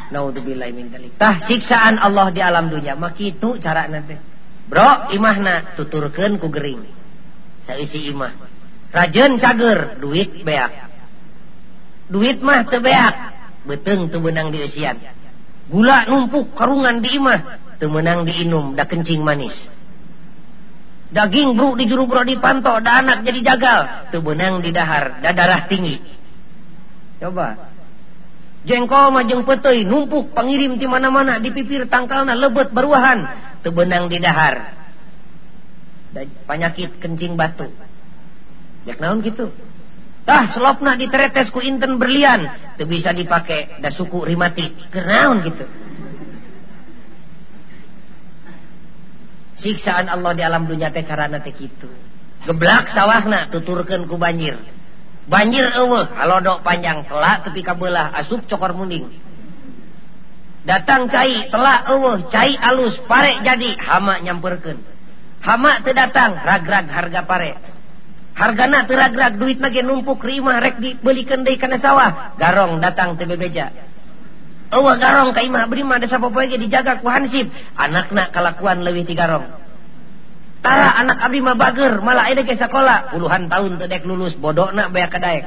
Nauzubillahi 0.09 0.73
min 0.73 0.89
dzalik. 0.89 1.15
Tah 1.17 1.41
siksaan 1.45 2.01
Allah 2.01 2.33
di 2.33 2.41
alam 2.41 2.69
dunia 2.69 2.97
mah 2.97 3.13
kitu 3.13 3.57
carana 3.61 4.01
teh. 4.05 4.19
Bro, 4.69 5.13
imahna 5.17 5.73
tuturkeun 5.73 6.37
ku 6.37 6.53
gering. 6.53 6.85
Saeusi 7.65 8.09
imah. 8.13 8.33
Rajeun 8.93 9.41
cager 9.41 9.97
duit 10.01 10.45
beak. 10.45 10.73
Duit 12.09 12.41
mah 12.41 12.65
teu 12.65 12.81
beak. 12.81 13.15
Beteung 13.69 14.09
teu 14.09 14.19
benang 14.19 14.49
di 14.49 14.65
usian. 14.65 14.97
Gula 15.69 16.09
numpuk 16.09 16.57
karungan 16.57 17.05
di 17.05 17.21
imah, 17.21 17.39
teu 17.77 17.89
menang 17.89 18.25
diinum 18.25 18.73
da 18.73 18.89
kencing 18.89 19.21
manis. 19.21 19.53
Daging 21.09 21.57
bro 21.57 21.77
di 21.77 21.85
juru 21.85 22.09
bro 22.09 22.25
dipantok, 22.25 22.81
da 22.81 23.01
anak 23.01 23.21
jadi 23.25 23.53
jagal, 23.53 23.79
teu 24.09 24.21
benang 24.25 24.61
di 24.65 24.73
dahar, 24.73 25.21
da 25.21 25.29
darah 25.33 25.69
tinggi. 25.69 26.01
Coba, 27.21 27.69
jengkol 28.67 29.15
majeng 29.15 29.47
petei 29.47 29.87
numpuk 29.87 30.35
pengirim 30.35 30.75
di 30.75 30.87
mana-mana 30.89 31.39
di 31.39 31.51
pipir 31.55 31.87
tangkalna 31.87 32.35
lebet 32.35 32.75
beruahan 32.75 33.23
tebenang 33.63 34.11
di 34.11 34.19
dahar 34.19 34.75
penyakit 36.43 36.99
kencing 36.99 37.39
batu 37.39 37.71
jak 38.83 38.99
naon 38.99 39.23
gitu 39.23 39.53
tah 40.29 40.53
selopna 40.53 40.93
diteretes 40.93 41.49
ku 41.49 41.57
inten 41.57 41.97
berlian. 41.97 42.45
Itu 42.77 42.85
bisa 42.85 43.09
dipakai 43.09 43.81
da 43.81 43.89
suku 43.89 44.29
rimati. 44.29 44.69
Kenaun 44.93 45.41
gitu? 45.41 45.65
Siksaan 49.59 50.05
Allah 50.05 50.31
di 50.37 50.45
alam 50.45 50.69
dunia 50.69 50.93
teh 50.93 51.01
karena 51.01 51.41
teh 51.41 51.51
gitu 51.57 51.89
geblak 52.39 52.93
sawahna 52.93 53.49
tuturkan 53.49 54.05
ku 54.05 54.15
banjir. 54.21 54.55
Banjir 55.25 55.65
ewe 55.75 56.01
alodok 56.13 56.61
panjang 56.61 57.03
telak 57.09 57.49
tepi 57.49 57.65
kabelah 57.65 58.13
asup 58.21 58.45
cokor 58.45 58.77
munding. 58.77 59.09
Datang 60.63 61.09
cai 61.09 61.49
telak 61.49 61.89
eueuh 61.89 62.29
cai 62.29 62.53
alus 62.53 63.01
parek 63.09 63.41
jadi 63.41 63.73
hama 63.81 64.21
nyamperken 64.21 64.77
hama 65.39 65.79
terdatang 65.87 66.35
datang 66.35 66.43
ragrag 66.43 66.85
harga 66.91 67.21
parek 67.23 67.55
hargana 68.39 68.87
teragrak 68.87 69.35
duit 69.35 69.59
lagi 69.59 69.83
numpuk 69.83 70.23
Rimah 70.23 70.63
rek 70.63 70.79
dibelikan 70.79 71.43
deui 71.43 71.59
karena 71.59 71.75
sawah. 71.83 72.39
Garong 72.39 72.79
datang 72.79 73.19
teu 73.19 73.27
bebeja. 73.27 73.75
Oh 74.71 74.87
garong 74.95 75.35
kaimah 75.35 75.67
berima 75.67 75.99
ada 75.99 76.07
siapa 76.07 76.31
poe 76.31 76.47
dijaga 76.47 77.03
ku 77.03 77.11
hansip. 77.11 77.51
Anakna 77.75 78.31
kalakuan 78.31 78.79
lebih 78.87 79.03
ti 79.03 79.13
garong. 79.13 79.43
Tara 80.63 80.95
anak 81.03 81.19
abdi 81.19 81.39
mah 81.39 81.55
bager 81.55 81.99
malah 82.03 82.27
ada 82.27 82.43
ke 82.43 82.55
sekolah 82.55 83.15
puluhan 83.15 83.47
tahun 83.47 83.79
tedek 83.79 84.03
lulus 84.03 84.35
bodohna 84.35 84.91
baya 84.91 85.07
kadaek 85.07 85.43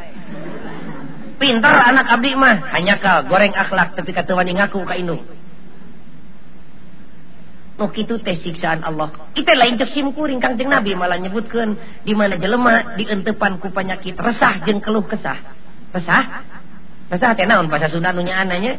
pintar 1.36 1.76
anak 1.88 2.06
abdi 2.12 2.36
mah. 2.36 2.60
Hanya 2.76 3.00
kal 3.00 3.24
goreng 3.28 3.56
akhlak 3.56 3.96
tapi 3.96 4.12
kata 4.12 4.36
wani 4.36 4.52
ngaku 4.56 4.84
ka 4.84 4.96
indung 5.00 5.24
begitu 7.76 8.20
teh 8.20 8.36
siksaan 8.36 8.84
Allah. 8.84 9.10
Kita 9.32 9.56
lain 9.56 9.80
simkuring 9.80 10.38
Kangjeng 10.38 10.68
Nabi 10.68 10.92
malah 10.92 11.16
nyebutkan 11.16 11.74
di 12.04 12.12
mana 12.12 12.36
dientepan 12.96 13.58
ku 13.58 13.72
penyakit 13.72 14.16
resah 14.16 14.60
jeng 14.68 14.84
keluh 14.84 15.04
kesah. 15.08 15.38
Resah? 15.92 16.22
Resah 17.08 17.30
teh 17.36 17.48
naon 17.48 17.72
bahasa 17.72 17.88
Sunda 17.92 18.12
nunya 18.12 18.36
ananya 18.36 18.76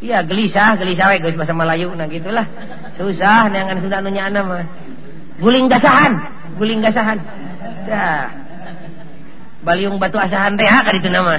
iya 0.00 0.24
gelisah 0.24 0.80
gelisah 0.80 1.12
we 1.12 1.20
geus 1.20 1.36
bahasa 1.36 1.54
Melayu 1.54 1.94
nah 1.94 2.10
gitulah. 2.10 2.46
Susah 2.98 3.50
neangan 3.50 3.78
Sunda 3.82 3.98
nunya 4.02 4.26
ana 4.26 4.40
mah. 4.42 4.64
Guling 5.38 5.70
gasahan 5.70 6.40
guling 6.60 6.82
gasahan. 6.82 7.18
Dah 7.86 8.24
baliung 9.64 10.00
batu 10.00 10.16
asahan 10.20 10.56
teh 10.56 10.66
ka 10.66 10.90
ditu 10.92 11.08
nama. 11.12 11.38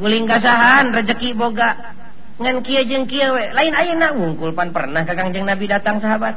Guling 0.00 0.24
gasahan 0.26 0.90
rezeki 0.90 1.36
boga. 1.36 1.91
ngan 2.40 2.64
kia 2.64 2.82
jeng 2.88 3.04
kieu 3.04 3.32
we. 3.34 3.44
Lain 3.52 3.74
aya 3.76 3.94
na 3.96 4.14
wungkulpan 4.16 4.72
pernah 4.72 5.04
ka 5.04 5.12
kangjeng 5.12 5.44
nabi 5.44 5.68
datang 5.68 6.00
sahabat. 6.00 6.36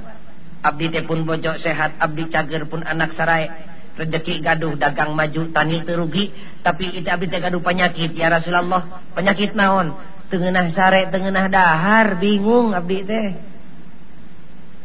Abdi 0.65 0.89
teh 0.89 1.03
pun 1.05 1.23
bojok 1.23 1.61
sehat 1.61 1.95
abdi 2.01 2.27
cager 2.27 2.67
pun 2.67 2.83
anak 2.83 3.13
sarai. 3.13 3.47
Rezeki 3.95 4.43
gaduh 4.43 4.75
dagang 4.75 5.15
maju 5.15 5.55
tani 5.55 5.87
terugi 5.87 6.35
tapi 6.59 6.99
itu 6.99 7.07
abdi 7.07 7.31
teh 7.31 7.39
gaduh 7.39 7.63
penyakit 7.63 8.11
ya 8.11 8.27
Rasulullah. 8.27 9.05
Penyakit 9.15 9.55
naon? 9.55 9.95
Tengenah 10.25 10.67
sare 10.73 11.07
tengenah 11.13 11.47
dahar 11.47 12.19
bingung 12.19 12.75
abdi 12.75 13.05
teh. 13.05 13.27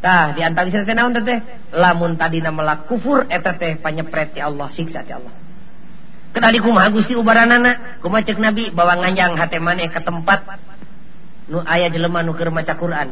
Tah 0.01 0.37
di 0.37 0.41
antara 0.47 0.71
teh 0.71 0.95
naon 0.95 1.17
teh 1.17 1.39
lamun 1.75 2.15
tadi 2.15 2.39
nama 2.39 2.87
kufur 2.87 3.27
eta 3.27 3.59
teh 3.59 3.83
panyepret 3.83 4.37
ti 4.37 4.41
Allah 4.45 4.69
siksa 4.71 5.03
ti 5.03 5.13
Allah. 5.17 5.51
Kenali 6.31 6.63
kumaha 6.63 6.95
Gusti 6.95 7.19
ubaranana, 7.19 7.99
kumaha 7.99 8.23
cek 8.23 8.39
Nabi? 8.39 8.71
Bawa 8.71 9.03
nganjang 9.03 9.35
hate 9.35 9.59
maneh 9.59 9.91
ke 9.91 9.99
tempat. 9.99 10.47
nu 11.51 11.59
aya 11.67 11.91
jelema 11.91 12.23
nuker 12.23 12.49
maca 12.55 12.79
Quran. 12.79 13.11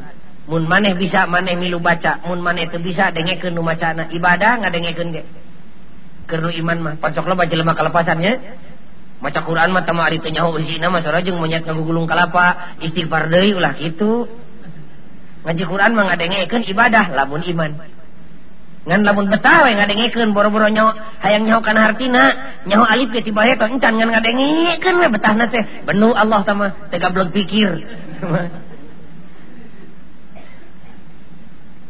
Mun 0.49 0.64
maneh 0.64 0.95
bisa 0.95 1.26
maneh 1.26 1.59
milu 1.59 1.82
baca. 1.82 2.22
Mun 2.24 2.41
maneh 2.41 2.70
teu 2.70 2.80
bisa 2.80 3.11
dengekeun 3.11 3.53
nu 3.53 3.61
macana. 3.66 4.07
Ibadah 4.09 4.64
ngadengekeun 4.64 5.09
ge. 5.12 5.22
Keur 6.30 6.41
nu 6.47 6.51
iman 6.55 6.78
mah 6.78 6.95
pancok 7.03 7.26
loba 7.26 7.45
jelema 7.51 7.74
kalepasannya 7.74 8.32
maca 9.18 9.41
Quran 9.43 9.74
mah 9.74 9.82
tama 9.82 10.07
ari 10.07 10.22
teu 10.22 10.30
nyaho 10.30 10.55
isina 10.62 10.86
mah 10.89 11.03
sora 11.03 11.20
jeung 11.20 11.36
monyet 11.36 11.66
ngagugulung 11.66 12.07
kalapa. 12.07 12.78
Istighfar 12.80 13.28
deui 13.28 13.59
ulah 13.59 13.74
kitu. 13.74 14.24
Ngaji 15.45 15.64
Quran 15.66 15.93
mah 15.99 16.05
ngadengekeun 16.14 16.64
ibadah 16.70 17.12
lamun 17.12 17.43
iman. 17.43 17.97
ngan 18.89 19.05
lamun 19.05 19.28
betawe 19.28 19.68
ngadengeken 19.68 20.32
boro-boro 20.32 20.72
nyawa 20.72 21.20
hayang 21.20 21.45
nyaho 21.45 21.61
kana 21.61 21.93
hartina 21.93 22.57
nyaho 22.64 22.89
alif 22.89 23.12
ge 23.12 23.20
tiba 23.20 23.45
eta 23.45 23.68
encan 23.68 24.01
ngan 24.01 24.16
ngadengeken 24.16 24.97
we 24.97 25.07
betahna 25.12 25.45
teh. 25.53 25.84
Benu 25.84 26.16
Allah 26.16 26.41
tama 26.49 26.89
teh 26.89 26.97
gablog 26.97 27.28
pikir. 27.36 27.68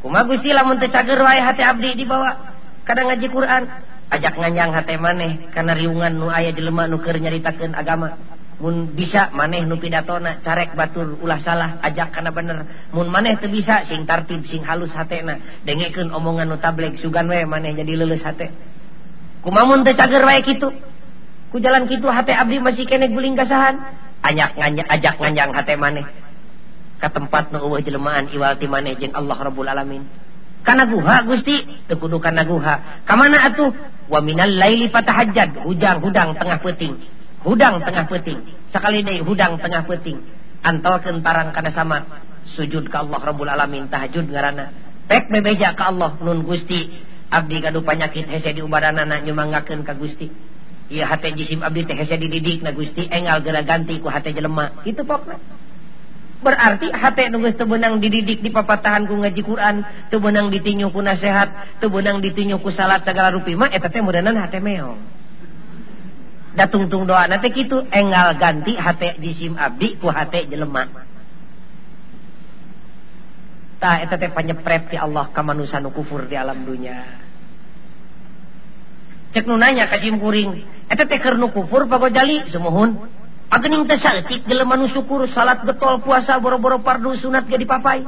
Kumaha 0.02 0.26
Gusti 0.26 0.50
lamun 0.50 0.82
teu 0.82 0.90
cager 0.90 1.22
wae 1.22 1.38
hati 1.38 1.62
abdi 1.62 1.94
dibawa 1.94 2.58
kadang 2.82 3.14
ngaji 3.14 3.26
Quran. 3.30 3.62
Ajak 4.08 4.40
nganyang 4.40 4.72
hate 4.72 4.96
maneh 4.96 5.52
karena 5.52 5.76
riungan 5.76 6.16
nu 6.16 6.32
aya 6.32 6.48
jelema 6.50 6.88
nu 6.88 6.98
keur 6.98 7.20
nyaritakeun 7.20 7.76
agama. 7.76 8.16
mun 8.58 8.90
bisa 8.90 9.30
maneh 9.30 9.62
nu 9.62 9.78
pidatona 9.78 10.42
carek 10.42 10.74
batur 10.74 11.14
ulah 11.22 11.38
salah 11.38 11.78
ajak 11.82 12.10
kana 12.10 12.34
bener. 12.34 12.90
Mun 12.90 13.06
maneh 13.06 13.38
teu 13.38 13.46
bisa 13.46 13.86
sing 13.86 14.02
tartib 14.02 14.42
sing 14.50 14.66
halus 14.66 14.90
hatena. 14.90 15.38
Dengekeun 15.62 16.10
omongan 16.10 16.50
nu 16.50 16.58
tablek 16.58 16.98
sugan 16.98 17.30
we 17.30 17.46
maneh 17.46 17.74
jadi 17.78 18.02
leuleus 18.02 18.22
hate. 18.26 18.50
Kumamun 19.46 19.86
teu 19.86 19.94
cager 19.94 20.26
wae 20.26 20.42
kitu? 20.42 20.74
Ku 21.54 21.56
jalan 21.62 21.86
kitu 21.86 22.10
hate 22.10 22.34
abdi 22.34 22.58
masih 22.58 22.84
kene 22.84 23.08
guling 23.14 23.38
gasahan 23.38 23.78
ajak 24.26 24.58
ngajak 24.58 24.86
ajak 24.90 25.14
nganjang 25.22 25.50
hate 25.54 25.74
maneh. 25.78 26.06
Ka 26.98 27.14
tempat 27.14 27.54
nu 27.54 27.62
eueuh 27.62 27.78
jelemaan 27.78 28.26
iwal 28.34 28.58
ti 28.58 28.66
maneh 28.66 28.98
jeung 28.98 29.14
Allah 29.14 29.38
Rabbul 29.38 29.70
Alamin. 29.70 30.02
Kana 30.66 30.90
guha 30.90 31.22
Gusti? 31.22 31.86
Teu 31.86 31.94
kudu 31.94 32.18
kana 32.18 32.42
guha. 32.42 33.06
Ka 33.06 33.14
mana 33.14 33.54
atuh? 33.54 33.70
Wa 34.10 34.18
minal 34.18 34.50
laili 34.50 34.90
fatahajjad 34.90 35.62
hujang 35.62 36.02
hudang 36.02 36.34
tengah 36.34 36.58
peuting. 36.58 37.17
hudang 37.48 37.80
tengah 37.80 38.04
peting 38.12 38.44
sekali 38.68 39.00
deh 39.00 39.24
hudang 39.24 39.56
tengah 39.56 39.88
peting 39.88 40.20
antalkan 40.60 41.24
tarang 41.24 41.48
kana 41.56 41.72
sama 41.72 41.98
sujud 42.56 42.88
ke 42.88 42.96
Allah 42.96 43.20
Rabbul 43.20 43.50
Alamin 43.50 43.90
tahajud 43.92 44.28
ngarana. 44.30 44.72
Pek 45.08 45.28
bebeja 45.32 45.76
ke 45.76 45.82
Allah 45.84 46.16
nun 46.20 46.44
gusti. 46.44 47.08
Abdi 47.28 47.60
kadu 47.60 47.84
panyakit 47.84 48.24
hese 48.24 48.56
di 48.56 48.64
ubadanana 48.64 49.20
nyumanggakeun 49.20 49.84
ka 49.84 49.92
gusti. 49.92 50.32
Iya 50.88 51.04
hati 51.12 51.36
jisim 51.36 51.60
abdi 51.60 51.84
teh 51.84 51.92
hese 51.92 52.16
dididik 52.16 52.64
na 52.64 52.72
gusti. 52.72 53.04
Enggal 53.04 53.44
gara 53.44 53.60
ganti 53.60 54.00
ku 54.00 54.08
hati 54.08 54.32
jelema 54.32 54.80
itu 54.88 55.04
pokna. 55.04 55.36
Berarti 56.38 56.88
hati 56.88 57.28
teu 57.28 57.50
tebenang 57.52 58.00
dididik 58.00 58.40
di 58.40 58.48
papatahan 58.48 59.04
ku 59.04 59.20
ngaji 59.20 59.42
Quran 59.44 59.76
tebenang 60.08 60.48
ditinyu 60.48 60.88
ku 60.88 61.04
nasehat 61.04 61.80
tebenang 61.84 62.24
ditinyu 62.24 62.64
ku 62.64 62.72
salat 62.72 63.04
segala 63.04 63.36
rupi 63.36 63.52
mah 63.58 63.68
eta 63.68 63.92
teh 63.92 64.00
mudanan 64.00 64.40
hati 64.40 64.56
meong. 64.64 64.96
Da 66.58 66.66
tungtung 66.66 67.06
doa. 67.06 67.30
Nanti 67.30 67.54
kitu 67.54 67.86
engal 67.94 68.34
ganti 68.34 68.74
hati 68.74 69.22
jisim 69.22 69.54
abdi 69.54 69.94
ku 70.02 70.10
hati 70.10 70.50
jelema. 70.50 70.90
Tah 73.78 74.02
eta 74.02 74.18
teh 74.18 74.34
panyepret 74.34 74.90
ti 74.90 74.98
Allah 74.98 75.30
ka 75.30 75.46
manusia 75.46 75.78
nu 75.78 75.94
kufur 75.94 76.26
di 76.26 76.34
alam 76.34 76.66
dunia 76.66 77.22
cek 79.30 79.46
nu 79.46 79.54
nanya 79.54 79.86
ka 79.86 80.02
kuring 80.02 80.66
eta 80.90 81.06
teh 81.06 81.22
keur 81.22 81.38
nu 81.38 81.54
kufur 81.54 81.86
pagojali? 81.86 82.50
Sumuhun 82.50 83.06
agening 83.54 83.86
teh 83.86 84.02
saeutik 84.02 84.42
jelema 84.50 84.74
nu 84.74 84.90
syukur 84.90 85.30
salat 85.30 85.62
getol 85.62 86.02
puasa 86.02 86.42
boro-boro 86.42 86.82
pardu 86.82 87.14
sunat 87.14 87.46
ge 87.46 87.54
dipapai. 87.54 88.02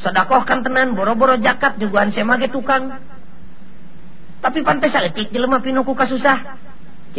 Sedekah 0.00 0.42
kan 0.48 0.64
tenan 0.64 0.96
boro-boro 0.96 1.36
zakat 1.36 1.76
jugaan 1.76 2.08
sema 2.16 2.40
ge 2.40 2.48
tukang. 2.48 2.96
Tapi 4.40 4.64
pantes 4.64 4.96
saeutik 4.96 5.28
jelema 5.28 5.60
pinu 5.60 5.84
ku 5.84 5.92
kasusah 5.92 6.65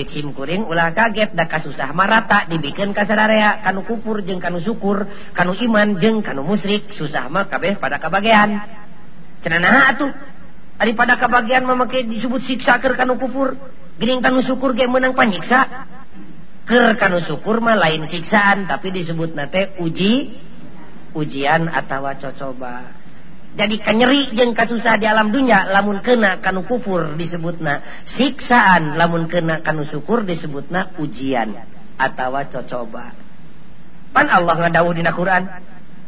cim 0.06 0.36
kuring 0.36 0.70
ulah 0.70 0.94
kaget 0.94 1.34
da 1.34 1.50
kasusah 1.50 1.90
marata 1.96 2.46
dibikin 2.46 2.94
kasararea 2.94 3.66
kanu 3.66 3.82
kupur 3.88 4.22
jeung 4.22 4.38
kanu 4.38 4.62
syukur 4.62 5.10
kanu 5.34 5.58
iman 5.58 5.98
jeung 5.98 6.22
kanu 6.22 6.46
musyrik 6.46 6.94
susah 6.94 7.26
mah 7.32 7.50
kabeh 7.50 7.82
pada 7.82 7.98
kebagian 7.98 8.62
cenanaha 9.42 9.82
atuh 9.98 10.12
daripada 10.78 11.18
kebagian 11.18 11.66
memakai 11.66 12.06
disebut 12.06 12.46
siksa 12.46 12.78
keur 12.78 12.94
kanu 12.94 13.18
kupur 13.18 13.58
gering 13.98 14.22
kanu 14.22 14.46
syukur 14.46 14.78
ge 14.78 14.86
menang 14.86 15.18
panyiksa. 15.18 15.90
Keur 16.68 16.94
kanu 17.00 17.24
syukur 17.26 17.64
mah 17.64 17.80
lain 17.80 18.06
siksaan 18.12 18.70
tapi 18.70 18.94
disebut 18.94 19.34
nate 19.34 19.80
uji 19.82 20.38
ujian 21.18 21.66
atawa 21.72 22.20
cocoba. 22.20 22.97
jadi 23.58 23.76
kanyeri 23.82 24.38
jeng 24.38 24.54
kasusah 24.54 25.02
di 25.02 25.10
alam 25.10 25.34
dunya 25.34 25.66
lamun 25.74 26.06
kena 26.06 26.38
kanu 26.46 26.62
kufur 26.70 27.18
disebutna. 27.18 28.06
Siksaan 28.14 29.02
lamun 29.02 29.26
kena 29.26 29.66
kanu 29.66 29.90
syukur 29.90 30.22
disebutna 30.22 30.94
ujian 31.02 31.58
atau 31.98 32.38
cocoba. 32.54 33.18
Pan 34.14 34.30
Allah 34.30 34.62
ngadawu 34.62 34.94
dina 34.94 35.10
Quran 35.10 35.50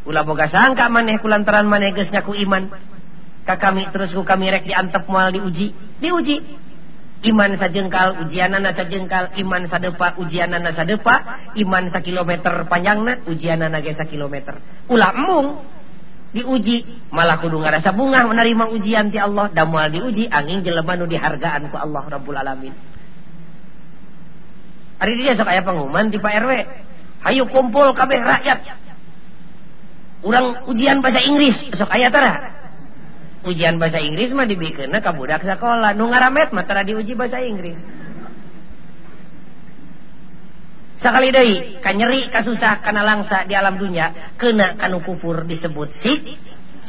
ulah 0.05 0.23
boga 0.25 0.45
sangka 0.45 0.93
maneh 0.93 1.17
kulantaran 1.17 1.65
maneh 1.65 1.89
geus 1.97 2.13
nyaku 2.13 2.37
iman. 2.45 2.69
Ka 3.49 3.57
kami 3.57 3.89
terus 3.89 4.13
ku 4.13 4.21
kami 4.21 4.53
rek 4.53 4.69
diantep 4.69 5.09
moal 5.09 5.33
diuji. 5.33 5.73
Diuji. 5.97 6.37
Iman 7.33 7.57
sajengkal 7.57 8.29
ujianana 8.29 8.77
sajengkal. 8.77 9.33
Iman 9.41 9.65
sadepa 9.65 10.21
ujianana 10.21 10.69
sadepa. 10.77 11.49
Iman 11.57 11.89
sakilometer 11.89 12.69
panjangna 12.69 13.25
ujianana 13.25 13.81
ge 13.81 13.97
sakilometer. 13.97 14.85
Ulah 14.85 15.17
embung. 15.17 15.78
diuji 16.29 16.85
malah 17.09 17.41
kudu 17.41 17.57
ngarasa 17.57 17.89
bunga 17.93 18.25
menerima 18.29 18.69
ujian 18.75 19.09
ti 19.09 19.17
Allah. 19.17 19.49
Damal 19.49 19.89
diuji 19.89 20.29
angin 20.29 20.61
jelema 20.61 20.93
nu 20.97 21.09
dihargaan 21.09 21.73
ku 21.73 21.77
Allah 21.77 22.03
Rabbul 22.05 22.37
Alamin. 22.37 22.73
Hari 24.99 25.13
dia 25.15 25.33
sok 25.39 25.47
aya 25.47 25.63
pengumuman 25.63 26.11
di 26.11 26.19
Pak 26.19 26.33
RW 26.43 26.51
hayu 27.23 27.43
kumpul 27.47 27.95
kabeh 27.95 28.19
rakyat. 28.19 28.59
Urang 30.27 30.67
ujian 30.67 30.99
bahasa 30.99 31.23
Inggris 31.23 31.55
sok 31.73 31.89
aya 31.89 32.11
tara. 32.11 32.59
Ujian 33.47 33.79
bahasa 33.79 34.03
Inggris 34.03 34.35
mah 34.35 34.43
dibikeunna 34.43 34.99
ka 34.99 35.15
budak 35.15 35.41
sakola. 35.47 35.95
Nu 35.95 36.11
ngaramet 36.11 36.51
mah 36.51 36.67
tara 36.67 36.83
diuji 36.83 37.15
bahasa 37.15 37.39
Inggris. 37.39 37.79
sekali 40.99 41.31
deui 41.31 41.79
kanyeri 41.79 42.27
nyeri 42.27 42.31
kana 42.31 42.45
susah 42.45 42.73
langsa 42.83 43.47
di 43.47 43.55
alam 43.55 43.79
dunya 43.79 44.35
kena 44.35 44.75
kanu 44.75 44.99
kufur 44.99 45.47
disebut 45.47 45.95
sik 46.03 46.21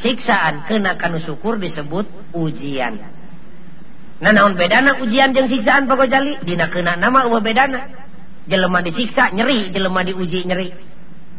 siksaan 0.02 0.66
kena 0.66 0.98
kanu 0.98 1.22
syukur 1.22 1.60
disebut 1.62 2.10
ujian. 2.34 2.98
Nah 4.20 4.32
naon 4.34 4.58
bedana 4.58 5.00
ujian 5.00 5.32
jeung 5.32 5.48
siksaan 5.48 5.86
Pak 5.86 6.10
dina 6.44 6.66
kena 6.68 6.98
nama 6.98 7.24
eueuh 7.30 7.40
bedana. 7.40 7.80
Jelema 8.50 8.82
disiksa 8.82 9.30
nyeri 9.30 9.70
jelema 9.70 10.02
diuji 10.02 10.42
nyeri. 10.42 10.74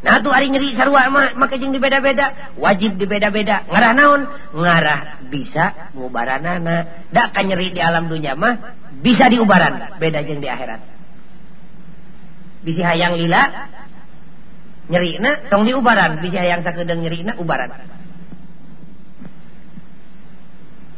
Nah 0.02 0.18
tuh 0.24 0.32
hari 0.32 0.50
nyeri 0.50 0.74
sarua 0.74 1.12
mah 1.12 1.36
make 1.36 1.60
jeung 1.60 1.76
dibeda-beda 1.76 2.56
wajib 2.56 2.96
dibeda-beda. 2.96 3.68
Ngarah 3.68 3.94
naon? 3.94 4.22
Ngarah 4.56 5.28
bisa 5.28 5.92
ngubaranana 5.92 7.06
da 7.12 7.30
kan 7.36 7.52
nyeri 7.52 7.76
di 7.76 7.84
alam 7.84 8.08
dunya 8.08 8.34
mah 8.34 8.80
bisa 9.04 9.28
diubaran. 9.28 10.00
Beda 10.00 10.24
jeung 10.24 10.40
di 10.40 10.48
akhirat. 10.48 11.01
bisi 12.62 12.82
hayang 12.82 13.18
lila. 13.18 13.70
Nyerina 14.92 15.48
tong 15.48 15.64
di 15.64 15.74
ubaran. 15.74 16.20
Bisi 16.20 16.38
hayang 16.38 16.62
sakedeung 16.66 17.02
nyerina 17.02 17.38
ubaran. 17.38 17.72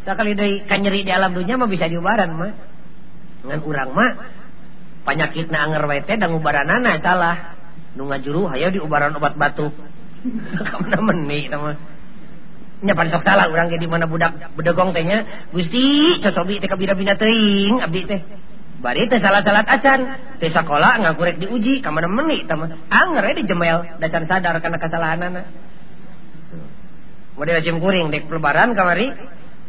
Sakali 0.03 0.35
deui 0.35 0.67
kanyeri 0.67 1.07
di 1.07 1.11
alam 1.15 1.31
dunia 1.31 1.55
mah 1.55 1.69
bisa 1.71 1.87
diubaran 1.87 2.35
mah. 2.35 2.51
Ngan 3.47 3.59
urang 3.63 3.91
mah 3.95 4.11
penyakitna 5.03 5.57
anger 5.67 5.83
wae 5.87 6.03
teh 6.03 6.19
da 6.19 6.27
ngubaranana 6.27 6.99
salah. 6.99 7.55
Nu 7.95 8.09
ngajuru 8.11 8.51
hayo 8.51 8.71
di 8.71 8.79
ubaran 8.83 9.15
obat 9.15 9.39
batuk. 9.39 9.71
Kamana 10.67 10.99
meni 11.03 11.51
nama 11.51 11.75
nya 12.83 12.93
pan 12.99 13.07
sok 13.07 13.23
salah 13.23 13.47
urang 13.47 13.71
ge 13.71 13.79
di 13.79 13.87
mana 13.87 14.03
budak 14.11 14.59
bedegong 14.59 14.91
teh 14.91 15.07
nya 15.07 15.47
gusti 15.55 16.19
cocobi 16.19 16.59
teh 16.59 16.67
kabira 16.67 16.99
bina 16.99 17.15
teuing 17.15 17.79
abdi 17.79 18.03
teh. 18.03 18.21
bari 18.83 19.07
teh 19.07 19.23
salah 19.23 19.39
salat 19.41 19.63
acan. 19.63 19.99
Teh 20.43 20.51
sekolah 20.51 20.99
ngagurek 20.99 21.39
diuji 21.39 21.79
ka 21.79 21.87
mana 21.87 22.11
meni 22.11 22.43
teman 22.43 22.75
angre 22.91 23.31
di 23.39 23.47
jemel 23.47 23.97
dacan 24.03 24.27
sadar 24.27 24.59
kana 24.59 24.75
kesalahanana. 24.75 25.41
Model 27.39 27.57
sim 27.63 27.79
kuring 27.79 28.11
dek 28.11 28.27
lebaran 28.27 28.75
kamari 28.75 29.15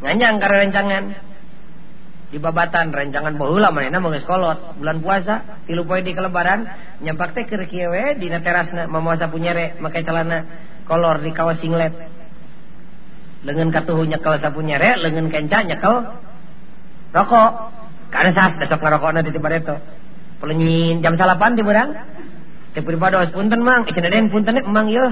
nganyang 0.02 0.42
karena 0.42 0.56
rencangan. 0.66 1.04
Di 2.34 2.42
babatan 2.42 2.90
rencangan 2.90 3.38
baheula 3.38 3.70
manehna 3.70 4.02
mah 4.02 4.10
kolot. 4.26 4.82
Bulan 4.82 4.98
puasa 4.98 5.62
tilu 5.70 5.86
poin 5.86 6.02
di 6.02 6.10
kelebaran 6.10 6.66
nyampak 6.98 7.38
teh 7.38 7.46
keur 7.46 7.70
kieu 7.70 7.94
we 7.94 8.18
dina 8.18 8.42
terasna 8.42 8.90
mamawa 8.90 9.30
punyere 9.30 9.78
make 9.78 10.02
celana 10.02 10.42
kolor 10.90 11.22
di 11.22 11.30
kawas 11.30 11.62
singlet. 11.62 11.94
Lengan 13.46 13.70
katuhu 13.70 14.02
nyekel 14.10 14.42
sapu 14.42 14.66
nyere 14.66 14.98
lengan 14.98 15.30
kenca 15.30 15.62
nyekel 15.62 15.94
rokok. 17.14 17.83
karena 18.14 18.30
sas 18.30 18.54
besok 18.62 18.78
ngerokoknya 18.78 19.26
di 19.26 19.30
tiba 19.34 19.50
itu 19.50 19.74
pelenyin 20.38 21.02
jam 21.02 21.18
salapan 21.18 21.58
di 21.58 21.66
berang 21.66 21.90
di 22.70 22.80
pribadi 22.82 23.18
punten 23.34 23.58
mang. 23.58 23.82
Eh, 23.82 23.90
Ikan 23.90 24.06
ada 24.06 24.22
punten 24.30 24.54
eh, 24.54 24.62
emang 24.62 24.86
yo 24.86 25.06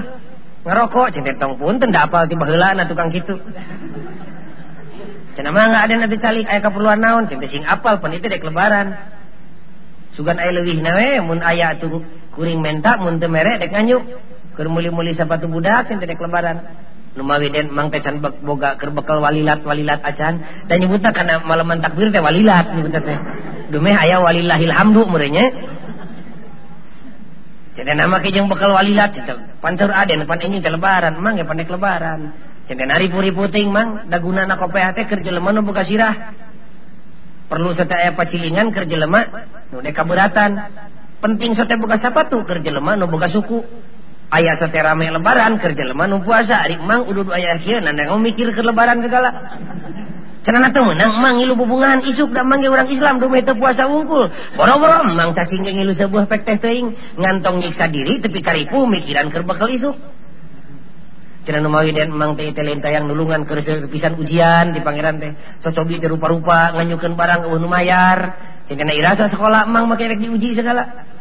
ngerokok 0.63 1.11
cenah 1.11 1.35
tong 1.35 1.59
punten 1.59 1.91
dah 1.91 2.07
apal 2.07 2.31
tiba 2.31 2.47
hela 2.47 2.71
na 2.79 2.87
tukang 2.87 3.11
gitu 3.11 3.35
cina 5.35 5.51
mah 5.51 5.65
nggak 5.67 5.83
ada 5.83 5.93
nanti 5.99 6.17
calik 6.23 6.47
ayah 6.47 6.63
keperluan 6.63 7.03
naon 7.03 7.27
cenah 7.27 7.49
sing 7.51 7.67
apal 7.67 7.99
pun 7.99 8.15
itu 8.15 8.23
dek 8.23 8.39
lebaran. 8.39 8.95
Sugan 10.15 10.39
ayah 10.39 10.63
lebih 10.63 10.79
nawe 10.79 11.09
mun 11.27 11.43
ayah 11.43 11.75
tuh 11.75 12.07
kuring 12.39 12.63
menta 12.63 12.95
mun 13.03 13.19
temere 13.19 13.59
dek 13.59 13.67
nganyuk 13.67 14.03
kermuli-muli 14.55 15.11
sepatu 15.11 15.51
budak 15.51 15.91
cenah 15.91 16.07
dek 16.07 16.23
lebaran. 16.23 16.63
Den 17.13 17.69
mang 17.69 17.93
teh 17.93 18.01
can 18.01 18.17
boga 18.21 18.73
keur 18.81 18.89
walilat 19.21 19.61
walilat 19.61 20.01
acan 20.01 20.65
dan 20.65 20.75
nyebutna 20.81 21.13
kana 21.13 21.45
malaman 21.45 21.77
takbir 21.77 22.09
teh 22.09 22.17
walilat 22.17 22.73
nyebutna 22.73 23.01
teh. 23.05 23.17
Dumeh 23.69 23.93
aya 23.93 24.17
walillahil 24.17 24.73
hamdu 24.73 25.05
murenya. 25.05 25.45
Cenah 27.77 27.93
nama 27.93 28.17
ke 28.17 28.33
bekal 28.33 28.73
walilat 28.73 29.13
pantur 29.61 29.93
aden 29.93 30.25
pan 30.25 30.41
ini 30.41 30.57
teh 30.57 30.73
lebaran 30.73 31.21
mang 31.21 31.37
ge 31.37 31.45
pandek 31.45 31.69
lebaran. 31.69 32.33
Jadi 32.65 32.81
nari 32.81 33.05
puri 33.13 33.29
puting 33.29 33.69
mang 33.69 34.09
daguna 34.09 34.49
nak 34.49 34.57
kopeh 34.57 34.81
teh 34.97 35.05
kerja 35.05 35.29
lemah 35.37 35.53
nu 35.53 35.61
buka 35.61 35.85
sirah. 35.85 36.33
Perlu 37.45 37.77
aya 37.77 38.17
pacilingan 38.17 38.73
kerja 38.73 38.97
lemah 38.97 39.23
nu 39.69 39.85
dek 39.85 39.93
kaberatan. 39.93 40.57
Penting 41.21 41.53
sate 41.53 41.77
buka 41.77 42.01
tuh 42.25 42.41
kerja 42.41 42.73
lemah 42.73 42.97
nu 42.97 43.05
buka 43.05 43.29
suku. 43.29 43.61
ayah 44.39 44.55
sate 44.57 44.79
rame 44.81 45.09
lebaran 45.09 45.61
kerja 45.61 45.83
lemah 45.85 46.07
nu 46.09 46.21
puasa. 46.25 46.65
Ari 46.65 46.81
mang 46.81 47.05
udah 47.05 47.23
dua 47.23 47.35
ayah 47.37 47.57
kia 47.61 47.81
nanda 47.81 48.09
mikir 48.17 48.49
ke 48.53 48.61
lebaran 48.65 49.01
kegala. 49.05 49.31
Cenana 50.43 50.75
teu 50.75 50.83
meunang 50.83 51.23
mang 51.23 51.39
ilu 51.39 51.55
bubungan 51.55 52.03
isuk 52.03 52.35
da 52.35 52.43
mangge 52.43 52.67
orang 52.67 52.91
Islam 52.91 53.23
dume 53.23 53.39
teu 53.47 53.55
puasa 53.55 53.87
wungkul. 53.87 54.27
Boro-boro 54.59 55.07
mang 55.07 55.31
cacing 55.31 55.63
jeung 55.63 55.79
ilu 55.79 55.95
sebuah 55.95 56.27
pek 56.27 56.43
teh 56.43 56.59
teuing. 56.59 56.91
Ngantong 57.15 57.63
nyiksa 57.63 57.87
diri 57.87 58.19
tapi 58.19 58.43
karipu 58.43 58.83
mikiran 58.83 59.31
keur 59.31 59.47
bakal 59.47 59.71
isuk. 59.71 59.95
Cenah 61.47 61.63
mawi 61.63 61.95
dan 61.95 62.11
mang 62.11 62.35
teh 62.35 62.51
teh 62.51 62.91
yang 62.91 63.07
nulungan 63.07 63.47
keur 63.47 63.63
pisan 63.87 64.19
ujian 64.19 64.75
di 64.75 64.83
pangeran 64.83 65.15
teh. 65.23 65.31
Cocobi 65.63 66.03
teh 66.03 66.11
rupa-rupa 66.11 66.75
nganyukeun 66.75 67.15
barang 67.15 67.47
eueuh 67.47 67.63
nu 67.63 67.71
mayar. 67.71 68.51
Irasa 68.67 69.31
sekolah 69.31 69.63
mang 69.63 69.87
make 69.87 70.03
rek 70.03 70.19
diuji 70.19 70.59
segala. 70.59 71.12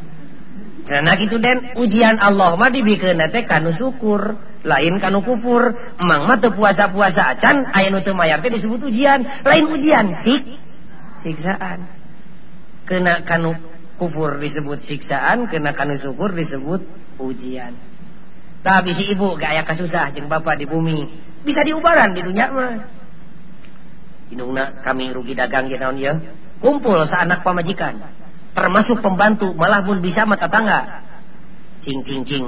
Karena 0.93 1.17
gitu 1.17 1.41
den 1.41 1.73
ujian 1.81 2.21
Allah 2.21 2.53
mah 2.61 2.69
dibikeun 2.69 3.17
teh 3.33 3.49
kanu 3.49 3.73
syukur, 3.73 4.37
lain 4.61 5.01
kanu 5.01 5.25
kufur. 5.25 5.73
Emang 5.97 6.29
mah 6.29 6.37
puasa-puasa 6.37 7.33
acan 7.33 7.65
aya 7.73 7.89
teu 8.05 8.13
mayar 8.13 8.45
teh 8.45 8.53
disebut 8.53 8.85
ujian, 8.85 9.25
lain 9.25 9.65
ujian 9.73 10.21
sik. 10.21 10.45
Siksaan. 11.25 11.89
kena 12.85 13.25
kanu 13.25 13.57
kufur 13.97 14.37
disebut 14.43 14.85
siksaan 14.85 15.49
kena 15.49 15.73
kanu 15.73 15.97
syukur 15.97 16.37
disebut 16.37 16.85
ujian. 17.17 17.73
Tapi 18.61 18.93
si 18.93 19.17
ibu 19.17 19.41
gak 19.41 19.49
ayah 19.49 19.65
kasusah 19.65 20.13
jeng 20.13 20.29
bapak 20.29 20.61
di 20.61 20.69
bumi. 20.69 21.09
Bisa 21.41 21.65
diubaran 21.65 22.13
di 22.13 22.21
dunia 22.21 22.53
mah. 22.53 22.75
Indungna 24.29 24.85
kami 24.85 25.09
rugi 25.09 25.33
dagang 25.33 25.73
ya 25.73 25.81
naon 25.81 25.97
ya 25.97 26.21
kumpul 26.63 27.03
seanak 27.11 27.43
pamajikan 27.43 28.22
termasuk 28.53 29.01
pembantu 29.01 29.53
malah 29.57 29.81
pun 29.85 30.01
bisa 30.05 30.29
mata 30.29 30.49
tangga 30.49 31.03
cing 31.83 32.07
cing 32.07 32.23
cing 32.25 32.45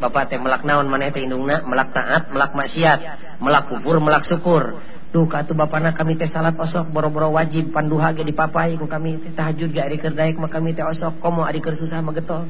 bapak 0.00 0.32
teh 0.32 0.40
melak 0.40 0.64
naon 0.64 0.88
mana 0.88 1.12
teh 1.12 1.20
indungna? 1.20 1.60
Melak 1.68 1.92
taat 1.92 2.32
melak 2.32 2.56
maksiat. 2.56 2.98
Melak 3.38 3.68
kufur 3.68 4.00
melak 4.00 4.24
syukur. 4.24 4.80
Duh 5.08 5.24
katu 5.28 5.52
bapana 5.52 5.92
kami 5.92 6.16
teh 6.16 6.28
salat 6.28 6.56
osok 6.56 6.92
boro-boro 6.92 7.32
wajib 7.32 7.72
panduha 7.72 8.12
ge 8.16 8.24
dipapai 8.24 8.76
ku 8.80 8.88
kami 8.88 9.20
teh 9.20 9.32
tahajud 9.36 9.72
ge 9.72 9.80
ari 9.80 10.00
keur 10.00 10.16
daek 10.16 10.40
mah 10.40 10.48
kami 10.48 10.72
teh 10.72 10.84
osok. 10.84 11.20
Komo 11.20 11.44
ari 11.44 11.60
keur 11.60 11.76
susah 11.76 12.00
mah 12.00 12.16
getol. 12.16 12.48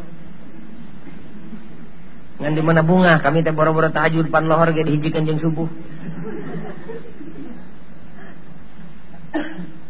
Ngan 2.39 2.55
di 2.55 2.63
mana 2.63 2.87
bunga 2.87 3.19
kami 3.19 3.43
teh 3.43 3.51
boro-boro 3.51 3.91
tahajud 3.91 4.31
pan 4.31 4.47
lohor 4.47 4.71
ge 4.71 4.87
dihijikeun 4.87 5.27
jeung 5.27 5.43
subuh. 5.43 5.67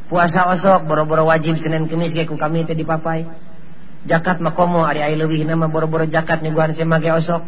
Puasa 0.08 0.48
osok 0.56 0.88
boro-boro 0.88 1.28
wajib 1.28 1.60
Senin 1.60 1.84
ge 1.84 2.24
ku 2.24 2.40
kami 2.40 2.64
teh 2.64 2.72
dipapai. 2.72 3.28
Jakat 4.08 4.40
mah 4.40 4.56
komo 4.56 4.88
ari 4.88 5.04
ai 5.04 5.20
leuwih 5.20 5.44
nama 5.44 5.68
boro-boro 5.68 6.08
jakat 6.08 6.40
nyuguhan 6.40 6.72
sema 6.72 6.96
ge 6.96 7.12
osok 7.12 7.44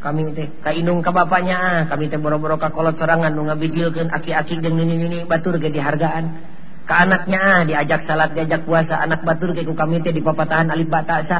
kami 0.00 0.32
teh 0.32 0.48
ka 0.64 0.72
indung 0.72 1.04
ka 1.04 1.12
bapaknya 1.12 1.56
ah 1.58 1.82
kami 1.90 2.08
teh 2.08 2.16
boro-boro 2.16 2.56
ka 2.56 2.70
kolot 2.70 2.94
sorangan 2.94 3.34
nu 3.34 3.44
ngabijilkeun 3.50 4.08
aki-aki 4.08 4.62
jeung 4.62 4.78
nini-nini 4.78 5.26
batur 5.26 5.58
ge 5.58 5.74
dihargaan. 5.74 6.46
Ka 6.86 7.02
anaknya 7.02 7.40
ah 7.42 7.60
diajak 7.66 8.06
salat 8.06 8.30
diajak 8.30 8.62
puasa 8.62 9.02
anak 9.02 9.26
batur 9.26 9.50
ge 9.50 9.66
ku 9.66 9.74
kami 9.74 10.06
teh 10.06 10.14
di 10.14 10.22
papatahan 10.22 10.70
alif 10.70 10.86
bata 10.86 11.26
sa. 11.26 11.38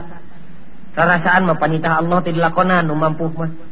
Rarasaan 0.99 1.47
mah 1.47 1.63
panitah 1.63 2.03
Allah 2.03 2.19
teh 2.27 2.35
dilakonan 2.35 2.91
nu 2.91 2.99
mampu 2.99 3.31
mah 3.39 3.70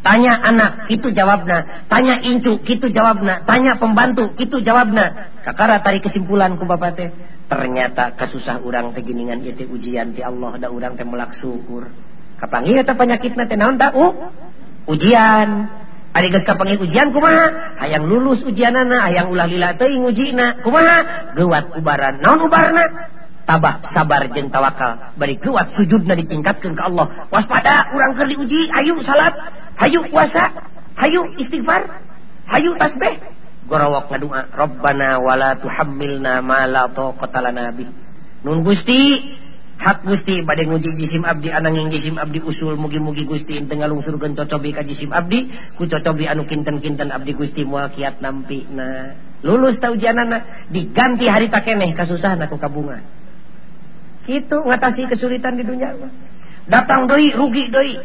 tanya 0.00 0.32
anak 0.40 0.88
itu 0.88 1.12
jawabna 1.12 1.86
tanya 1.92 2.24
incu 2.24 2.60
kitu 2.64 2.88
jawabna 2.88 3.44
tanya 3.44 3.76
pembantu 3.76 4.32
kitu 4.32 4.64
jawabna 4.64 5.32
kakara 5.44 5.80
tarik 5.84 6.04
kesimpulan 6.04 6.56
ku 6.56 6.64
bapak 6.64 6.90
teh. 6.96 7.08
Ternyata 7.50 8.14
kasusah 8.14 8.62
urang 8.62 8.94
teh 8.94 9.02
giningan 9.02 9.42
ieu 9.42 9.66
ujian 9.68 10.14
ti 10.14 10.22
Allah 10.22 10.56
da 10.56 10.68
urang 10.70 10.94
teh 10.94 11.04
melak 11.04 11.34
syukur. 11.36 11.90
Kapanggil 12.40 12.80
eta 12.80 12.96
penyakit 12.96 13.36
nanti 13.36 13.54
naon 13.58 13.76
tak 13.76 13.92
uh, 13.92 14.12
ujian. 14.88 15.68
Ari 16.10 16.26
geus 16.34 16.42
kapanggil 16.42 16.82
ujian 16.82 17.14
kumaha? 17.14 17.78
Hayang 17.78 18.08
lulus 18.08 18.42
ujianana 18.42 19.06
hayang 19.06 19.30
ulah 19.30 19.46
lila 19.46 19.78
teuing 19.78 20.02
ujina 20.02 20.58
kumaha? 20.64 21.32
Geuat 21.38 21.76
ubaran. 21.78 22.18
Naon 22.18 22.50
ubarna 22.50 22.84
tabah 23.50 23.82
sabar 23.90 24.22
jeung 24.30 24.46
tawakal. 24.46 25.18
Bari 25.18 25.42
geuat 25.42 25.74
sujudna 25.74 26.14
ditingkatkeun 26.14 26.78
ka 26.78 26.86
Allah. 26.86 27.26
Waspada 27.34 27.90
urang 27.90 28.14
keur 28.14 28.30
diuji. 28.30 28.70
Ayo 28.70 29.02
salat. 29.02 29.34
Hayu 29.74 30.06
puasa. 30.06 30.54
Hayu 30.94 31.34
istighfar. 31.42 31.98
Hayu 32.46 32.78
tasbih. 32.78 33.18
Gorowok 33.66 34.06
ngadua 34.06 34.50
rabbana 34.54 35.18
wala 35.18 35.58
tuhammilna 35.58 36.38
ma 36.42 36.66
la 36.66 36.90
taqata 36.90 37.38
lana 37.42 37.70
nun 38.40 38.66
Gusti 38.66 38.98
hak 39.78 40.02
Gusti 40.02 40.42
badai 40.42 40.66
nguji 40.66 40.96
jisim 40.98 41.22
abdi 41.22 41.54
ananging 41.54 41.92
jisim 41.92 42.18
abdi 42.18 42.42
usul 42.42 42.74
mugi-mugi 42.74 43.28
Gusti 43.30 43.62
tengah 43.62 43.86
lungsurkeun 43.86 44.34
cocobi 44.34 44.74
ka 44.74 44.82
jisim 44.82 45.14
abdi 45.14 45.46
ku 45.78 45.86
cocobi 45.86 46.26
anu 46.26 46.48
kinten-kinten 46.50 47.14
abdi 47.14 47.36
Gusti 47.36 47.62
moal 47.62 47.94
kiat 47.94 48.18
nampi 48.18 48.66
na. 48.74 49.14
Lulus 49.46 49.78
tau 49.78 49.94
ujianana 49.94 50.66
diganti 50.72 51.30
hari 51.30 51.46
takeneh 51.46 51.94
kasusahan 51.94 52.42
aku 52.42 52.58
kabunga 52.58 53.19
itu 54.30 54.56
ngatasi 54.62 55.10
kesulitan 55.10 55.58
di 55.58 55.66
dunia. 55.66 55.90
Datang 56.70 57.10
Doi 57.10 57.34
rugi 57.34 57.66
Doi. 57.66 57.98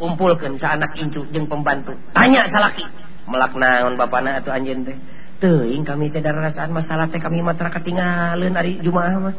Kumpulkan 0.00 0.58
ke 0.58 0.66
anak 0.66 0.98
incu 0.98 1.22
jeng 1.30 1.46
pembantu. 1.46 1.94
Tanya 2.10 2.50
salaki. 2.50 2.82
Melak 3.30 3.54
naon 3.54 3.94
bapana 3.94 4.42
atuh 4.42 4.50
atau 4.50 4.58
anjen 4.58 4.82
teh. 4.82 4.96
Teuing 5.38 5.86
kami 5.86 6.10
teh 6.10 6.18
rasaan 6.24 6.74
masalah 6.74 7.06
teh 7.06 7.22
kami 7.22 7.44
matra 7.44 7.70
ketinggalan 7.70 8.50
hari 8.56 8.82
Jumaah 8.82 9.30
mah. 9.30 9.34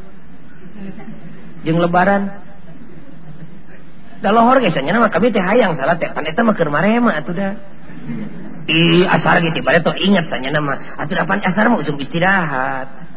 Jeng 1.68 1.82
lebaran. 1.82 2.32
Dalohor 4.22 4.62
biasanya 4.62 4.96
nama 4.96 5.10
kami 5.12 5.34
teh 5.34 5.44
hayang 5.44 5.76
salat 5.76 6.00
teh. 6.00 6.08
Pan 6.14 6.24
eta 6.24 6.46
mah 6.46 6.56
keur 6.56 6.72
marema 6.72 7.20
atuh 7.20 7.36
da 7.36 7.58
i 8.72 9.04
asar 9.04 9.42
gitu 9.44 9.60
bare 9.66 9.82
tuh 9.84 9.98
ingat 9.98 10.30
sanya 10.30 10.56
nama. 10.56 10.78
Atuh 11.02 11.18
dapan 11.18 11.42
asar 11.44 11.68
mah 11.68 11.82
ujung 11.82 12.00
istirahat. 12.00 13.11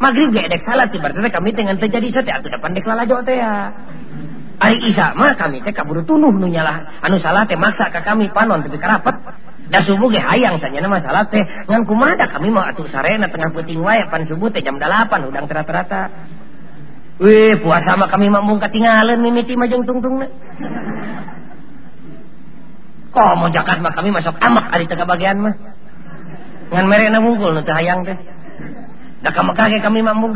Maghrib 0.00 0.32
ge 0.32 0.48
dek 0.48 0.64
salat 0.64 0.88
berarti 0.90 1.30
kami 1.30 1.52
teh 1.52 1.62
ngan 1.62 1.76
terjadi 1.76 2.08
sate 2.10 2.30
atuh 2.32 2.50
dapan 2.50 2.72
dek 2.72 2.88
lalajo 2.88 3.20
teh 3.22 3.36
ya. 3.36 3.70
Ari 4.60 4.76
Isa 4.92 5.12
mah 5.16 5.36
kami 5.36 5.60
teh 5.60 5.76
kaburu 5.76 6.02
tunuh 6.08 6.32
nu 6.32 6.48
nyalah. 6.48 7.04
Anu 7.04 7.20
salah 7.20 7.44
teh 7.44 7.60
maksa 7.60 7.92
ka 7.92 8.00
kami 8.00 8.32
panon 8.32 8.64
tapi 8.64 8.80
karapet. 8.80 9.14
Da 9.70 9.84
subuh 9.86 10.10
ge 10.10 10.18
hayang 10.18 10.58
sanya 10.58 10.88
nama 10.88 11.04
salat 11.04 11.28
teh. 11.28 11.44
Ngan 11.44 11.84
kumaha 11.84 12.16
kami 12.16 12.48
mau 12.48 12.64
atuh 12.64 12.88
sarena 12.88 13.28
tengah 13.28 13.52
peuting 13.52 13.84
wae 13.84 14.08
pan 14.08 14.24
subuh 14.24 14.48
teh 14.48 14.64
jam 14.64 14.80
8 14.80 15.28
udang 15.28 15.46
rata-rata 15.46 16.02
Wih, 17.20 17.60
puasa 17.60 18.00
mah 18.00 18.08
kami 18.08 18.32
mampu 18.32 18.56
ketinggalan 18.56 19.20
mimiti 19.20 19.52
majeng 19.52 19.84
tungtung 19.84 20.24
Kok 23.12 23.32
mau 23.36 23.52
jakat 23.52 23.84
mah 23.84 23.92
kami 23.92 24.08
masuk 24.08 24.32
amak 24.40 24.72
hari 24.72 24.88
tengah 24.88 25.04
bagian 25.04 25.36
mah. 25.44 25.52
Ngan 26.72 26.86
merena 26.88 27.20
mungkul 27.20 27.52
nanti 27.52 27.68
hayang 27.76 28.08
teh. 28.08 28.16
kamu 29.20 29.52
kami 29.84 30.00
mamung 30.00 30.32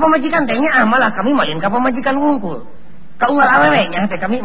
pemajikan 0.00 0.42
tehnya 0.48 0.70
amalah 0.82 1.12
ah, 1.12 1.14
kami 1.14 1.30
main 1.36 1.60
ka 1.62 1.70
pemajikan 1.70 2.18
awewe 3.46 3.82
nya 3.94 4.10
teh 4.10 4.18
kami 4.18 4.42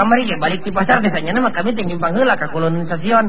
kamari 0.00 0.24
ge 0.24 0.40
balik 0.40 0.64
di 0.64 0.72
pasar 0.72 1.04
biasanya 1.04 1.36
mah 1.36 1.52
kami 1.52 1.76
tinggi 1.76 2.00
panggela 2.00 2.40
ka 2.40 2.48
kolon 2.48 2.88
stasiun 2.88 3.28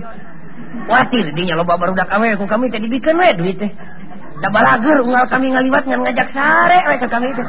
khawatir 0.87 1.35
dinya 1.35 1.59
loba 1.59 1.75
barudak 1.75 2.07
awewe 2.07 2.39
ku 2.39 2.45
kami 2.47 2.71
teh 2.71 2.79
dibikeun 2.79 3.19
we 3.19 3.29
duit 3.35 3.57
teh. 3.59 3.71
Da 4.41 4.49
balager 4.49 5.03
unggal 5.03 5.29
kami 5.29 5.53
ngaliwat 5.53 5.83
ngan 5.85 6.01
ngajak 6.01 6.29
sare 6.33 6.79
we 6.87 6.95
ke 6.97 7.07
kami 7.11 7.29
teh. 7.35 7.47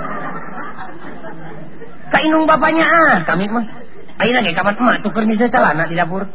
Ka 2.12 2.18
inung 2.26 2.44
bapaknya 2.50 2.84
ah 2.84 3.16
kami 3.22 3.46
mah. 3.48 3.64
Ayeuna 4.20 4.44
ge 4.44 4.52
kamar 4.52 4.74
emak 4.76 5.06
tuker 5.06 5.24
nyisa 5.24 5.48
celana 5.48 5.86
di 5.86 5.96
dapur. 5.96 6.26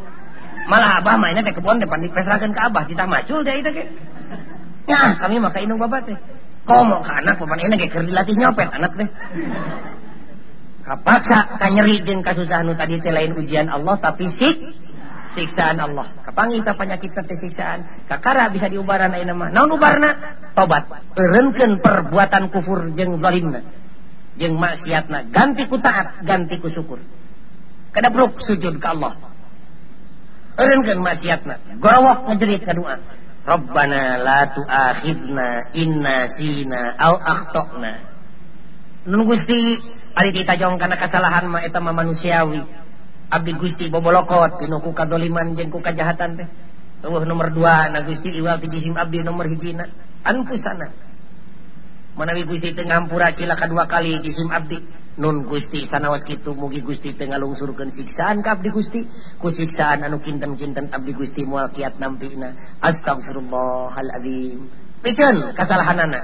Malah 0.68 1.00
abah 1.00 1.16
ini 1.32 1.40
teh 1.40 1.56
kebon 1.56 1.80
depan 1.80 2.04
dipesrakeun 2.04 2.52
ka 2.52 2.68
abah 2.68 2.84
kita 2.84 3.08
macul 3.08 3.40
dia 3.40 3.56
itu 3.56 3.72
ge. 3.72 3.88
Ya 4.84 5.16
kami 5.16 5.40
mah 5.40 5.48
ka 5.48 5.64
inung 5.64 5.80
bapak 5.80 6.12
teh. 6.12 6.18
Komo 6.68 7.00
ka 7.00 7.24
anak 7.24 7.40
papan 7.40 7.72
ini 7.72 7.88
keur 7.88 8.04
dilatih 8.04 8.36
nyopet 8.36 8.68
anak 8.68 8.92
teh. 9.00 9.08
Kapaksa 10.84 11.56
ka 11.56 11.72
nyeri 11.72 12.04
jeung 12.04 12.20
kasusahan 12.20 12.68
tadi 12.76 13.00
teh 13.00 13.08
lain 13.08 13.32
ujian 13.40 13.72
Allah 13.72 13.96
tapi 13.96 14.28
sik 14.28 14.56
siksaan 15.40 15.80
Allah. 15.80 16.12
Kapangi 16.28 16.60
kita 16.60 16.76
penyakit 16.76 17.16
teh 17.16 17.38
siksaan. 17.40 18.04
Kakara 18.04 18.52
bisa 18.52 18.68
diubaran 18.68 19.16
ayeuna 19.16 19.32
mah. 19.32 19.48
Naon 19.48 19.72
ubarna? 19.72 20.36
Tobat. 20.52 20.84
Eureunkeun 21.16 21.80
perbuatan 21.80 22.52
kufur 22.52 22.92
jeung 22.92 23.24
zalimna 23.24 23.64
jeung 24.36 24.60
maksiatna. 24.60 25.32
Ganti 25.32 25.64
ku 25.64 25.80
taat 25.80 26.28
ganti 26.28 26.60
ku 26.60 26.68
syukur. 26.68 27.00
Kadabruk 27.88 28.36
sujud 28.44 28.76
ka 28.84 28.92
Allah 28.92 29.37
Erenkeun 30.58 30.98
maksiatna, 30.98 31.78
gorowok 31.78 32.34
ngejerit 32.34 32.66
kadua. 32.66 32.98
Rabbana 33.46 34.18
la 34.20 34.40
tu'akhidna 34.52 35.72
inna 35.72 36.16
sina 36.34 36.98
au 36.98 37.14
akhtana. 37.16 37.92
Nun 39.08 39.24
Gusti 39.24 39.78
ari 40.12 40.34
ditajong 40.34 40.76
kana 40.76 40.98
kasalahan 40.98 41.48
mah 41.48 41.62
eta 41.62 41.80
mah 41.80 41.94
manusiawi. 41.94 42.60
Abdi 43.30 43.52
Gusti 43.56 43.88
bobolokot 43.88 44.60
pinu 44.60 44.82
ku 44.82 44.90
kadoliman 44.92 45.54
jeung 45.54 45.70
ku 45.70 45.80
kajahatan 45.80 46.42
teh. 46.42 46.48
Eueuh 47.06 47.22
nomor 47.24 47.54
dua 47.54 47.88
na 47.88 48.02
Gusti 48.02 48.34
iwal 48.34 48.58
ti 48.58 48.66
jisim 48.68 48.98
abdi 48.98 49.22
nomor 49.22 49.46
hijina. 49.46 49.86
anfusana. 50.26 50.90
Manawi 52.18 52.42
Gusti 52.44 52.74
teu 52.74 52.84
ngampura 52.84 53.30
cila 53.32 53.54
dua 53.54 53.86
kali 53.86 54.18
jisim 54.26 54.50
abdi. 54.50 54.82
nun 55.18 55.50
Gusti 55.50 55.84
sanawas 55.90 56.22
gitu 56.22 56.54
mugi 56.54 56.80
Gusti 56.80 57.12
tengalungsurkan 57.12 57.90
siksaan 57.90 58.40
ka 58.40 58.56
Abdi 58.56 58.70
Gusti. 58.70 59.02
Ku 59.42 59.50
siksaan 59.50 60.06
anu 60.06 60.22
kinten-kinten 60.22 60.94
Abdi 60.94 61.12
Gusti 61.12 61.42
mual 61.42 61.74
kiat 61.74 61.98
nampina. 61.98 62.78
Astagfirullahalazim 62.78 64.70
pikeun 65.02 65.52
kasalahanana. 65.58 66.20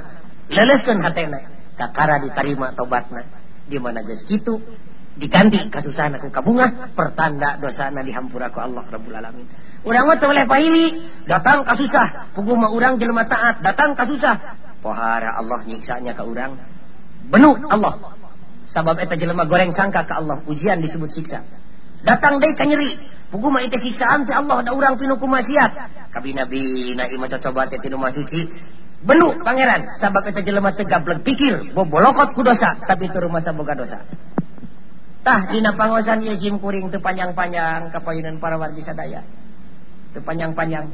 Leleskeun 0.48 1.02
hatena. 1.02 1.42
Kakara 1.74 2.22
ditarima 2.22 2.70
tobatna 2.78 3.26
di 3.66 3.82
mana 3.82 4.06
geus 4.06 4.22
kitu? 4.30 4.62
Diganti 5.14 5.62
kasusahan 5.70 6.18
aku 6.18 6.30
kabungah 6.30 6.90
pertanda 6.94 7.54
dosana 7.62 8.02
dihampura 8.02 8.50
ku 8.50 8.58
Allah 8.58 8.82
Rabbul 8.82 9.14
Alamin. 9.14 9.46
Urang 9.86 10.10
mah 10.10 10.18
oleh 10.18 10.42
pahili 10.46 10.86
datang 11.26 11.62
kasusah. 11.62 12.34
Puguh 12.34 12.58
mah 12.58 12.74
urang 12.74 12.98
jelema 12.98 13.26
taat 13.26 13.62
datang 13.62 13.94
kasusah. 13.94 14.58
Pohara 14.82 15.38
Allah 15.38 15.62
nyiksanya 15.66 16.18
ka 16.18 16.26
urang. 16.26 16.58
Benuk 17.30 17.62
Allah. 17.70 18.23
sabab 18.74 18.98
eta 18.98 19.14
jelema 19.14 19.46
goreng 19.46 19.70
sangka 19.70 20.02
ka 20.02 20.18
Allah. 20.18 20.42
Ujian 20.50 20.82
disebut 20.82 21.14
siksa. 21.14 21.46
Datang 22.02 22.42
deui 22.42 22.58
ka 22.58 22.66
nyeri 22.66 22.98
hukuma 23.30 23.62
itu 23.62 23.78
siksaan 23.78 24.26
ti 24.26 24.34
Allah. 24.34 24.66
Da 24.66 24.74
urang 24.74 24.98
pinu 24.98 25.16
ku 25.16 25.30
maksiat 25.30 26.10
kabina 26.10 26.44
bina 26.44 27.06
ima 27.08 27.30
cocoba 27.30 27.70
teh 27.70 27.78
tinu 27.78 27.96
masuci 27.96 28.50
benu 29.06 29.40
pangeran. 29.46 29.94
Sabab 30.02 30.26
eta 30.26 30.42
jelema 30.42 30.74
teu 30.74 30.84
gablek 30.84 31.22
pikir. 31.22 31.72
Bobolokot 31.72 32.34
ku 32.34 32.42
dosa 32.42 32.74
tapi 32.82 33.08
teu 33.08 33.22
rumah 33.22 33.40
boga 33.54 33.78
dosa. 33.78 34.02
Tah 35.24 35.48
dina 35.48 35.72
pangosan 35.72 36.20
ieu 36.20 36.36
sim 36.36 36.60
kuring 36.60 36.92
teu 36.92 37.00
panjang-panjang 37.00 37.88
kapayunan 37.94 38.36
para 38.42 38.60
wargi 38.60 38.84
sadaya 38.84 39.24
teu 40.12 40.20
panjang-panjang. 40.20 40.90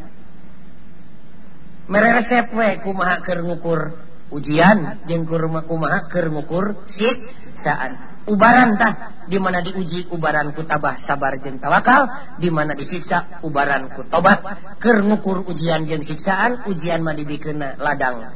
Mereresep 1.90 2.54
we 2.54 2.78
kumaha 2.86 3.18
keur 3.26 3.42
ngukur 3.42 3.98
ujian 4.30 5.02
jeung 5.10 5.26
kumaha 5.26 6.06
keur 6.06 6.30
ngukur 6.30 6.86
sik. 6.86 7.49
siksaan 7.61 8.24
ubaran 8.24 8.80
tah 8.80 8.92
di 9.28 9.36
mana 9.36 9.61
diuji 9.61 10.08
ubaran 10.16 10.56
ku 10.56 10.64
tabah 10.64 10.96
sabar 11.04 11.36
jeung 11.44 11.61
tawakal 11.61 12.08
di 12.40 12.48
mana 12.48 12.72
disiksa 12.72 13.44
ubaran 13.44 13.92
ku 13.92 14.08
tobat. 14.08 14.40
Keur 14.80 15.04
ngukur 15.04 15.44
ujian 15.44 15.84
jeung 15.84 16.00
siksaan 16.00 16.64
ujian 16.72 17.04
mah 17.04 17.12
dibikirna 17.12 17.76
ladang 17.76 18.32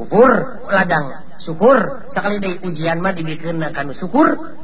kufur 0.00 0.64
ladang 0.72 1.36
syukur. 1.44 2.08
Sakali 2.16 2.40
deui 2.40 2.72
ujian 2.72 3.04
mah 3.04 3.12
dibikirna 3.12 3.68
kanu 3.76 3.92
syukur 3.92 4.56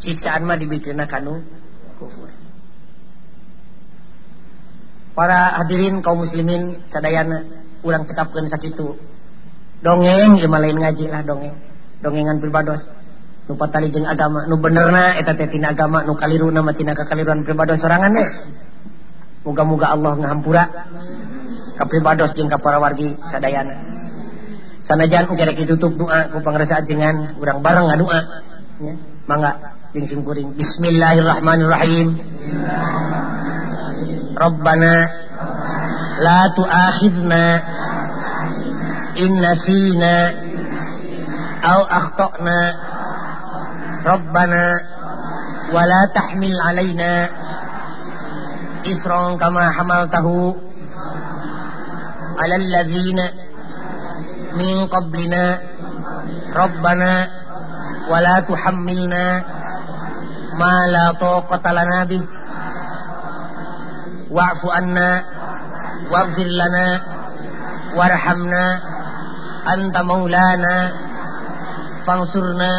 siksaan 0.00 0.48
mah 0.48 0.56
dibikirna 0.56 1.04
kanu 1.04 1.44
kufur 2.00 2.32
para 5.14 5.62
hadirin 5.62 6.02
kaum 6.02 6.26
muslimin 6.26 6.90
sadayana 6.90 7.44
urang 7.84 8.08
cekapkeun 8.08 8.48
sakitu. 8.50 8.96
Dongeng 9.84 10.40
ieu 10.40 10.48
lain 10.48 10.80
ngaji 10.80 11.12
lah 11.12 11.22
dongeng. 11.22 11.73
dongengan 12.04 12.36
pribados. 12.44 12.84
Lupa 13.44 13.68
tali 13.68 13.92
jeung 13.92 14.08
agama 14.08 14.48
nu 14.48 14.56
benerna 14.56 15.16
eta 15.20 15.36
teh 15.36 15.48
tina 15.48 15.72
agama 15.76 16.04
nu 16.04 16.16
kaliruna 16.16 16.64
mah 16.64 16.72
tina 16.72 16.96
kakaliruan 16.96 17.44
pribados 17.44 17.76
sorangan 17.80 18.12
we 18.12 18.24
muga-muga 19.44 19.92
Allah 19.92 20.16
ngahampura 20.16 20.64
ka 21.76 21.84
pribados 21.84 22.32
jeung 22.36 22.48
ka 22.48 22.60
para 22.60 22.80
wargi 22.80 23.16
sadayana. 23.28 23.76
Sanajan 24.84 25.32
ugi 25.32 25.44
rek 25.44 25.56
ditutup 25.60 25.96
doa 25.96 26.28
ku 26.28 26.44
pangrasa 26.44 26.84
ajengan 26.84 27.40
urang 27.40 27.64
bareng 27.64 27.88
ngadoa 27.88 28.20
ya. 28.84 28.94
Mangga 29.28 29.76
jeung 29.92 30.08
simkuring 30.08 30.56
bismillahirrahmanirrahim. 30.56 32.08
Rabbana 34.34 34.94
la 36.20 36.40
tu'akhidna 36.56 37.44
in 39.20 39.32
nasina 39.36 40.14
au 41.64 41.80
akhtana 41.98 42.60
ربنا 44.04 44.64
ولا 45.72 46.00
تحمل 46.14 46.60
علينا 46.60 47.28
إسرا 48.86 49.36
كما 49.40 49.64
حملته 49.70 50.56
على 52.38 52.56
الذين 52.56 53.20
من 54.60 54.86
قبلنا. 54.86 55.44
ربنا 56.56 57.12
ولا 58.10 58.36
تحملنا 58.40 59.24
ما 60.60 60.74
لا 60.94 61.06
طاقة 61.20 61.64
لنا 61.72 62.04
به. 62.04 62.22
واعف 64.30 64.62
عنا 64.66 65.10
واغفر 66.12 66.48
لنا 66.60 66.86
وارحمنا. 67.96 68.64
أنت 69.74 69.96
مولانا. 69.96 70.76
Fangsurna 72.04 72.70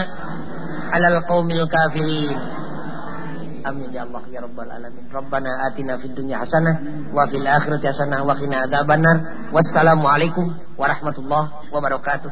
alal 0.93 1.19
qaumil 1.25 1.65
kafirin. 1.67 2.37
Amin 3.65 3.89
ya 3.89 4.05
Allah 4.05 4.21
ya 4.29 4.45
rabbal 4.45 4.69
alamin. 4.69 5.09
Rabbana 5.09 5.65
atina 5.65 5.97
fid 5.97 6.13
dunya 6.13 6.37
hasanah 6.37 7.09
wa 7.09 7.25
fil 7.25 7.41
akhirati 7.41 7.89
hasanah 7.89 8.21
wa 8.21 8.37
qina 8.37 8.69
adzabannar. 8.69 9.49
Wassalamu 9.49 10.05
alaikum 10.05 10.53
warahmatullahi 10.77 11.73
wabarakatuh. 11.73 12.29